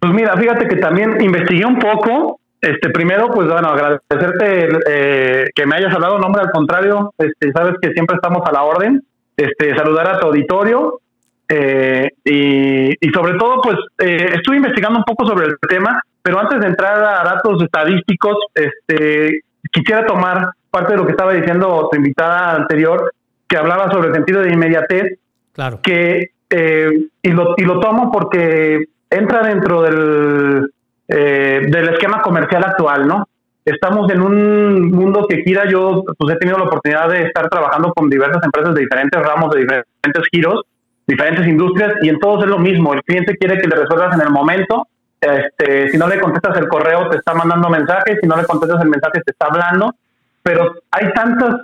Pues 0.00 0.12
mira, 0.14 0.36
fíjate 0.36 0.66
que 0.66 0.76
también 0.76 1.20
investigué 1.20 1.66
un 1.66 1.78
poco. 1.78 2.40
Este, 2.60 2.90
primero, 2.90 3.28
pues 3.28 3.48
bueno, 3.48 3.68
agradecerte 3.68 4.68
eh, 4.86 5.44
que 5.54 5.66
me 5.66 5.76
hayas 5.76 5.94
hablado, 5.94 6.18
nombre 6.18 6.42
al 6.42 6.50
contrario, 6.50 7.12
este, 7.16 7.52
sabes 7.52 7.74
que 7.80 7.92
siempre 7.92 8.16
estamos 8.16 8.42
a 8.46 8.52
la 8.52 8.62
orden. 8.62 9.02
Este, 9.36 9.74
saludar 9.74 10.08
a 10.08 10.20
tu 10.20 10.26
auditorio 10.26 11.00
eh, 11.48 12.10
y, 12.24 12.90
y, 12.90 13.10
sobre 13.12 13.38
todo, 13.38 13.60
pues 13.62 13.76
eh, 13.98 14.32
estuve 14.34 14.58
investigando 14.58 14.98
un 14.98 15.04
poco 15.04 15.26
sobre 15.26 15.46
el 15.46 15.56
tema, 15.66 16.02
pero 16.22 16.38
antes 16.38 16.60
de 16.60 16.66
entrar 16.66 17.02
a 17.02 17.24
datos 17.24 17.62
estadísticos, 17.62 18.36
este, 18.54 19.40
quisiera 19.72 20.06
tomar 20.06 20.50
parte 20.70 20.92
de 20.92 20.98
lo 20.98 21.06
que 21.06 21.12
estaba 21.12 21.32
diciendo 21.32 21.88
tu 21.90 21.96
invitada 21.96 22.56
anterior, 22.56 23.12
que 23.48 23.56
hablaba 23.56 23.90
sobre 23.90 24.08
el 24.08 24.14
sentido 24.14 24.42
de 24.42 24.52
inmediatez, 24.52 25.18
claro. 25.52 25.80
que 25.82 26.30
eh, 26.50 27.08
y, 27.22 27.30
lo, 27.30 27.54
y 27.56 27.64
lo 27.64 27.80
tomo 27.80 28.10
porque 28.10 28.84
entra 29.08 29.42
dentro 29.42 29.82
del, 29.82 30.70
eh, 31.08 31.62
del 31.66 31.88
esquema 31.90 32.22
comercial 32.22 32.64
actual, 32.64 33.06
¿no? 33.06 33.28
Estamos 33.64 34.10
en 34.10 34.20
un 34.20 34.90
mundo 34.90 35.26
que 35.28 35.42
gira, 35.42 35.68
yo 35.68 36.04
pues 36.16 36.34
he 36.34 36.38
tenido 36.38 36.58
la 36.58 36.64
oportunidad 36.64 37.08
de 37.08 37.24
estar 37.24 37.48
trabajando 37.48 37.92
con 37.92 38.08
diversas 38.08 38.42
empresas 38.42 38.74
de 38.74 38.80
diferentes 38.80 39.20
ramos, 39.20 39.50
de 39.54 39.60
diferentes 39.60 40.28
giros, 40.32 40.62
diferentes 41.06 41.46
industrias, 41.46 41.94
y 42.02 42.08
en 42.08 42.18
todos 42.18 42.44
es 42.44 42.50
lo 42.50 42.58
mismo, 42.58 42.94
el 42.94 43.02
cliente 43.02 43.36
quiere 43.36 43.60
que 43.60 43.68
le 43.68 43.76
resuelvas 43.76 44.14
en 44.14 44.22
el 44.22 44.30
momento, 44.30 44.86
este, 45.20 45.90
si 45.90 45.98
no 45.98 46.08
le 46.08 46.18
contestas 46.18 46.56
el 46.58 46.68
correo 46.68 47.08
te 47.10 47.18
está 47.18 47.34
mandando 47.34 47.68
mensajes, 47.68 48.18
si 48.20 48.26
no 48.26 48.36
le 48.36 48.44
contestas 48.44 48.82
el 48.82 48.88
mensaje 48.88 49.20
te 49.24 49.32
está 49.32 49.46
hablando, 49.46 49.94
pero 50.42 50.74
hay 50.90 51.12
tantos, 51.12 51.62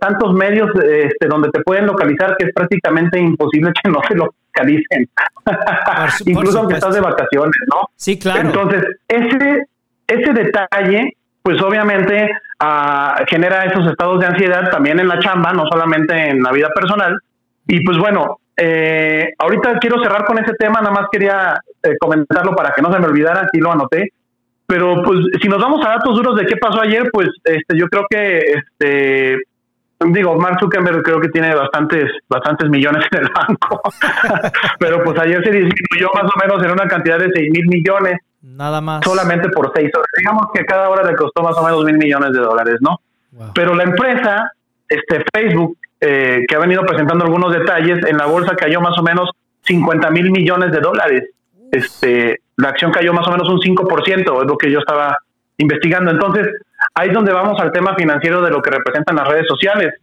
tantos 0.00 0.34
medios 0.34 0.70
este, 0.84 1.26
donde 1.26 1.50
te 1.50 1.62
pueden 1.62 1.86
localizar 1.86 2.36
que 2.36 2.46
es 2.46 2.54
prácticamente 2.54 3.18
imposible 3.18 3.72
que 3.82 3.90
no 3.90 4.00
se 4.06 4.14
localicen, 4.14 5.08
incluso 6.26 6.58
aunque 6.58 6.74
estás 6.74 6.94
de 6.94 7.00
vacaciones, 7.00 7.56
¿no? 7.68 7.88
Sí, 7.96 8.18
claro. 8.18 8.40
Entonces, 8.40 8.84
ese, 9.08 9.64
ese 10.06 10.32
detalle, 10.34 11.16
pues 11.42 11.60
obviamente 11.62 12.30
uh, 12.62 13.24
genera 13.26 13.64
esos 13.64 13.86
estados 13.86 14.20
de 14.20 14.26
ansiedad 14.26 14.70
también 14.70 15.00
en 15.00 15.08
la 15.08 15.18
chamba, 15.20 15.52
no 15.52 15.64
solamente 15.66 16.28
en 16.28 16.42
la 16.42 16.52
vida 16.52 16.68
personal. 16.74 17.18
Y 17.66 17.82
pues 17.82 17.96
bueno, 17.96 18.40
eh, 18.58 19.32
ahorita 19.38 19.78
quiero 19.78 20.02
cerrar 20.02 20.24
con 20.24 20.38
ese 20.38 20.52
tema, 20.54 20.80
nada 20.80 20.90
más 20.90 21.06
quería 21.10 21.60
eh, 21.82 21.96
comentarlo 21.98 22.56
para 22.56 22.72
que 22.72 22.82
no 22.82 22.92
se 22.92 22.98
me 22.98 23.06
olvidara, 23.06 23.42
aquí 23.42 23.58
lo 23.58 23.72
anoté. 23.72 24.12
Pero 24.66 25.02
pues 25.02 25.20
si 25.40 25.48
nos 25.48 25.62
vamos 25.62 25.84
a 25.86 25.90
datos 25.90 26.14
duros 26.14 26.36
de 26.36 26.44
qué 26.44 26.56
pasó 26.56 26.82
ayer, 26.82 27.08
pues 27.10 27.28
este 27.44 27.78
yo 27.78 27.86
creo 27.88 28.04
que 28.10 28.38
este 28.38 29.38
digo, 30.06 30.36
Mark 30.36 30.58
Zuckerberg 30.60 31.02
creo 31.02 31.20
que 31.20 31.28
tiene 31.28 31.54
bastantes 31.54 32.10
bastantes 32.28 32.68
millones 32.68 33.06
en 33.10 33.18
el 33.18 33.30
banco. 33.32 33.80
Pero 34.78 35.02
pues 35.04 35.18
ayer 35.20 35.42
se 35.42 35.50
disminuyó 35.50 36.10
más 36.14 36.24
o 36.24 36.38
menos 36.38 36.62
en 36.62 36.72
una 36.72 36.86
cantidad 36.86 37.18
de 37.18 37.30
6 37.32 37.50
mil 37.50 37.66
millones. 37.68 38.18
Nada 38.42 38.80
más. 38.80 39.04
Solamente 39.04 39.48
por 39.48 39.72
seis 39.74 39.90
horas. 39.94 40.08
Digamos 40.16 40.46
que 40.52 40.64
cada 40.64 40.88
hora 40.88 41.02
le 41.02 41.16
costó 41.16 41.42
más 41.42 41.56
o 41.56 41.64
menos 41.64 41.84
mil 41.84 41.96
millones 41.96 42.32
de 42.32 42.40
dólares, 42.40 42.76
¿no? 42.80 43.00
Pero 43.54 43.74
la 43.74 43.84
empresa, 43.84 44.52
este 44.88 45.24
Facebook, 45.32 45.78
eh, 46.00 46.44
que 46.46 46.54
ha 46.54 46.58
venido 46.58 46.82
presentando 46.82 47.24
algunos 47.24 47.52
detalles, 47.52 47.98
en 48.06 48.16
la 48.16 48.26
bolsa 48.26 48.54
cayó 48.56 48.80
más 48.80 48.96
o 48.98 49.02
menos 49.02 49.30
50 49.62 50.10
mil 50.10 50.30
millones 50.30 50.72
de 50.72 50.80
dólares. 50.80 51.24
Este, 51.70 52.40
la 52.56 52.70
acción 52.70 52.90
cayó 52.92 53.12
más 53.12 53.26
o 53.28 53.32
menos 53.32 53.48
un 53.48 53.58
5%, 53.58 54.42
es 54.42 54.48
lo 54.48 54.56
que 54.56 54.70
yo 54.70 54.78
estaba 54.78 55.16
investigando. 55.58 56.10
Entonces, 56.10 56.48
ahí 56.94 57.08
es 57.08 57.14
donde 57.14 57.32
vamos 57.32 57.60
al 57.60 57.72
tema 57.72 57.94
financiero 57.94 58.42
de 58.42 58.50
lo 58.50 58.62
que 58.62 58.70
representan 58.70 59.16
las 59.16 59.28
redes 59.28 59.46
sociales. 59.48 59.94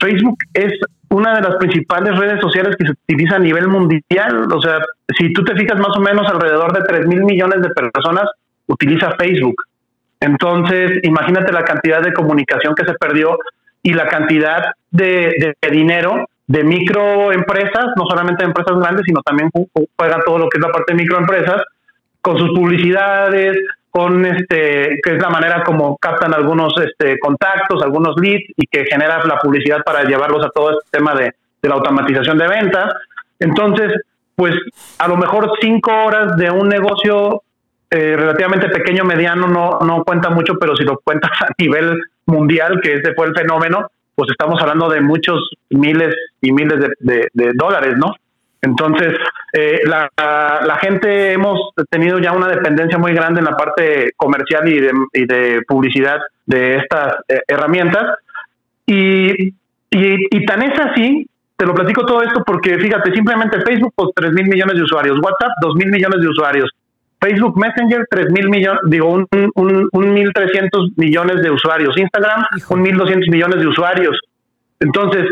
Facebook 0.00 0.38
es 0.54 0.72
una 1.10 1.34
de 1.34 1.40
las 1.40 1.56
principales 1.56 2.16
redes 2.18 2.40
sociales 2.40 2.76
que 2.78 2.86
se 2.86 2.92
utiliza 2.92 3.36
a 3.36 3.40
nivel 3.40 3.68
mundial. 3.68 4.46
O 4.52 4.60
sea, 4.60 4.78
si 5.18 5.32
tú 5.32 5.44
te 5.44 5.56
fijas 5.56 5.80
más 5.80 5.96
o 5.96 6.00
menos 6.00 6.26
alrededor 6.28 6.72
de 6.72 6.82
3 6.82 7.06
mil 7.06 7.24
millones 7.24 7.62
de 7.62 7.70
personas 7.70 8.28
utiliza 8.66 9.16
Facebook. 9.18 9.56
Entonces, 10.20 11.00
imagínate 11.02 11.52
la 11.52 11.64
cantidad 11.64 12.02
de 12.02 12.12
comunicación 12.12 12.74
que 12.74 12.84
se 12.84 12.94
perdió 12.94 13.38
y 13.82 13.92
la 13.92 14.06
cantidad 14.08 14.72
de, 14.90 15.54
de 15.60 15.70
dinero 15.70 16.26
de 16.48 16.64
microempresas, 16.64 17.86
no 17.96 18.06
solamente 18.08 18.42
de 18.42 18.48
empresas 18.48 18.78
grandes, 18.78 19.04
sino 19.06 19.20
también 19.22 19.50
juega 19.52 20.22
todo 20.24 20.38
lo 20.38 20.48
que 20.48 20.58
es 20.58 20.64
la 20.64 20.72
parte 20.72 20.94
de 20.94 21.02
microempresas, 21.02 21.62
con 22.22 22.38
sus 22.38 22.50
publicidades, 22.50 23.58
con 23.90 24.24
este, 24.24 24.98
que 25.02 25.14
es 25.14 25.22
la 25.22 25.30
manera 25.30 25.62
como 25.64 25.96
captan 25.98 26.34
algunos 26.34 26.72
este, 26.80 27.18
contactos, 27.18 27.82
algunos 27.82 28.14
leads 28.20 28.44
y 28.56 28.66
que 28.66 28.84
genera 28.86 29.24
la 29.24 29.38
publicidad 29.38 29.82
para 29.84 30.04
llevarlos 30.04 30.44
a 30.44 30.50
todo 30.50 30.70
este 30.70 30.98
tema 30.98 31.14
de, 31.14 31.34
la 31.62 31.74
automatización 31.74 32.38
de 32.38 32.48
ventas. 32.48 32.94
Entonces, 33.40 33.92
pues 34.34 34.54
a 34.98 35.08
lo 35.08 35.16
mejor 35.16 35.50
cinco 35.60 35.90
horas 35.90 36.36
de 36.36 36.50
un 36.50 36.68
negocio 36.68 37.42
eh, 37.90 38.16
relativamente 38.16 38.68
pequeño, 38.68 39.04
mediano, 39.04 39.46
no, 39.48 39.78
no 39.80 40.04
cuenta 40.04 40.30
mucho, 40.30 40.54
pero 40.58 40.76
si 40.76 40.84
lo 40.84 40.98
cuentas 40.98 41.30
a 41.40 41.48
nivel 41.58 41.98
mundial, 42.26 42.80
que 42.82 42.94
ese 42.94 43.14
fue 43.14 43.26
el 43.26 43.34
fenómeno, 43.34 43.90
pues 44.14 44.30
estamos 44.30 44.60
hablando 44.60 44.88
de 44.88 45.00
muchos 45.00 45.50
miles 45.70 46.14
y 46.40 46.52
miles 46.52 46.90
de 47.00 47.52
dólares, 47.54 47.94
¿no? 47.96 48.14
Entonces, 48.60 49.14
eh, 49.52 49.80
la, 49.84 50.78
gente 50.80 51.32
hemos 51.32 51.70
tenido 51.90 52.18
ya 52.18 52.32
una 52.32 52.48
dependencia 52.48 52.98
muy 52.98 53.12
grande 53.12 53.40
en 53.40 53.46
la 53.46 53.56
parte 53.56 54.12
comercial 54.16 54.68
y 54.68 55.26
de, 55.26 55.62
publicidad 55.66 56.18
de 56.46 56.76
estas 56.76 57.14
eh, 57.28 57.40
herramientas. 57.46 58.18
Y, 58.86 59.54
y, 59.90 60.46
tan 60.46 60.62
es 60.62 60.78
así, 60.80 61.28
te 61.56 61.66
lo 61.66 61.74
platico 61.74 62.04
todo 62.06 62.22
esto 62.22 62.42
porque 62.44 62.78
fíjate, 62.78 63.12
simplemente 63.12 63.60
Facebook, 63.60 63.92
pues 63.94 64.10
3 64.14 64.32
mil 64.32 64.46
millones 64.46 64.76
de 64.76 64.82
usuarios, 64.82 65.18
WhatsApp, 65.18 65.52
2 65.60 65.74
mil 65.76 65.88
millones 65.88 66.20
de 66.20 66.28
usuarios, 66.28 66.70
Facebook 67.20 67.58
Messenger, 67.58 68.06
3 68.10 68.30
mil 68.30 68.48
millones, 68.48 68.80
digo, 68.86 69.08
un, 69.08 69.26
un, 69.32 69.88
un 69.90 70.16
1.300 70.16 70.92
millones 70.96 71.42
de 71.42 71.50
usuarios, 71.50 71.96
Instagram, 71.96 72.44
un 72.70 72.84
1.200 72.84 73.30
millones 73.30 73.60
de 73.60 73.66
usuarios. 73.66 74.18
Entonces, 74.80 75.26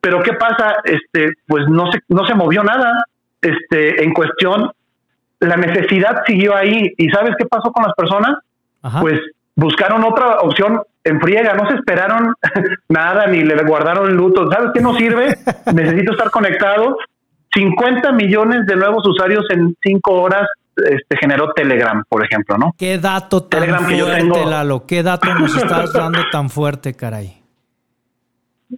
pero 0.00 0.22
¿qué 0.22 0.32
pasa? 0.34 0.76
Este, 0.84 1.32
pues 1.46 1.68
no 1.68 1.90
se, 1.92 1.98
no 2.08 2.24
se 2.26 2.34
movió 2.34 2.62
nada. 2.62 3.04
Este, 3.42 4.02
en 4.02 4.14
cuestión, 4.14 4.70
la 5.40 5.56
necesidad 5.56 6.22
siguió 6.26 6.56
ahí. 6.56 6.92
¿Y 6.96 7.08
sabes 7.10 7.34
qué 7.38 7.44
pasó 7.46 7.70
con 7.72 7.84
las 7.84 7.94
personas? 7.94 8.36
Pues 9.00 9.20
buscaron 9.56 10.04
otra 10.04 10.38
opción 10.40 10.80
en 11.02 11.20
friega, 11.20 11.54
no 11.54 11.68
se 11.68 11.74
esperaron 11.74 12.34
nada 12.88 13.26
ni 13.26 13.42
le 13.42 13.62
guardaron 13.64 14.16
luto. 14.16 14.50
¿Sabes 14.50 14.70
qué 14.74 14.80
no 14.80 14.94
sirve? 14.94 15.36
Necesito 15.74 16.12
estar 16.12 16.30
conectado. 16.30 16.96
50 17.52 18.12
millones 18.12 18.64
de 18.66 18.76
nuevos 18.76 19.06
usuarios 19.06 19.44
en 19.50 19.76
5 19.82 20.12
horas 20.12 20.46
este, 20.76 21.16
generó 21.18 21.52
Telegram, 21.52 22.02
por 22.08 22.24
ejemplo, 22.24 22.56
¿no? 22.58 22.74
Qué 22.78 22.98
dato 22.98 23.42
tan 23.42 23.60
Telegram 23.60 23.84
fuerte, 23.84 23.94
que 23.94 23.98
yo 23.98 24.14
tengo... 24.14 24.50
Lalo. 24.50 24.86
Qué 24.86 25.02
dato 25.02 25.34
nos 25.34 25.56
estás 25.56 25.92
dando 25.92 26.20
tan 26.30 26.50
fuerte, 26.50 26.94
caray. 26.94 27.42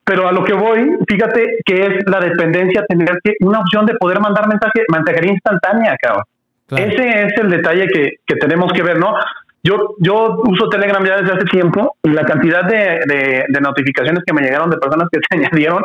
Pero 0.05 0.29
a 0.29 0.33
lo 0.33 0.45
que 0.45 0.53
voy, 0.53 0.99
fíjate 1.09 1.59
que 1.65 1.87
es 1.87 1.93
la 2.07 2.21
dependencia, 2.21 2.85
tener 2.87 3.19
que 3.25 3.35
una 3.41 3.61
opción 3.61 3.87
de 3.87 3.95
poder 3.95 4.21
mandar 4.21 4.47
mensaje, 4.47 4.83
mensajería 4.93 5.33
instantánea, 5.33 5.97
cabrón. 6.01 6.25
Ese 6.71 7.23
es 7.25 7.33
el 7.39 7.49
detalle 7.49 7.87
que, 7.89 8.11
que, 8.27 8.35
tenemos 8.37 8.71
que 8.73 8.83
ver, 8.83 8.99
¿no? 8.99 9.15
Yo, 9.63 9.95
yo 9.99 10.37
uso 10.45 10.69
Telegram 10.69 11.05
ya 11.05 11.17
desde 11.17 11.35
hace 11.35 11.45
tiempo 11.47 11.97
y 12.03 12.11
la 12.11 12.25
cantidad 12.25 12.65
de, 12.65 13.01
de, 13.49 13.61
notificaciones 13.61 14.23
que 14.27 14.35
me 14.35 14.43
llegaron 14.43 14.69
de 14.69 14.77
personas 14.77 15.09
que 15.11 15.21
se 15.29 15.39
añadieron, 15.39 15.83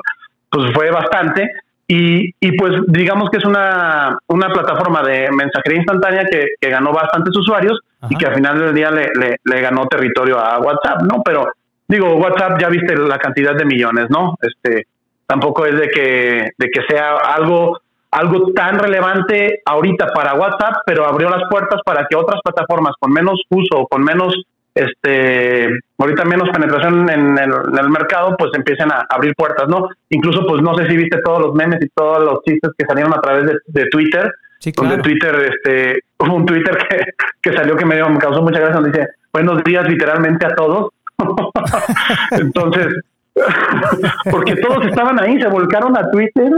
pues 0.50 0.74
fue 0.74 0.92
bastante. 0.92 1.50
Y, 1.96 2.34
y 2.40 2.58
pues 2.58 2.72
digamos 2.88 3.30
que 3.30 3.38
es 3.38 3.46
una, 3.46 4.18
una 4.28 4.48
plataforma 4.48 5.04
de 5.04 5.30
mensajería 5.32 5.78
instantánea 5.78 6.26
que, 6.26 6.48
que 6.60 6.70
ganó 6.70 6.92
bastantes 6.92 7.38
usuarios 7.38 7.80
y 8.10 8.16
que 8.16 8.26
al 8.26 8.34
final 8.34 8.58
del 8.58 8.74
día 8.74 8.90
le, 8.90 9.12
le, 9.14 9.38
le 9.44 9.62
ganó 9.62 9.86
territorio 9.86 10.40
a 10.40 10.58
WhatsApp, 10.60 11.04
¿no? 11.04 11.22
Pero 11.24 11.50
digo, 11.88 12.16
WhatsApp 12.16 12.60
ya 12.60 12.70
viste 12.70 12.98
la 12.98 13.20
cantidad 13.20 13.54
de 13.54 13.66
millones, 13.66 14.10
¿no? 14.10 14.36
Este, 14.42 14.88
tampoco 15.28 15.68
es 15.68 15.80
de 15.80 15.90
que, 15.90 16.50
de 16.58 16.68
que 16.70 16.82
sea 16.90 17.16
algo, 17.18 17.80
algo 18.10 18.52
tan 18.54 18.80
relevante 18.80 19.62
ahorita 19.64 20.08
para 20.16 20.34
WhatsApp, 20.34 20.78
pero 20.88 21.06
abrió 21.06 21.30
las 21.30 21.48
puertas 21.48 21.80
para 21.86 22.08
que 22.10 22.16
otras 22.16 22.42
plataformas 22.44 22.94
con 23.00 23.14
menos 23.14 23.40
uso, 23.50 23.86
con 23.88 24.04
menos 24.04 24.34
este, 24.76 25.70
ahorita 25.98 26.26
menos 26.26 26.50
penetración 26.50 27.10
en 27.10 27.38
el, 27.38 27.90
mercado, 27.90 28.36
pues 28.38 28.52
empiecen 28.54 28.92
a 28.92 29.06
abrir 29.10 29.36
puertas, 29.36 29.68
¿no? 29.68 29.90
Incluso, 30.10 30.46
pues 30.48 30.62
no 30.62 30.76
sé 30.76 30.88
si 30.88 30.98
viste 30.98 31.20
todos 31.24 31.42
los 31.42 31.54
memes 31.54 31.80
y 31.82 31.90
todos 31.90 32.24
los 32.24 32.44
chistes 32.44 32.72
que 32.78 32.86
salieron 32.86 33.14
a 33.14 33.22
través 33.22 33.52
de, 33.66 33.86
Twitter, 33.86 34.32
sí, 34.60 34.72
donde 34.76 34.98
Twitter, 34.98 35.54
este, 35.54 36.00
hubo 36.20 36.36
un 36.36 36.46
Twitter 36.46 36.78
que, 36.90 37.06
que 37.42 37.56
salió 37.56 37.76
que 37.76 37.86
me, 37.86 38.02
me 38.04 38.18
causó 38.20 38.42
mucha 38.42 38.60
gracia, 38.60 38.76
donde 38.76 38.92
dice, 38.92 39.10
buenos 39.32 39.64
días 39.64 39.88
literalmente 39.88 40.46
a 40.46 40.56
todos. 40.56 40.92
Entonces, 42.32 42.88
porque 44.32 44.56
todos 44.56 44.86
estaban 44.86 45.20
ahí, 45.22 45.40
se 45.40 45.48
volcaron 45.48 45.98
a 45.98 46.10
Twitter 46.12 46.52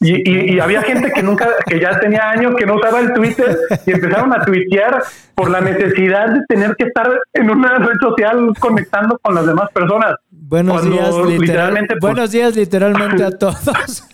y, 0.00 0.60
había 0.60 0.82
gente 0.82 1.10
que 1.12 1.22
nunca, 1.22 1.48
que 1.66 1.80
ya 1.80 1.98
tenía 1.98 2.30
años 2.30 2.54
que 2.56 2.64
no 2.64 2.76
usaba 2.76 3.00
el 3.00 3.12
Twitter 3.12 3.56
y 3.84 3.92
empezaron 3.92 4.32
a 4.32 4.44
tuitear 4.44 5.02
por 5.34 5.50
la 5.50 5.60
necesidad 5.60 6.28
de 6.28 6.40
tener 6.48 6.76
que 6.76 6.84
estar 6.86 7.10
en 7.32 7.50
una 7.50 7.78
red 7.78 7.96
social 8.00 8.52
conectando 8.60 9.18
con 9.18 9.34
las 9.34 9.46
demás 9.46 9.68
personas. 9.72 10.14
Buenos 10.30 10.88
días, 10.88 11.14
literalmente. 11.26 11.96
Pues, 11.98 12.12
buenos 12.12 12.30
días, 12.30 12.54
literalmente 12.54 13.24
a 13.24 13.30
todos. 13.32 13.58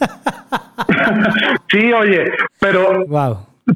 sí, 1.70 1.92
oye, 1.92 2.32
pero 2.58 3.04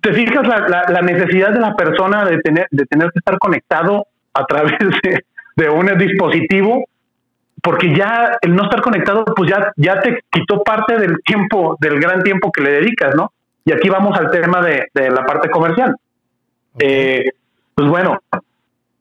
te 0.01 0.13
fijas 0.15 0.47
la, 0.47 0.85
la, 0.89 1.03
necesidad 1.03 1.51
de 1.51 1.61
la 1.61 1.77
persona 1.77 2.25
de 2.25 2.39
tener, 2.39 2.67
de 2.71 2.85
tener 2.87 3.11
que 3.13 3.19
estar 3.19 3.39
conectado 3.39 4.07
a 4.33 4.45
través 4.45 4.73
de, 5.03 5.25
de 5.57 5.69
un 5.69 5.87
dispositivo 5.99 6.85
porque 7.63 7.95
ya 7.95 8.33
el 8.41 8.55
no 8.55 8.65
estar 8.65 8.81
conectado, 8.81 9.25
pues 9.25 9.51
ya, 9.51 9.73
ya 9.77 10.01
te 10.01 10.21
quitó 10.31 10.63
parte 10.63 10.99
del 10.99 11.19
tiempo, 11.25 11.77
del 11.81 11.99
gran 12.01 12.23
tiempo 12.23 12.53
que 12.53 12.63
le 12.63 12.73
dedicas, 12.73 13.15
¿no? 13.15 13.33
Y 13.65 13.73
aquí 13.73 13.89
vamos 13.89 14.19
al 14.19 14.31
tema 14.31 14.61
de, 14.63 14.89
la 14.95 15.25
parte 15.25 15.51
comercial. 15.51 15.95
Eh, 16.79 17.25
pues 17.75 17.89
bueno, 17.89 18.21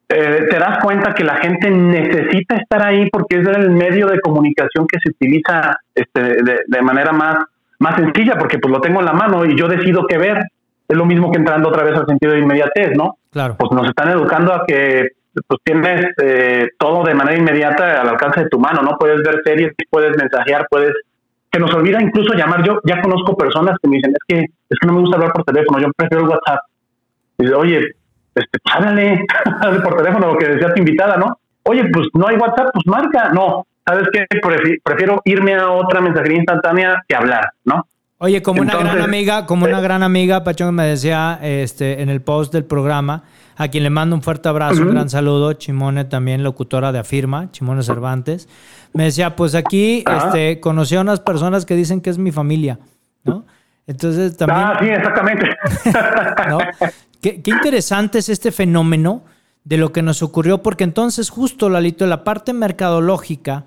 eh, 0.08 0.46
te 0.50 0.58
das 0.58 0.82
cuenta 0.82 1.14
que 1.14 1.24
la 1.24 1.36
gente 1.36 1.70
necesita 1.70 2.56
estar 2.56 2.84
ahí 2.84 3.08
porque 3.10 3.40
es 3.40 3.46
el 3.46 3.70
medio 3.70 4.06
de 4.06 4.20
comunicación 4.20 4.86
que 4.86 4.98
se 5.02 5.10
utiliza 5.10 5.76
este, 5.94 6.42
de, 6.66 6.82
manera 6.82 7.12
más, 7.12 7.36
más 7.78 7.96
sencilla, 7.96 8.36
porque 8.38 8.58
pues 8.58 8.72
lo 8.72 8.80
tengo 8.80 9.00
en 9.00 9.06
la 9.06 9.12
mano 9.12 9.44
y 9.44 9.56
yo 9.56 9.68
decido 9.68 10.06
qué 10.06 10.18
ver. 10.18 10.42
Es 10.88 10.96
lo 10.96 11.04
mismo 11.04 11.30
que 11.30 11.38
entrando 11.38 11.68
otra 11.68 11.84
vez 11.84 11.96
al 11.96 12.06
sentido 12.06 12.32
de 12.32 12.40
inmediatez, 12.40 12.96
¿no? 12.96 13.18
Claro. 13.30 13.56
Pues 13.58 13.70
nos 13.72 13.86
están 13.86 14.08
educando 14.08 14.54
a 14.54 14.64
que 14.66 15.08
pues 15.46 15.60
tienes 15.64 16.06
eh, 16.22 16.68
todo 16.78 17.04
de 17.04 17.14
manera 17.14 17.38
inmediata 17.38 18.00
al 18.00 18.08
alcance 18.08 18.44
de 18.44 18.48
tu 18.48 18.58
mano, 18.58 18.82
¿no? 18.82 18.96
Puedes 18.98 19.22
ver 19.22 19.40
series, 19.44 19.72
puedes 19.90 20.16
mensajear, 20.16 20.66
puedes... 20.70 20.92
Que 21.50 21.58
nos 21.58 21.72
olvida 21.72 22.02
incluso 22.02 22.34
llamar. 22.34 22.62
Yo 22.62 22.78
ya 22.84 23.00
conozco 23.00 23.36
personas 23.36 23.76
que 23.82 23.88
me 23.88 23.96
dicen, 23.96 24.12
es 24.12 24.24
que, 24.26 24.40
es 24.40 24.78
que 24.78 24.86
no 24.86 24.92
me 24.92 25.00
gusta 25.00 25.16
hablar 25.16 25.32
por 25.32 25.44
teléfono, 25.44 25.80
yo 25.80 25.88
prefiero 25.96 26.24
el 26.24 26.30
WhatsApp. 26.30 26.60
Y 27.38 27.44
dice, 27.44 27.54
oye, 27.54 27.78
este, 28.34 28.58
pues 28.62 28.74
háblale, 28.74 29.26
por 29.82 29.96
teléfono 29.96 30.32
lo 30.32 30.38
que 30.38 30.48
decía 30.48 30.72
tu 30.74 30.78
invitada, 30.80 31.16
¿no? 31.16 31.38
Oye, 31.64 31.88
pues 31.92 32.08
no 32.14 32.28
hay 32.28 32.36
WhatsApp, 32.36 32.70
pues 32.72 32.86
marca. 32.86 33.30
No, 33.30 33.66
¿sabes 33.86 34.08
qué? 34.12 34.26
Prefiero 34.82 35.20
irme 35.24 35.54
a 35.54 35.70
otra 35.70 36.00
mensajería 36.00 36.38
instantánea 36.38 37.02
que 37.08 37.16
hablar, 37.16 37.50
¿no? 37.64 37.86
Oye, 38.20 38.42
como 38.42 38.62
una 38.62 38.76
gran 38.76 39.00
amiga, 39.00 39.46
como 39.46 39.64
una 39.64 39.78
eh, 39.78 39.82
gran 39.82 40.02
amiga, 40.02 40.42
Pachón 40.42 40.74
me 40.74 40.86
decía 40.86 41.38
este, 41.40 42.02
en 42.02 42.08
el 42.08 42.20
post 42.20 42.52
del 42.52 42.64
programa, 42.64 43.22
a 43.58 43.66
quien 43.68 43.82
le 43.82 43.90
mando 43.90 44.14
un 44.14 44.22
fuerte 44.22 44.48
abrazo, 44.48 44.82
un 44.82 44.92
gran 44.92 45.10
saludo, 45.10 45.52
Chimone 45.52 46.04
también, 46.04 46.44
locutora 46.44 46.92
de 46.92 47.00
Afirma, 47.00 47.50
Chimone 47.50 47.82
Cervantes, 47.82 48.48
me 48.92 49.04
decía, 49.04 49.34
pues 49.34 49.56
aquí 49.56 50.04
este, 50.06 50.60
conocí 50.60 50.94
a 50.94 51.00
unas 51.00 51.18
personas 51.18 51.66
que 51.66 51.74
dicen 51.74 52.00
que 52.00 52.08
es 52.08 52.18
mi 52.18 52.30
familia, 52.30 52.78
¿no? 53.24 53.44
Entonces 53.88 54.36
también... 54.36 54.60
Ah, 54.60 54.78
sí, 54.80 54.86
exactamente. 54.86 55.56
qué, 57.20 57.42
qué 57.42 57.50
interesante 57.50 58.20
es 58.20 58.28
este 58.28 58.52
fenómeno 58.52 59.24
de 59.64 59.76
lo 59.76 59.90
que 59.90 60.02
nos 60.02 60.22
ocurrió, 60.22 60.62
porque 60.62 60.84
entonces 60.84 61.28
justo, 61.28 61.68
Lalito, 61.68 62.06
la 62.06 62.22
parte 62.22 62.52
mercadológica 62.52 63.64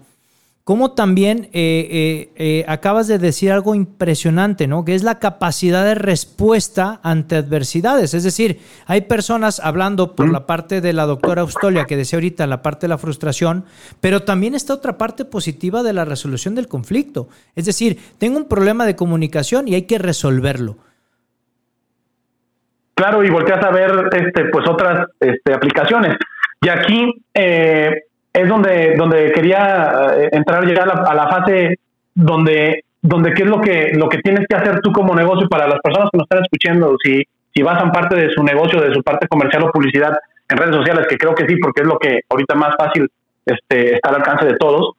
como 0.71 0.93
también 0.93 1.49
eh, 1.51 1.89
eh, 1.91 2.29
eh, 2.37 2.65
acabas 2.65 3.09
de 3.09 3.19
decir 3.19 3.51
algo 3.51 3.75
impresionante, 3.75 4.67
¿no? 4.67 4.85
Que 4.85 4.95
es 4.95 5.03
la 5.03 5.19
capacidad 5.19 5.83
de 5.83 5.95
respuesta 5.95 7.01
ante 7.03 7.35
adversidades. 7.35 8.13
Es 8.13 8.23
decir, 8.23 8.61
hay 8.85 9.01
personas 9.01 9.59
hablando 9.59 10.15
por 10.15 10.31
la 10.31 10.47
parte 10.47 10.79
de 10.79 10.93
la 10.93 11.05
doctora 11.05 11.41
Austolia, 11.41 11.83
que 11.83 11.97
decía 11.97 12.15
ahorita 12.15 12.47
la 12.47 12.61
parte 12.61 12.85
de 12.85 12.87
la 12.87 12.97
frustración, 12.97 13.65
pero 13.99 14.23
también 14.23 14.55
está 14.55 14.73
otra 14.73 14.97
parte 14.97 15.25
positiva 15.25 15.83
de 15.83 15.91
la 15.91 16.05
resolución 16.05 16.55
del 16.55 16.69
conflicto. 16.69 17.27
Es 17.53 17.65
decir, 17.65 17.99
tengo 18.17 18.37
un 18.37 18.47
problema 18.47 18.85
de 18.85 18.95
comunicación 18.95 19.67
y 19.67 19.75
hay 19.75 19.81
que 19.81 19.97
resolverlo. 19.97 20.77
Claro, 22.93 23.25
y 23.25 23.29
volteas 23.29 23.61
a 23.61 23.71
ver 23.71 23.91
este, 24.15 24.45
pues 24.45 24.65
otras 24.69 25.09
este, 25.19 25.53
aplicaciones. 25.53 26.15
Y 26.61 26.69
aquí 26.69 27.25
es 28.33 28.47
donde, 28.47 28.95
donde 28.97 29.31
quería 29.31 30.13
eh, 30.17 30.29
entrar, 30.31 30.65
llegar 30.65 30.89
a 30.89 31.13
la, 31.13 31.27
fase 31.27 31.79
donde, 32.15 32.85
donde 33.01 33.33
qué 33.33 33.43
es 33.43 33.49
lo 33.49 33.59
que, 33.59 33.91
lo 33.93 34.07
que 34.07 34.19
tienes 34.19 34.45
que 34.47 34.55
hacer 34.55 34.79
tú 34.81 34.91
como 34.91 35.13
negocio 35.13 35.47
para 35.49 35.67
las 35.67 35.79
personas 35.81 36.09
que 36.11 36.17
nos 36.17 36.25
están 36.25 36.43
escuchando, 36.43 36.95
si, 37.03 37.23
si 37.53 37.61
basan 37.61 37.91
parte 37.91 38.15
de 38.15 38.31
su 38.31 38.43
negocio, 38.43 38.81
de 38.81 38.93
su 38.93 39.03
parte 39.03 39.27
comercial 39.27 39.63
o 39.63 39.71
publicidad 39.71 40.17
en 40.49 40.57
redes 40.57 40.75
sociales, 40.75 41.07
que 41.09 41.17
creo 41.17 41.35
que 41.35 41.45
sí, 41.45 41.55
porque 41.61 41.81
es 41.81 41.87
lo 41.87 41.97
que 41.97 42.21
ahorita 42.29 42.55
más 42.55 42.75
fácil 42.77 43.09
este, 43.45 43.95
está 43.95 44.09
al 44.09 44.15
alcance 44.15 44.45
de 44.45 44.57
todos. 44.57 44.95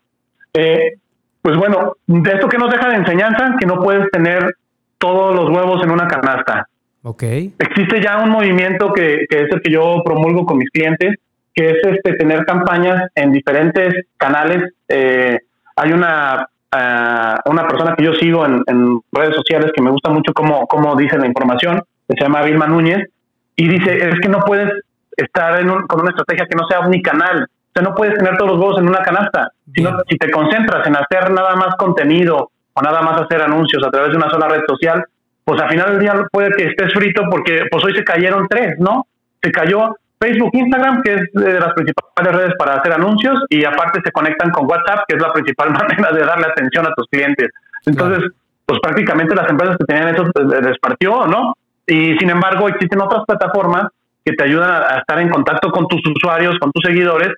Eh, 0.54 0.94
pues 1.40 1.56
bueno, 1.56 1.94
de 2.06 2.32
esto 2.32 2.48
que 2.48 2.58
nos 2.58 2.70
deja 2.70 2.88
de 2.88 2.96
enseñanza, 2.96 3.56
que 3.58 3.66
no 3.66 3.80
puedes 3.80 4.10
tener 4.10 4.54
todos 4.98 5.34
los 5.34 5.50
huevos 5.50 5.82
en 5.82 5.90
una 5.90 6.06
canasta. 6.06 6.66
Okay. 7.02 7.52
Existe 7.58 8.00
ya 8.00 8.18
un 8.18 8.30
movimiento 8.30 8.92
que, 8.92 9.26
que 9.28 9.40
es 9.40 9.50
el 9.50 9.60
que 9.60 9.72
yo 9.72 10.02
promulgo 10.04 10.46
con 10.46 10.58
mis 10.58 10.70
clientes, 10.70 11.16
que 11.54 11.70
es 11.70 11.76
este 11.82 12.14
tener 12.14 12.44
campañas 12.44 13.10
en 13.14 13.32
diferentes 13.32 14.06
canales. 14.16 14.72
Eh, 14.88 15.38
hay 15.76 15.92
una, 15.92 16.48
ah, 16.70 17.40
una 17.46 17.68
persona 17.68 17.94
que 17.96 18.04
yo 18.04 18.14
sigo 18.14 18.46
en, 18.46 19.00
redes 19.12 19.36
sociales 19.36 19.72
que 19.74 19.82
me 19.82 19.90
gusta 19.90 20.10
mucho 20.10 20.32
cómo, 20.32 20.66
cómo 20.66 20.96
dice 20.96 21.18
la 21.18 21.26
información, 21.26 21.82
que 22.08 22.16
se 22.16 22.24
llama 22.24 22.42
Vilma 22.42 22.66
Núñez, 22.66 23.08
y 23.56 23.68
dice, 23.68 24.08
es 24.08 24.20
que 24.20 24.28
no 24.28 24.40
puedes 24.40 24.70
estar 25.16 25.60
en 25.60 25.68
con 25.86 26.00
una 26.00 26.10
estrategia 26.10 26.46
que 26.46 26.56
no 26.56 26.66
sea 26.66 26.80
unicanal. 26.80 27.44
O 27.44 27.72
sea, 27.74 27.82
no 27.82 27.94
puedes 27.94 28.16
tener 28.18 28.36
todos 28.36 28.52
los 28.52 28.60
huevos 28.60 28.78
en 28.78 28.88
una 28.88 29.02
canasta. 29.02 29.50
Sino, 29.74 29.98
si 30.08 30.16
te 30.16 30.30
concentras 30.30 30.86
en 30.86 30.96
hacer 30.96 31.30
nada 31.30 31.56
más 31.56 31.74
contenido 31.76 32.50
o 32.74 32.82
nada 32.82 33.02
más 33.02 33.20
hacer 33.20 33.42
anuncios 33.42 33.82
a 33.84 33.90
través 33.90 34.10
de 34.10 34.16
una 34.16 34.30
sola 34.30 34.48
red 34.48 34.62
social, 34.66 35.04
pues 35.44 35.60
al 35.60 35.70
final 35.70 35.90
del 35.90 36.00
día 36.00 36.14
puede 36.30 36.50
que 36.52 36.68
estés 36.68 36.92
frito 36.92 37.22
porque 37.30 37.62
pues 37.70 37.84
hoy 37.84 37.94
se 37.94 38.04
cayeron 38.04 38.46
tres, 38.48 38.78
¿no? 38.78 39.06
Se 39.42 39.50
cayó 39.50 39.96
Facebook, 40.22 40.50
Instagram, 40.52 41.02
que 41.02 41.14
es 41.14 41.32
de 41.32 41.58
las 41.58 41.72
principales 41.74 42.32
redes 42.32 42.54
para 42.56 42.74
hacer 42.74 42.92
anuncios, 42.92 43.40
y 43.48 43.64
aparte 43.64 44.00
se 44.04 44.12
conectan 44.12 44.50
con 44.50 44.66
WhatsApp, 44.70 45.04
que 45.08 45.16
es 45.16 45.22
la 45.22 45.32
principal 45.32 45.70
manera 45.72 46.12
de 46.12 46.24
darle 46.24 46.46
atención 46.46 46.86
a 46.86 46.94
tus 46.94 47.08
clientes. 47.08 47.48
Entonces, 47.86 48.30
pues 48.64 48.78
prácticamente 48.80 49.34
las 49.34 49.50
empresas 49.50 49.76
que 49.76 49.84
tenían 49.84 50.14
eso 50.14 50.24
eh, 50.26 50.62
les 50.62 50.78
partió, 50.78 51.26
¿no? 51.26 51.54
Y 51.86 52.16
sin 52.18 52.30
embargo, 52.30 52.68
existen 52.68 53.00
otras 53.00 53.24
plataformas 53.26 53.88
que 54.24 54.34
te 54.34 54.44
ayudan 54.44 54.70
a 54.70 54.98
estar 54.98 55.18
en 55.18 55.28
contacto 55.28 55.70
con 55.72 55.88
tus 55.88 56.00
usuarios, 56.06 56.56
con 56.60 56.70
tus 56.70 56.84
seguidores, 56.84 57.30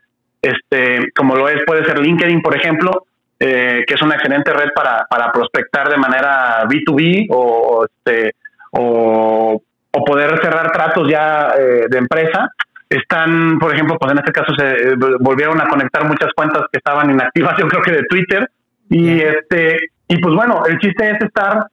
este, 0.43 1.11
como 1.17 1.35
lo 1.35 1.49
es, 1.49 1.63
puede 1.67 1.87
ser 1.87 1.99
LinkedIn, 1.99 2.43
por 2.43 2.55
ejemplo, 2.55 3.07
eh, 3.41 3.85
que 3.87 3.95
es 3.95 4.03
una 4.03 4.17
excelente 4.17 4.53
red 4.53 4.69
para, 4.75 5.07
para 5.09 5.33
prospectar 5.33 5.89
de 5.89 5.97
manera 5.97 6.65
B2B 6.65 7.29
o, 7.31 7.87
este, 7.87 8.35
o, 8.73 9.63
o 9.91 10.05
poder 10.05 10.39
cerrar 10.43 10.71
tratos 10.73 11.09
ya 11.09 11.55
eh, 11.59 11.87
de 11.89 11.99
empresa 11.99 12.51
están, 12.89 13.59
por 13.59 13.73
ejemplo, 13.73 13.97
pues 13.99 14.13
en 14.13 14.19
este 14.19 14.33
caso 14.33 14.55
se 14.57 14.67
eh, 14.67 14.97
volvieron 15.21 15.61
a 15.61 15.69
conectar 15.69 16.07
muchas 16.07 16.31
cuentas 16.35 16.63
que 16.71 16.79
estaban 16.79 17.11
inactivas, 17.11 17.57
yo 17.59 17.69
creo 17.69 17.83
que 17.83 17.93
de 17.93 18.05
Twitter. 18.05 18.51
Y 18.91 19.21
este, 19.21 19.79
y 20.09 20.19
pues 20.21 20.35
bueno, 20.35 20.63
el 20.67 20.79
chiste 20.79 21.11
es 21.11 21.21
estar 21.23 21.67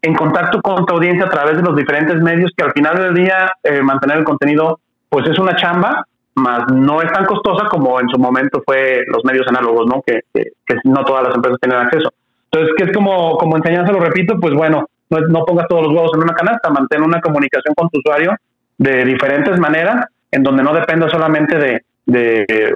en 0.00 0.14
contacto 0.14 0.60
con 0.62 0.86
tu 0.86 0.94
audiencia 0.94 1.26
a 1.26 1.28
través 1.28 1.56
de 1.56 1.62
los 1.62 1.76
diferentes 1.76 2.16
medios, 2.22 2.52
que 2.56 2.64
al 2.64 2.72
final 2.72 2.96
del 2.96 3.14
día 3.14 3.50
eh, 3.62 3.82
mantener 3.82 4.18
el 4.18 4.24
contenido, 4.24 4.80
pues 5.08 5.28
es 5.28 5.38
una 5.38 5.56
chamba, 5.56 6.04
más 6.36 6.70
no 6.72 7.02
es 7.02 7.12
tan 7.12 7.26
costosa 7.26 7.66
como 7.68 8.00
en 8.00 8.08
su 8.08 8.18
momento 8.18 8.62
fue 8.64 9.02
los 9.08 9.24
medios 9.24 9.46
análogos, 9.48 9.86
¿no? 9.86 10.02
Que, 10.06 10.20
que, 10.32 10.52
no 10.84 11.04
todas 11.04 11.24
las 11.24 11.34
empresas 11.34 11.58
tienen 11.60 11.80
acceso. 11.80 12.12
Entonces, 12.50 12.74
que 12.76 12.84
es 12.84 12.92
como, 12.92 13.36
como 13.36 13.56
enseñanza, 13.56 13.92
lo 13.92 14.00
repito, 14.00 14.38
pues 14.40 14.54
bueno, 14.54 14.86
no, 15.10 15.18
no 15.20 15.44
pongas 15.44 15.66
todos 15.68 15.82
los 15.82 15.92
huevos 15.92 16.12
en 16.14 16.22
una 16.22 16.34
canasta, 16.34 16.70
mantén 16.70 17.02
una 17.02 17.20
comunicación 17.20 17.74
con 17.74 17.88
tu 17.90 17.98
usuario 17.98 18.34
de 18.78 19.04
diferentes 19.04 19.58
maneras 19.58 20.06
en 20.30 20.42
donde 20.42 20.62
no 20.62 20.74
dependa 20.74 21.08
solamente 21.08 21.56
de, 21.56 21.82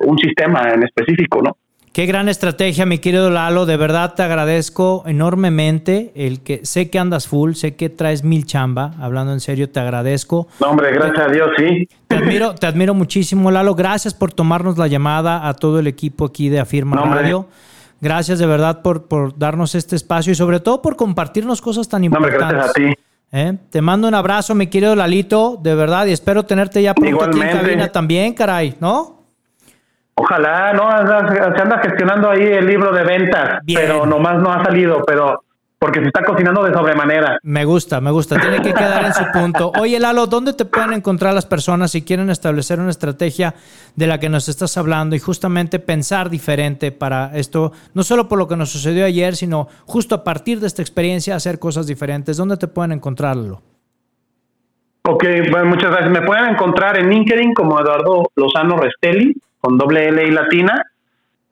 un 0.02 0.18
sistema 0.18 0.72
en 0.74 0.82
específico, 0.82 1.40
¿no? 1.42 1.56
Qué 1.92 2.06
gran 2.06 2.28
estrategia, 2.28 2.86
mi 2.86 2.98
querido 2.98 3.30
Lalo. 3.30 3.66
De 3.66 3.76
verdad 3.76 4.14
te 4.14 4.22
agradezco 4.22 5.02
enormemente 5.06 6.12
el 6.14 6.42
que 6.42 6.64
sé 6.64 6.88
que 6.88 6.98
andas 6.98 7.28
full, 7.28 7.52
sé 7.52 7.76
que 7.76 7.90
traes 7.90 8.24
mil 8.24 8.46
chamba. 8.46 8.92
Hablando 8.98 9.32
en 9.32 9.40
serio, 9.40 9.68
te 9.68 9.80
agradezco. 9.80 10.48
No, 10.60 10.68
hombre, 10.68 10.90
gracias 10.92 11.26
a 11.26 11.30
Dios, 11.30 11.50
sí. 11.58 11.88
Te 12.08 12.16
admiro, 12.16 12.54
te 12.54 12.66
admiro 12.66 12.94
muchísimo, 12.94 13.50
Lalo. 13.50 13.74
Gracias 13.74 14.14
por 14.14 14.32
tomarnos 14.32 14.78
la 14.78 14.86
llamada 14.86 15.46
a 15.46 15.54
todo 15.54 15.78
el 15.78 15.86
equipo 15.86 16.26
aquí 16.26 16.48
de 16.48 16.60
Afirma 16.60 16.96
Radio. 16.96 17.48
Gracias 18.00 18.38
de 18.38 18.46
verdad 18.46 18.80
por, 18.82 19.06
por 19.06 19.38
darnos 19.38 19.74
este 19.74 19.94
espacio 19.94 20.32
y 20.32 20.34
sobre 20.34 20.60
todo 20.60 20.80
por 20.80 20.96
compartirnos 20.96 21.60
cosas 21.60 21.88
tan 21.88 22.04
importantes. 22.04 22.40
No, 22.40 22.46
hombre, 22.46 22.56
gracias 22.56 22.70
a 22.70 22.72
ti. 22.72 23.02
¿Eh? 23.34 23.54
Te 23.70 23.80
mando 23.80 24.06
un 24.08 24.14
abrazo, 24.14 24.54
mi 24.54 24.66
querido 24.66 24.94
Lalito, 24.94 25.58
de 25.58 25.74
verdad, 25.74 26.04
y 26.04 26.12
espero 26.12 26.44
tenerte 26.44 26.82
ya 26.82 26.92
pronto 26.92 27.24
aquí 27.24 27.40
en 27.40 27.48
cabina 27.48 27.88
también, 27.88 28.34
caray, 28.34 28.76
¿no? 28.78 29.22
Ojalá, 30.14 30.74
no, 30.74 30.90
se 31.32 31.62
anda 31.62 31.78
gestionando 31.78 32.30
ahí 32.30 32.42
el 32.42 32.66
libro 32.66 32.92
de 32.92 33.02
ventas, 33.02 33.60
pero 33.66 34.04
nomás 34.04 34.38
no 34.38 34.52
ha 34.52 34.62
salido, 34.62 35.02
pero 35.06 35.44
porque 35.82 35.98
se 35.98 36.06
está 36.06 36.22
cocinando 36.24 36.62
de 36.62 36.72
sobremanera. 36.72 37.40
Me 37.42 37.64
gusta, 37.64 38.00
me 38.00 38.12
gusta, 38.12 38.40
tiene 38.40 38.62
que 38.62 38.72
quedar 38.72 39.04
en 39.04 39.14
su 39.14 39.24
punto. 39.32 39.72
Oye, 39.80 39.98
Lalo, 39.98 40.28
¿dónde 40.28 40.52
te 40.52 40.64
pueden 40.64 40.92
encontrar 40.92 41.34
las 41.34 41.44
personas 41.44 41.90
si 41.90 42.02
quieren 42.02 42.30
establecer 42.30 42.78
una 42.78 42.90
estrategia 42.90 43.56
de 43.96 44.06
la 44.06 44.20
que 44.20 44.28
nos 44.28 44.48
estás 44.48 44.76
hablando 44.76 45.16
y 45.16 45.18
justamente 45.18 45.80
pensar 45.80 46.30
diferente 46.30 46.92
para 46.92 47.36
esto, 47.36 47.72
no 47.94 48.04
solo 48.04 48.28
por 48.28 48.38
lo 48.38 48.46
que 48.46 48.54
nos 48.54 48.70
sucedió 48.70 49.04
ayer, 49.04 49.34
sino 49.34 49.66
justo 49.84 50.14
a 50.14 50.22
partir 50.22 50.60
de 50.60 50.68
esta 50.68 50.82
experiencia 50.82 51.34
hacer 51.34 51.58
cosas 51.58 51.88
diferentes? 51.88 52.36
¿Dónde 52.36 52.56
te 52.58 52.68
pueden 52.68 52.92
encontrarlo? 52.92 53.60
Ok, 55.08 55.24
bueno, 55.50 55.66
muchas 55.66 55.90
gracias. 55.90 56.12
Me 56.12 56.22
pueden 56.22 56.50
encontrar 56.50 56.96
en 56.96 57.10
LinkedIn 57.10 57.54
como 57.54 57.80
Eduardo 57.80 58.30
Lozano 58.36 58.76
Restelli, 58.76 59.34
con 59.58 59.76
doble 59.78 60.06
L 60.06 60.28
y 60.28 60.30
latina 60.30 60.91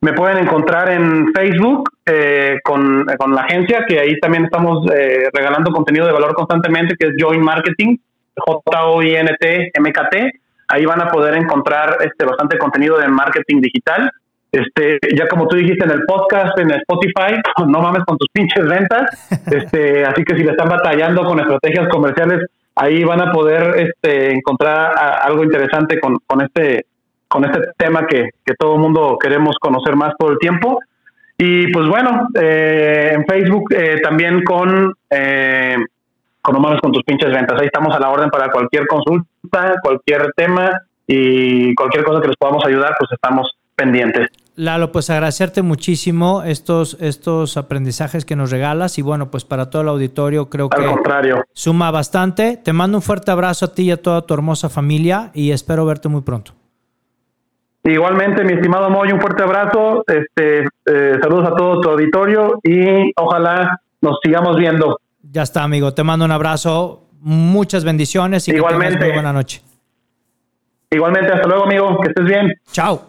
me 0.01 0.13
pueden 0.13 0.39
encontrar 0.39 0.89
en 0.89 1.31
Facebook 1.33 1.91
eh, 2.07 2.59
con, 2.63 3.05
la 3.05 3.41
agencia, 3.41 3.85
que 3.87 3.99
ahí 3.99 4.19
también 4.19 4.45
estamos 4.45 4.85
eh, 4.91 5.29
regalando 5.31 5.71
contenido 5.71 6.07
de 6.07 6.13
valor 6.13 6.33
constantemente, 6.33 6.95
que 6.99 7.09
es 7.09 7.13
Join 7.19 7.41
Marketing, 7.41 7.97
J-O-I-N-T-M-K-T. 8.35 10.31
Ahí 10.69 10.85
van 10.85 11.01
a 11.01 11.11
poder 11.11 11.35
encontrar 11.35 11.97
este, 12.01 12.25
bastante 12.25 12.57
contenido 12.57 12.97
de 12.97 13.07
marketing 13.09 13.61
digital. 13.61 14.09
Este, 14.51 14.99
ya 15.15 15.27
como 15.27 15.47
tú 15.47 15.55
dijiste 15.55 15.85
en 15.85 15.91
el 15.91 16.03
podcast, 16.05 16.57
en 16.57 16.71
Spotify, 16.71 17.39
no 17.67 17.81
mames 17.81 18.03
con 18.03 18.17
tus 18.17 18.27
pinches 18.33 18.65
ventas. 18.65 19.29
Este, 19.51 20.03
así 20.05 20.23
que 20.23 20.35
si 20.35 20.43
le 20.43 20.51
están 20.51 20.69
batallando 20.69 21.23
con 21.25 21.39
estrategias 21.39 21.87
comerciales, 21.89 22.39
ahí 22.75 23.03
van 23.03 23.21
a 23.21 23.31
poder 23.31 23.75
este, 23.77 24.33
encontrar 24.33 24.93
algo 25.21 25.43
interesante 25.43 25.99
con, 25.99 26.17
con 26.25 26.41
este 26.41 26.85
con 27.31 27.45
este 27.45 27.61
tema 27.77 28.05
que, 28.05 28.29
que 28.45 28.53
todo 28.59 28.75
el 28.75 28.81
mundo 28.81 29.17
queremos 29.19 29.55
conocer 29.59 29.95
más 29.95 30.13
todo 30.19 30.31
el 30.31 30.37
tiempo. 30.37 30.79
Y 31.37 31.71
pues 31.71 31.87
bueno, 31.87 32.27
eh, 32.39 33.13
en 33.15 33.25
Facebook 33.25 33.73
eh, 33.73 33.99
también 34.03 34.43
con, 34.43 34.93
eh, 35.09 35.77
con 36.41 36.55
humanos 36.55 36.79
con 36.81 36.91
tus 36.91 37.03
pinches 37.03 37.31
ventas. 37.31 37.59
Ahí 37.59 37.65
estamos 37.65 37.95
a 37.95 37.99
la 37.99 38.09
orden 38.09 38.29
para 38.29 38.51
cualquier 38.51 38.85
consulta, 38.85 39.75
cualquier 39.81 40.33
tema 40.35 40.69
y 41.07 41.73
cualquier 41.73 42.03
cosa 42.03 42.21
que 42.21 42.27
les 42.27 42.37
podamos 42.37 42.63
ayudar, 42.65 42.93
pues 42.99 43.11
estamos 43.11 43.49
pendientes. 43.75 44.27
Lalo, 44.55 44.91
pues 44.91 45.09
agradecerte 45.09 45.61
muchísimo 45.63 46.43
estos, 46.43 46.97
estos 46.99 47.57
aprendizajes 47.57 48.25
que 48.25 48.35
nos 48.35 48.51
regalas 48.51 48.99
y 48.99 49.01
bueno, 49.01 49.31
pues 49.31 49.45
para 49.45 49.69
todo 49.69 49.81
el 49.81 49.87
auditorio 49.87 50.49
creo 50.49 50.69
Al 50.71 50.79
que 50.79 50.85
contrario. 50.85 51.43
suma 51.53 51.89
bastante. 51.89 52.57
Te 52.57 52.73
mando 52.73 52.97
un 52.97 53.01
fuerte 53.01 53.31
abrazo 53.31 53.65
a 53.65 53.73
ti 53.73 53.83
y 53.83 53.91
a 53.91 53.97
toda 54.01 54.27
tu 54.27 54.33
hermosa 54.35 54.69
familia 54.69 55.31
y 55.33 55.51
espero 55.51 55.85
verte 55.85 56.09
muy 56.09 56.21
pronto. 56.21 56.51
Igualmente, 57.83 58.43
mi 58.43 58.53
estimado 58.53 58.89
Moy, 58.89 59.11
un 59.11 59.19
fuerte 59.19 59.41
abrazo. 59.43 60.03
Este, 60.07 60.67
eh, 60.85 61.17
saludos 61.21 61.47
a 61.47 61.55
todo 61.55 61.81
tu 61.81 61.89
auditorio 61.89 62.59
y 62.63 63.11
ojalá 63.17 63.81
nos 64.01 64.19
sigamos 64.23 64.55
viendo. 64.57 64.99
Ya 65.23 65.43
está, 65.43 65.63
amigo. 65.63 65.93
Te 65.93 66.03
mando 66.03 66.25
un 66.25 66.31
abrazo. 66.31 67.07
Muchas 67.21 67.83
bendiciones 67.83 68.47
y 68.47 68.51
Igualmente. 68.51 68.99
que 68.99 69.05
muy 69.05 69.13
buena 69.13 69.33
noche. 69.33 69.61
Igualmente, 70.91 71.33
hasta 71.33 71.47
luego, 71.47 71.63
amigo. 71.65 71.99
Que 72.01 72.09
estés 72.09 72.25
bien. 72.25 72.53
Chao. 72.71 73.01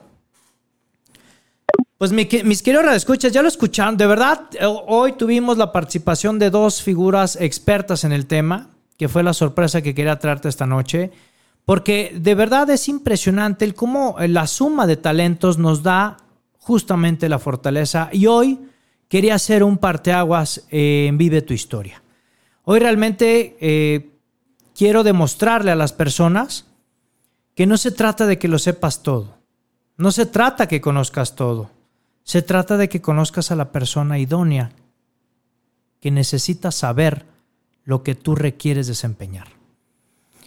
Pues 1.99 2.13
mi, 2.13 2.29
mis 2.45 2.63
queridos 2.63 2.95
escuchas, 2.95 3.33
ya 3.33 3.43
lo 3.43 3.49
escucharon. 3.49 3.97
De 3.97 4.07
verdad, 4.07 4.49
eh, 4.59 4.65
hoy 4.67 5.13
tuvimos 5.13 5.57
la 5.59 5.71
participación 5.71 6.39
de 6.39 6.51
dos 6.51 6.83
figuras 6.83 7.37
expertas 7.41 8.05
en 8.05 8.13
el 8.13 8.27
tema, 8.27 8.71
que 8.99 9.09
fue 9.09 9.23
la 9.23 9.33
sorpresa 9.33 9.83
que 9.83 9.95
quería 9.95 10.19
traerte 10.19 10.49
esta 10.49 10.67
noche. 10.67 11.11
Porque 11.65 12.13
de 12.19 12.35
verdad 12.35 12.69
es 12.71 12.89
impresionante 12.89 13.65
el 13.65 13.75
cómo 13.75 14.17
la 14.19 14.47
suma 14.47 14.87
de 14.87 14.97
talentos 14.97 15.59
nos 15.59 15.83
da 15.83 16.17
justamente 16.59 17.29
la 17.29 17.39
fortaleza. 17.39 18.09
Y 18.13 18.27
hoy 18.27 18.59
quería 19.09 19.35
hacer 19.35 19.63
un 19.63 19.79
parteaguas 19.79 20.65
en 20.71 21.19
Vive 21.19 21.43
tu 21.43 21.55
historia. 21.55 22.03
Hoy 22.65 22.81
realmente 22.81 23.57
eh, 23.61 24.11
quiero 24.75 25.03
demostrarle 25.03 25.71
a 25.71 25.77
las 25.77 25.93
personas 25.93 26.67
que 27.55 27.67
no 27.67 27.77
se 27.77 27.91
trata 27.91 28.27
de 28.27 28.39
que 28.39 28.49
lo 28.49 28.59
sepas 28.59 29.03
todo. 29.03 29.39
No 29.97 30.11
se 30.11 30.27
trata 30.27 30.69
que 30.69 30.81
conozcas 30.81 31.37
todo. 31.37 31.71
Se 32.25 32.43
trata 32.43 32.77
de 32.77 32.89
que 32.89 33.03
conozcas 33.03 33.51
a 33.51 33.57
la 33.57 33.73
persona 33.73 34.19
idónea 34.19 34.73
que 36.01 36.11
necesita 36.11 36.71
saber 36.71 37.27
lo 37.85 38.03
que 38.03 38.15
tú 38.15 38.35
requieres 38.35 38.87
desempeñar. 38.87 39.49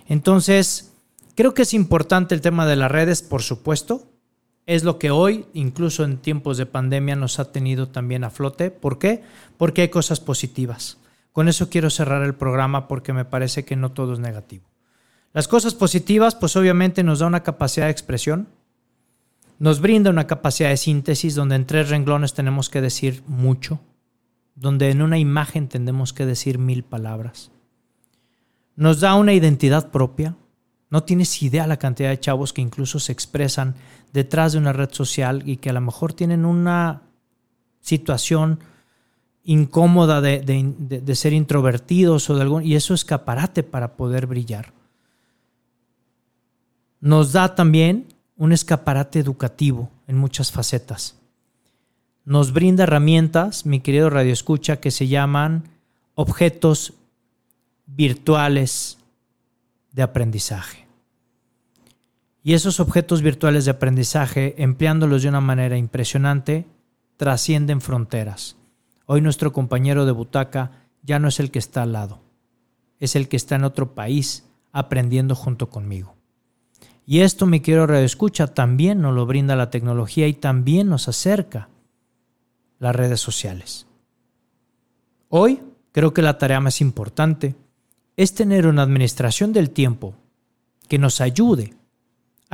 Entonces, 0.07 0.93
Creo 1.35 1.53
que 1.53 1.63
es 1.63 1.73
importante 1.73 2.33
el 2.33 2.41
tema 2.41 2.65
de 2.65 2.77
las 2.77 2.91
redes, 2.91 3.21
por 3.21 3.41
supuesto. 3.41 4.07
Es 4.65 4.83
lo 4.83 4.97
que 4.97 5.11
hoy, 5.11 5.45
incluso 5.53 6.03
en 6.03 6.17
tiempos 6.17 6.57
de 6.57 6.65
pandemia, 6.65 7.15
nos 7.15 7.39
ha 7.39 7.51
tenido 7.51 7.89
también 7.89 8.23
a 8.23 8.29
flote. 8.29 8.71
¿Por 8.71 8.97
qué? 8.97 9.23
Porque 9.57 9.83
hay 9.83 9.89
cosas 9.89 10.19
positivas. 10.19 10.97
Con 11.33 11.49
eso 11.49 11.69
quiero 11.69 11.89
cerrar 11.89 12.23
el 12.23 12.33
programa 12.33 12.87
porque 12.87 13.11
me 13.13 13.25
parece 13.25 13.65
que 13.65 13.75
no 13.75 13.91
todo 13.91 14.13
es 14.13 14.19
negativo. 14.19 14.65
Las 15.33 15.49
cosas 15.49 15.75
positivas, 15.75 16.33
pues 16.33 16.55
obviamente 16.55 17.03
nos 17.03 17.19
da 17.19 17.27
una 17.27 17.43
capacidad 17.43 17.87
de 17.87 17.91
expresión, 17.91 18.47
nos 19.59 19.81
brinda 19.81 20.09
una 20.09 20.27
capacidad 20.27 20.69
de 20.69 20.77
síntesis 20.77 21.35
donde 21.35 21.55
en 21.55 21.65
tres 21.65 21.89
renglones 21.89 22.33
tenemos 22.33 22.69
que 22.69 22.79
decir 22.79 23.21
mucho, 23.27 23.81
donde 24.55 24.89
en 24.89 25.01
una 25.01 25.17
imagen 25.17 25.67
tenemos 25.67 26.13
que 26.13 26.25
decir 26.25 26.57
mil 26.57 26.83
palabras. 26.83 27.51
Nos 28.77 29.01
da 29.01 29.15
una 29.15 29.33
identidad 29.33 29.91
propia, 29.91 30.37
no 30.95 31.03
tienes 31.03 31.43
idea 31.43 31.67
la 31.67 31.75
cantidad 31.75 32.07
de 32.07 32.21
chavos 32.21 32.53
que 32.53 32.61
incluso 32.61 33.01
se 33.01 33.11
expresan 33.11 33.75
detrás 34.13 34.53
de 34.53 34.59
una 34.59 34.71
red 34.71 34.93
social 34.93 35.43
y 35.45 35.57
que 35.57 35.69
a 35.69 35.73
lo 35.73 35.81
mejor 35.81 36.13
tienen 36.13 36.45
una 36.45 37.01
situación 37.81 38.59
incómoda 39.43 40.21
de, 40.21 41.15
ser 41.15 41.33
introvertidos 41.33 42.29
o 42.29 42.35
de 42.35 42.43
algún, 42.43 42.63
y 42.63 42.75
eso 42.75 42.93
es 42.93 43.01
escaparate 43.01 43.61
para 43.61 43.97
poder 43.97 44.25
brillar. 44.25 44.71
Nos 47.01 47.33
da 47.33 47.55
también 47.55 48.07
un 48.37 48.53
escaparate 48.53 49.19
educativo 49.19 49.89
en 50.07 50.15
muchas 50.15 50.53
facetas. 50.53 51.17
Nos 52.23 52.53
brinda 52.53 52.83
herramientas, 52.83 53.65
mi 53.65 53.81
querido 53.81 54.09
Radio 54.09 54.31
Escucha, 54.31 54.77
que 54.77 54.91
se 54.91 55.09
llaman 55.09 55.67
objetos 56.13 56.93
virtuales 57.85 58.97
de 59.91 60.01
aprendizaje. 60.03 60.84
Y 62.45 62.53
esos 62.53 62.79
objetos 62.79 63.23
virtuales 63.23 63.65
de 63.65 63.71
aprendizaje, 63.71 64.53
empleándolos 64.61 65.23
de 65.23 65.29
una 65.29 65.41
manera 65.41 65.79
impresionante, 65.79 66.67
trascienden 67.17 67.81
fronteras. 67.81 68.55
Hoy 69.07 69.21
nuestro 69.21 69.51
compañero 69.51 70.05
de 70.05 70.11
butaca 70.11 70.83
ya 71.01 71.17
no 71.17 71.27
es 71.27 71.39
el 71.39 71.49
que 71.49 71.57
está 71.57 71.81
al 71.81 71.93
lado, 71.93 72.19
es 72.99 73.15
el 73.15 73.29
que 73.29 73.35
está 73.35 73.55
en 73.55 73.63
otro 73.63 73.95
país 73.95 74.45
aprendiendo 74.71 75.33
junto 75.33 75.71
conmigo. 75.71 76.13
Y 77.07 77.21
esto, 77.21 77.47
mi 77.47 77.61
querido 77.61 77.87
Radio 77.87 78.05
Escucha, 78.05 78.45
también 78.45 79.01
nos 79.01 79.15
lo 79.15 79.25
brinda 79.25 79.55
la 79.55 79.71
tecnología 79.71 80.27
y 80.27 80.33
también 80.35 80.87
nos 80.87 81.07
acerca 81.07 81.69
las 82.77 82.95
redes 82.95 83.21
sociales. 83.21 83.87
Hoy 85.29 85.63
creo 85.91 86.13
que 86.13 86.21
la 86.21 86.37
tarea 86.37 86.59
más 86.59 86.79
importante 86.79 87.55
es 88.15 88.35
tener 88.35 88.67
una 88.67 88.83
administración 88.83 89.51
del 89.51 89.71
tiempo 89.71 90.13
que 90.87 90.99
nos 90.99 91.21
ayude 91.21 91.74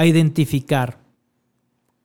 a 0.01 0.05
identificar 0.07 0.97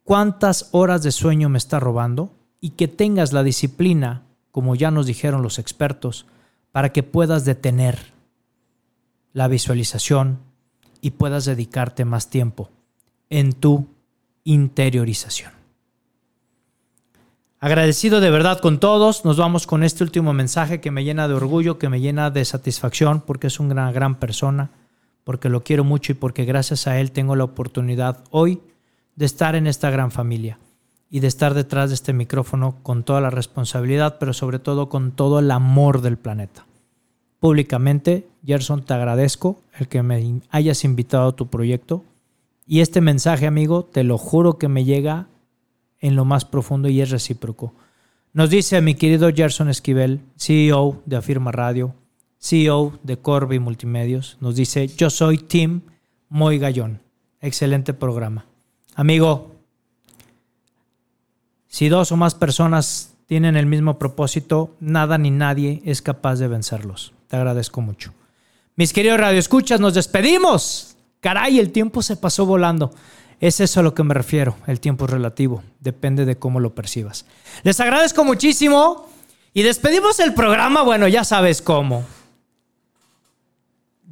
cuántas 0.04 0.68
horas 0.72 1.02
de 1.02 1.12
sueño 1.12 1.48
me 1.48 1.56
está 1.56 1.80
robando 1.80 2.30
y 2.60 2.70
que 2.70 2.88
tengas 2.88 3.32
la 3.32 3.42
disciplina, 3.42 4.22
como 4.52 4.74
ya 4.74 4.90
nos 4.90 5.06
dijeron 5.06 5.40
los 5.40 5.58
expertos, 5.58 6.26
para 6.72 6.92
que 6.92 7.02
puedas 7.02 7.46
detener 7.46 8.12
la 9.32 9.48
visualización 9.48 10.40
y 11.00 11.12
puedas 11.12 11.46
dedicarte 11.46 12.04
más 12.04 12.28
tiempo 12.28 12.68
en 13.30 13.54
tu 13.54 13.86
interiorización. 14.44 15.52
Agradecido 17.60 18.20
de 18.20 18.30
verdad 18.30 18.60
con 18.60 18.78
todos. 18.78 19.24
Nos 19.24 19.38
vamos 19.38 19.66
con 19.66 19.82
este 19.82 20.04
último 20.04 20.34
mensaje 20.34 20.82
que 20.82 20.90
me 20.90 21.02
llena 21.02 21.28
de 21.28 21.34
orgullo, 21.34 21.78
que 21.78 21.88
me 21.88 22.02
llena 22.02 22.30
de 22.30 22.44
satisfacción, 22.44 23.22
porque 23.22 23.46
es 23.46 23.58
una 23.58 23.90
gran 23.90 24.16
persona, 24.16 24.68
porque 25.26 25.48
lo 25.48 25.64
quiero 25.64 25.82
mucho 25.82 26.12
y 26.12 26.14
porque 26.14 26.44
gracias 26.44 26.86
a 26.86 27.00
él 27.00 27.10
tengo 27.10 27.34
la 27.34 27.42
oportunidad 27.42 28.22
hoy 28.30 28.60
de 29.16 29.26
estar 29.26 29.56
en 29.56 29.66
esta 29.66 29.90
gran 29.90 30.12
familia 30.12 30.60
y 31.10 31.18
de 31.18 31.26
estar 31.26 31.52
detrás 31.52 31.90
de 31.90 31.96
este 31.96 32.12
micrófono 32.12 32.76
con 32.84 33.02
toda 33.02 33.20
la 33.20 33.30
responsabilidad, 33.30 34.18
pero 34.20 34.32
sobre 34.32 34.60
todo 34.60 34.88
con 34.88 35.10
todo 35.10 35.40
el 35.40 35.50
amor 35.50 36.00
del 36.00 36.16
planeta. 36.16 36.64
Públicamente, 37.40 38.28
Gerson, 38.44 38.84
te 38.84 38.94
agradezco 38.94 39.60
el 39.76 39.88
que 39.88 40.00
me 40.04 40.42
hayas 40.50 40.84
invitado 40.84 41.30
a 41.30 41.34
tu 41.34 41.48
proyecto. 41.48 42.04
Y 42.64 42.78
este 42.78 43.00
mensaje, 43.00 43.48
amigo, 43.48 43.82
te 43.82 44.04
lo 44.04 44.18
juro 44.18 44.58
que 44.58 44.68
me 44.68 44.84
llega 44.84 45.26
en 45.98 46.14
lo 46.14 46.24
más 46.24 46.44
profundo 46.44 46.88
y 46.88 47.00
es 47.00 47.10
recíproco. 47.10 47.74
Nos 48.32 48.48
dice 48.48 48.80
mi 48.80 48.94
querido 48.94 49.28
Gerson 49.34 49.70
Esquivel, 49.70 50.20
CEO 50.36 51.02
de 51.04 51.16
Afirma 51.16 51.50
Radio, 51.50 51.96
CEO 52.46 52.98
de 53.02 53.18
Corby 53.18 53.58
Multimedios, 53.58 54.36
nos 54.40 54.54
dice, 54.54 54.86
yo 54.86 55.10
soy 55.10 55.38
Tim 55.38 55.80
Moy 56.28 56.58
Gallón. 56.58 57.00
Excelente 57.40 57.92
programa. 57.92 58.46
Amigo, 58.94 59.52
Si 61.68 61.90
dos 61.90 62.10
o 62.10 62.16
más 62.16 62.34
personas 62.34 63.12
tienen 63.26 63.56
el 63.56 63.66
mismo 63.66 63.98
propósito, 63.98 64.74
nada 64.80 65.18
ni 65.18 65.30
nadie 65.30 65.82
es 65.84 66.00
capaz 66.00 66.36
de 66.36 66.48
vencerlos. 66.48 67.12
Te 67.28 67.36
agradezco 67.36 67.82
mucho. 67.82 68.14
Mis 68.76 68.94
queridos 68.94 69.20
radioescuchas, 69.20 69.80
nos 69.80 69.92
despedimos. 69.92 70.96
Caray, 71.20 71.58
el 71.58 71.72
tiempo 71.72 72.00
se 72.00 72.16
pasó 72.16 72.46
volando. 72.46 72.94
Es 73.40 73.60
eso 73.60 73.80
a 73.80 73.82
lo 73.82 73.92
que 73.92 74.04
me 74.04 74.14
refiero. 74.14 74.56
El 74.66 74.80
tiempo 74.80 75.04
es 75.04 75.10
relativo. 75.10 75.62
Depende 75.80 76.24
de 76.24 76.38
cómo 76.38 76.60
lo 76.60 76.74
percibas. 76.74 77.26
Les 77.62 77.78
agradezco 77.80 78.24
muchísimo. 78.24 79.08
Y 79.52 79.62
despedimos 79.62 80.20
el 80.20 80.32
programa. 80.32 80.82
Bueno, 80.82 81.08
ya 81.08 81.24
sabes 81.24 81.60
cómo. 81.60 82.04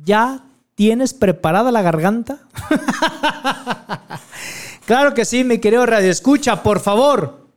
¿Ya 0.04 0.40
tienes 0.74 1.14
preparada 1.14 1.72
la 1.72 1.80
garganta? 1.80 2.40
claro 4.86 5.14
que 5.14 5.24
sí, 5.24 5.44
mi 5.44 5.58
querido 5.58 5.86
Radio 5.86 6.10
Escucha, 6.10 6.62
por 6.62 6.80
favor. 6.80 7.48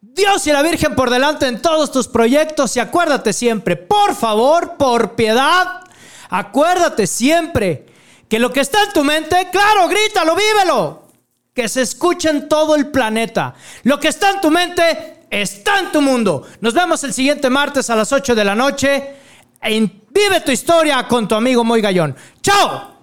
Dios 0.00 0.46
y 0.46 0.52
la 0.52 0.62
Virgen 0.62 0.94
por 0.94 1.10
delante 1.10 1.48
en 1.48 1.62
todos 1.62 1.90
tus 1.90 2.08
proyectos 2.08 2.76
y 2.76 2.80
acuérdate 2.80 3.32
siempre, 3.32 3.76
por 3.76 4.14
favor, 4.14 4.76
por 4.76 5.14
piedad, 5.14 5.80
acuérdate 6.28 7.06
siempre 7.06 7.86
que 8.28 8.38
lo 8.38 8.52
que 8.52 8.60
está 8.60 8.84
en 8.84 8.92
tu 8.92 9.02
mente, 9.02 9.48
claro, 9.50 9.88
grítalo, 9.88 10.36
vívelo, 10.36 11.08
que 11.54 11.68
se 11.68 11.82
escuche 11.82 12.28
en 12.28 12.48
todo 12.48 12.76
el 12.76 12.88
planeta. 12.88 13.54
Lo 13.82 13.98
que 13.98 14.08
está 14.08 14.30
en 14.30 14.40
tu 14.40 14.50
mente 14.50 15.26
está 15.30 15.80
en 15.80 15.90
tu 15.90 16.00
mundo. 16.00 16.46
Nos 16.60 16.74
vemos 16.74 17.02
el 17.02 17.14
siguiente 17.14 17.48
martes 17.48 17.88
a 17.90 17.96
las 17.96 18.12
8 18.12 18.34
de 18.34 18.44
la 18.44 18.54
noche 18.54 19.16
en 19.62 20.03
Vive 20.14 20.40
tu 20.42 20.52
historia 20.52 21.08
con 21.08 21.26
tu 21.26 21.34
amigo 21.34 21.64
Moy 21.64 21.80
Gallón. 21.80 22.14
¡Chao! 22.40 22.94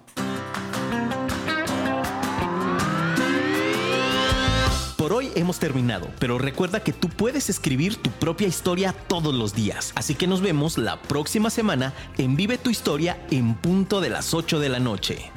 Por 4.96 5.12
hoy 5.12 5.30
hemos 5.34 5.58
terminado, 5.58 6.08
pero 6.18 6.38
recuerda 6.38 6.80
que 6.80 6.94
tú 6.94 7.10
puedes 7.10 7.50
escribir 7.50 7.96
tu 7.96 8.08
propia 8.08 8.48
historia 8.48 8.94
todos 8.94 9.34
los 9.34 9.54
días. 9.54 9.92
Así 9.94 10.14
que 10.14 10.26
nos 10.26 10.40
vemos 10.40 10.78
la 10.78 11.02
próxima 11.02 11.50
semana 11.50 11.92
en 12.16 12.34
Vive 12.34 12.56
tu 12.56 12.70
historia 12.70 13.22
en 13.30 13.56
punto 13.56 14.00
de 14.00 14.08
las 14.08 14.32
8 14.32 14.58
de 14.58 14.68
la 14.70 14.78
noche. 14.78 15.30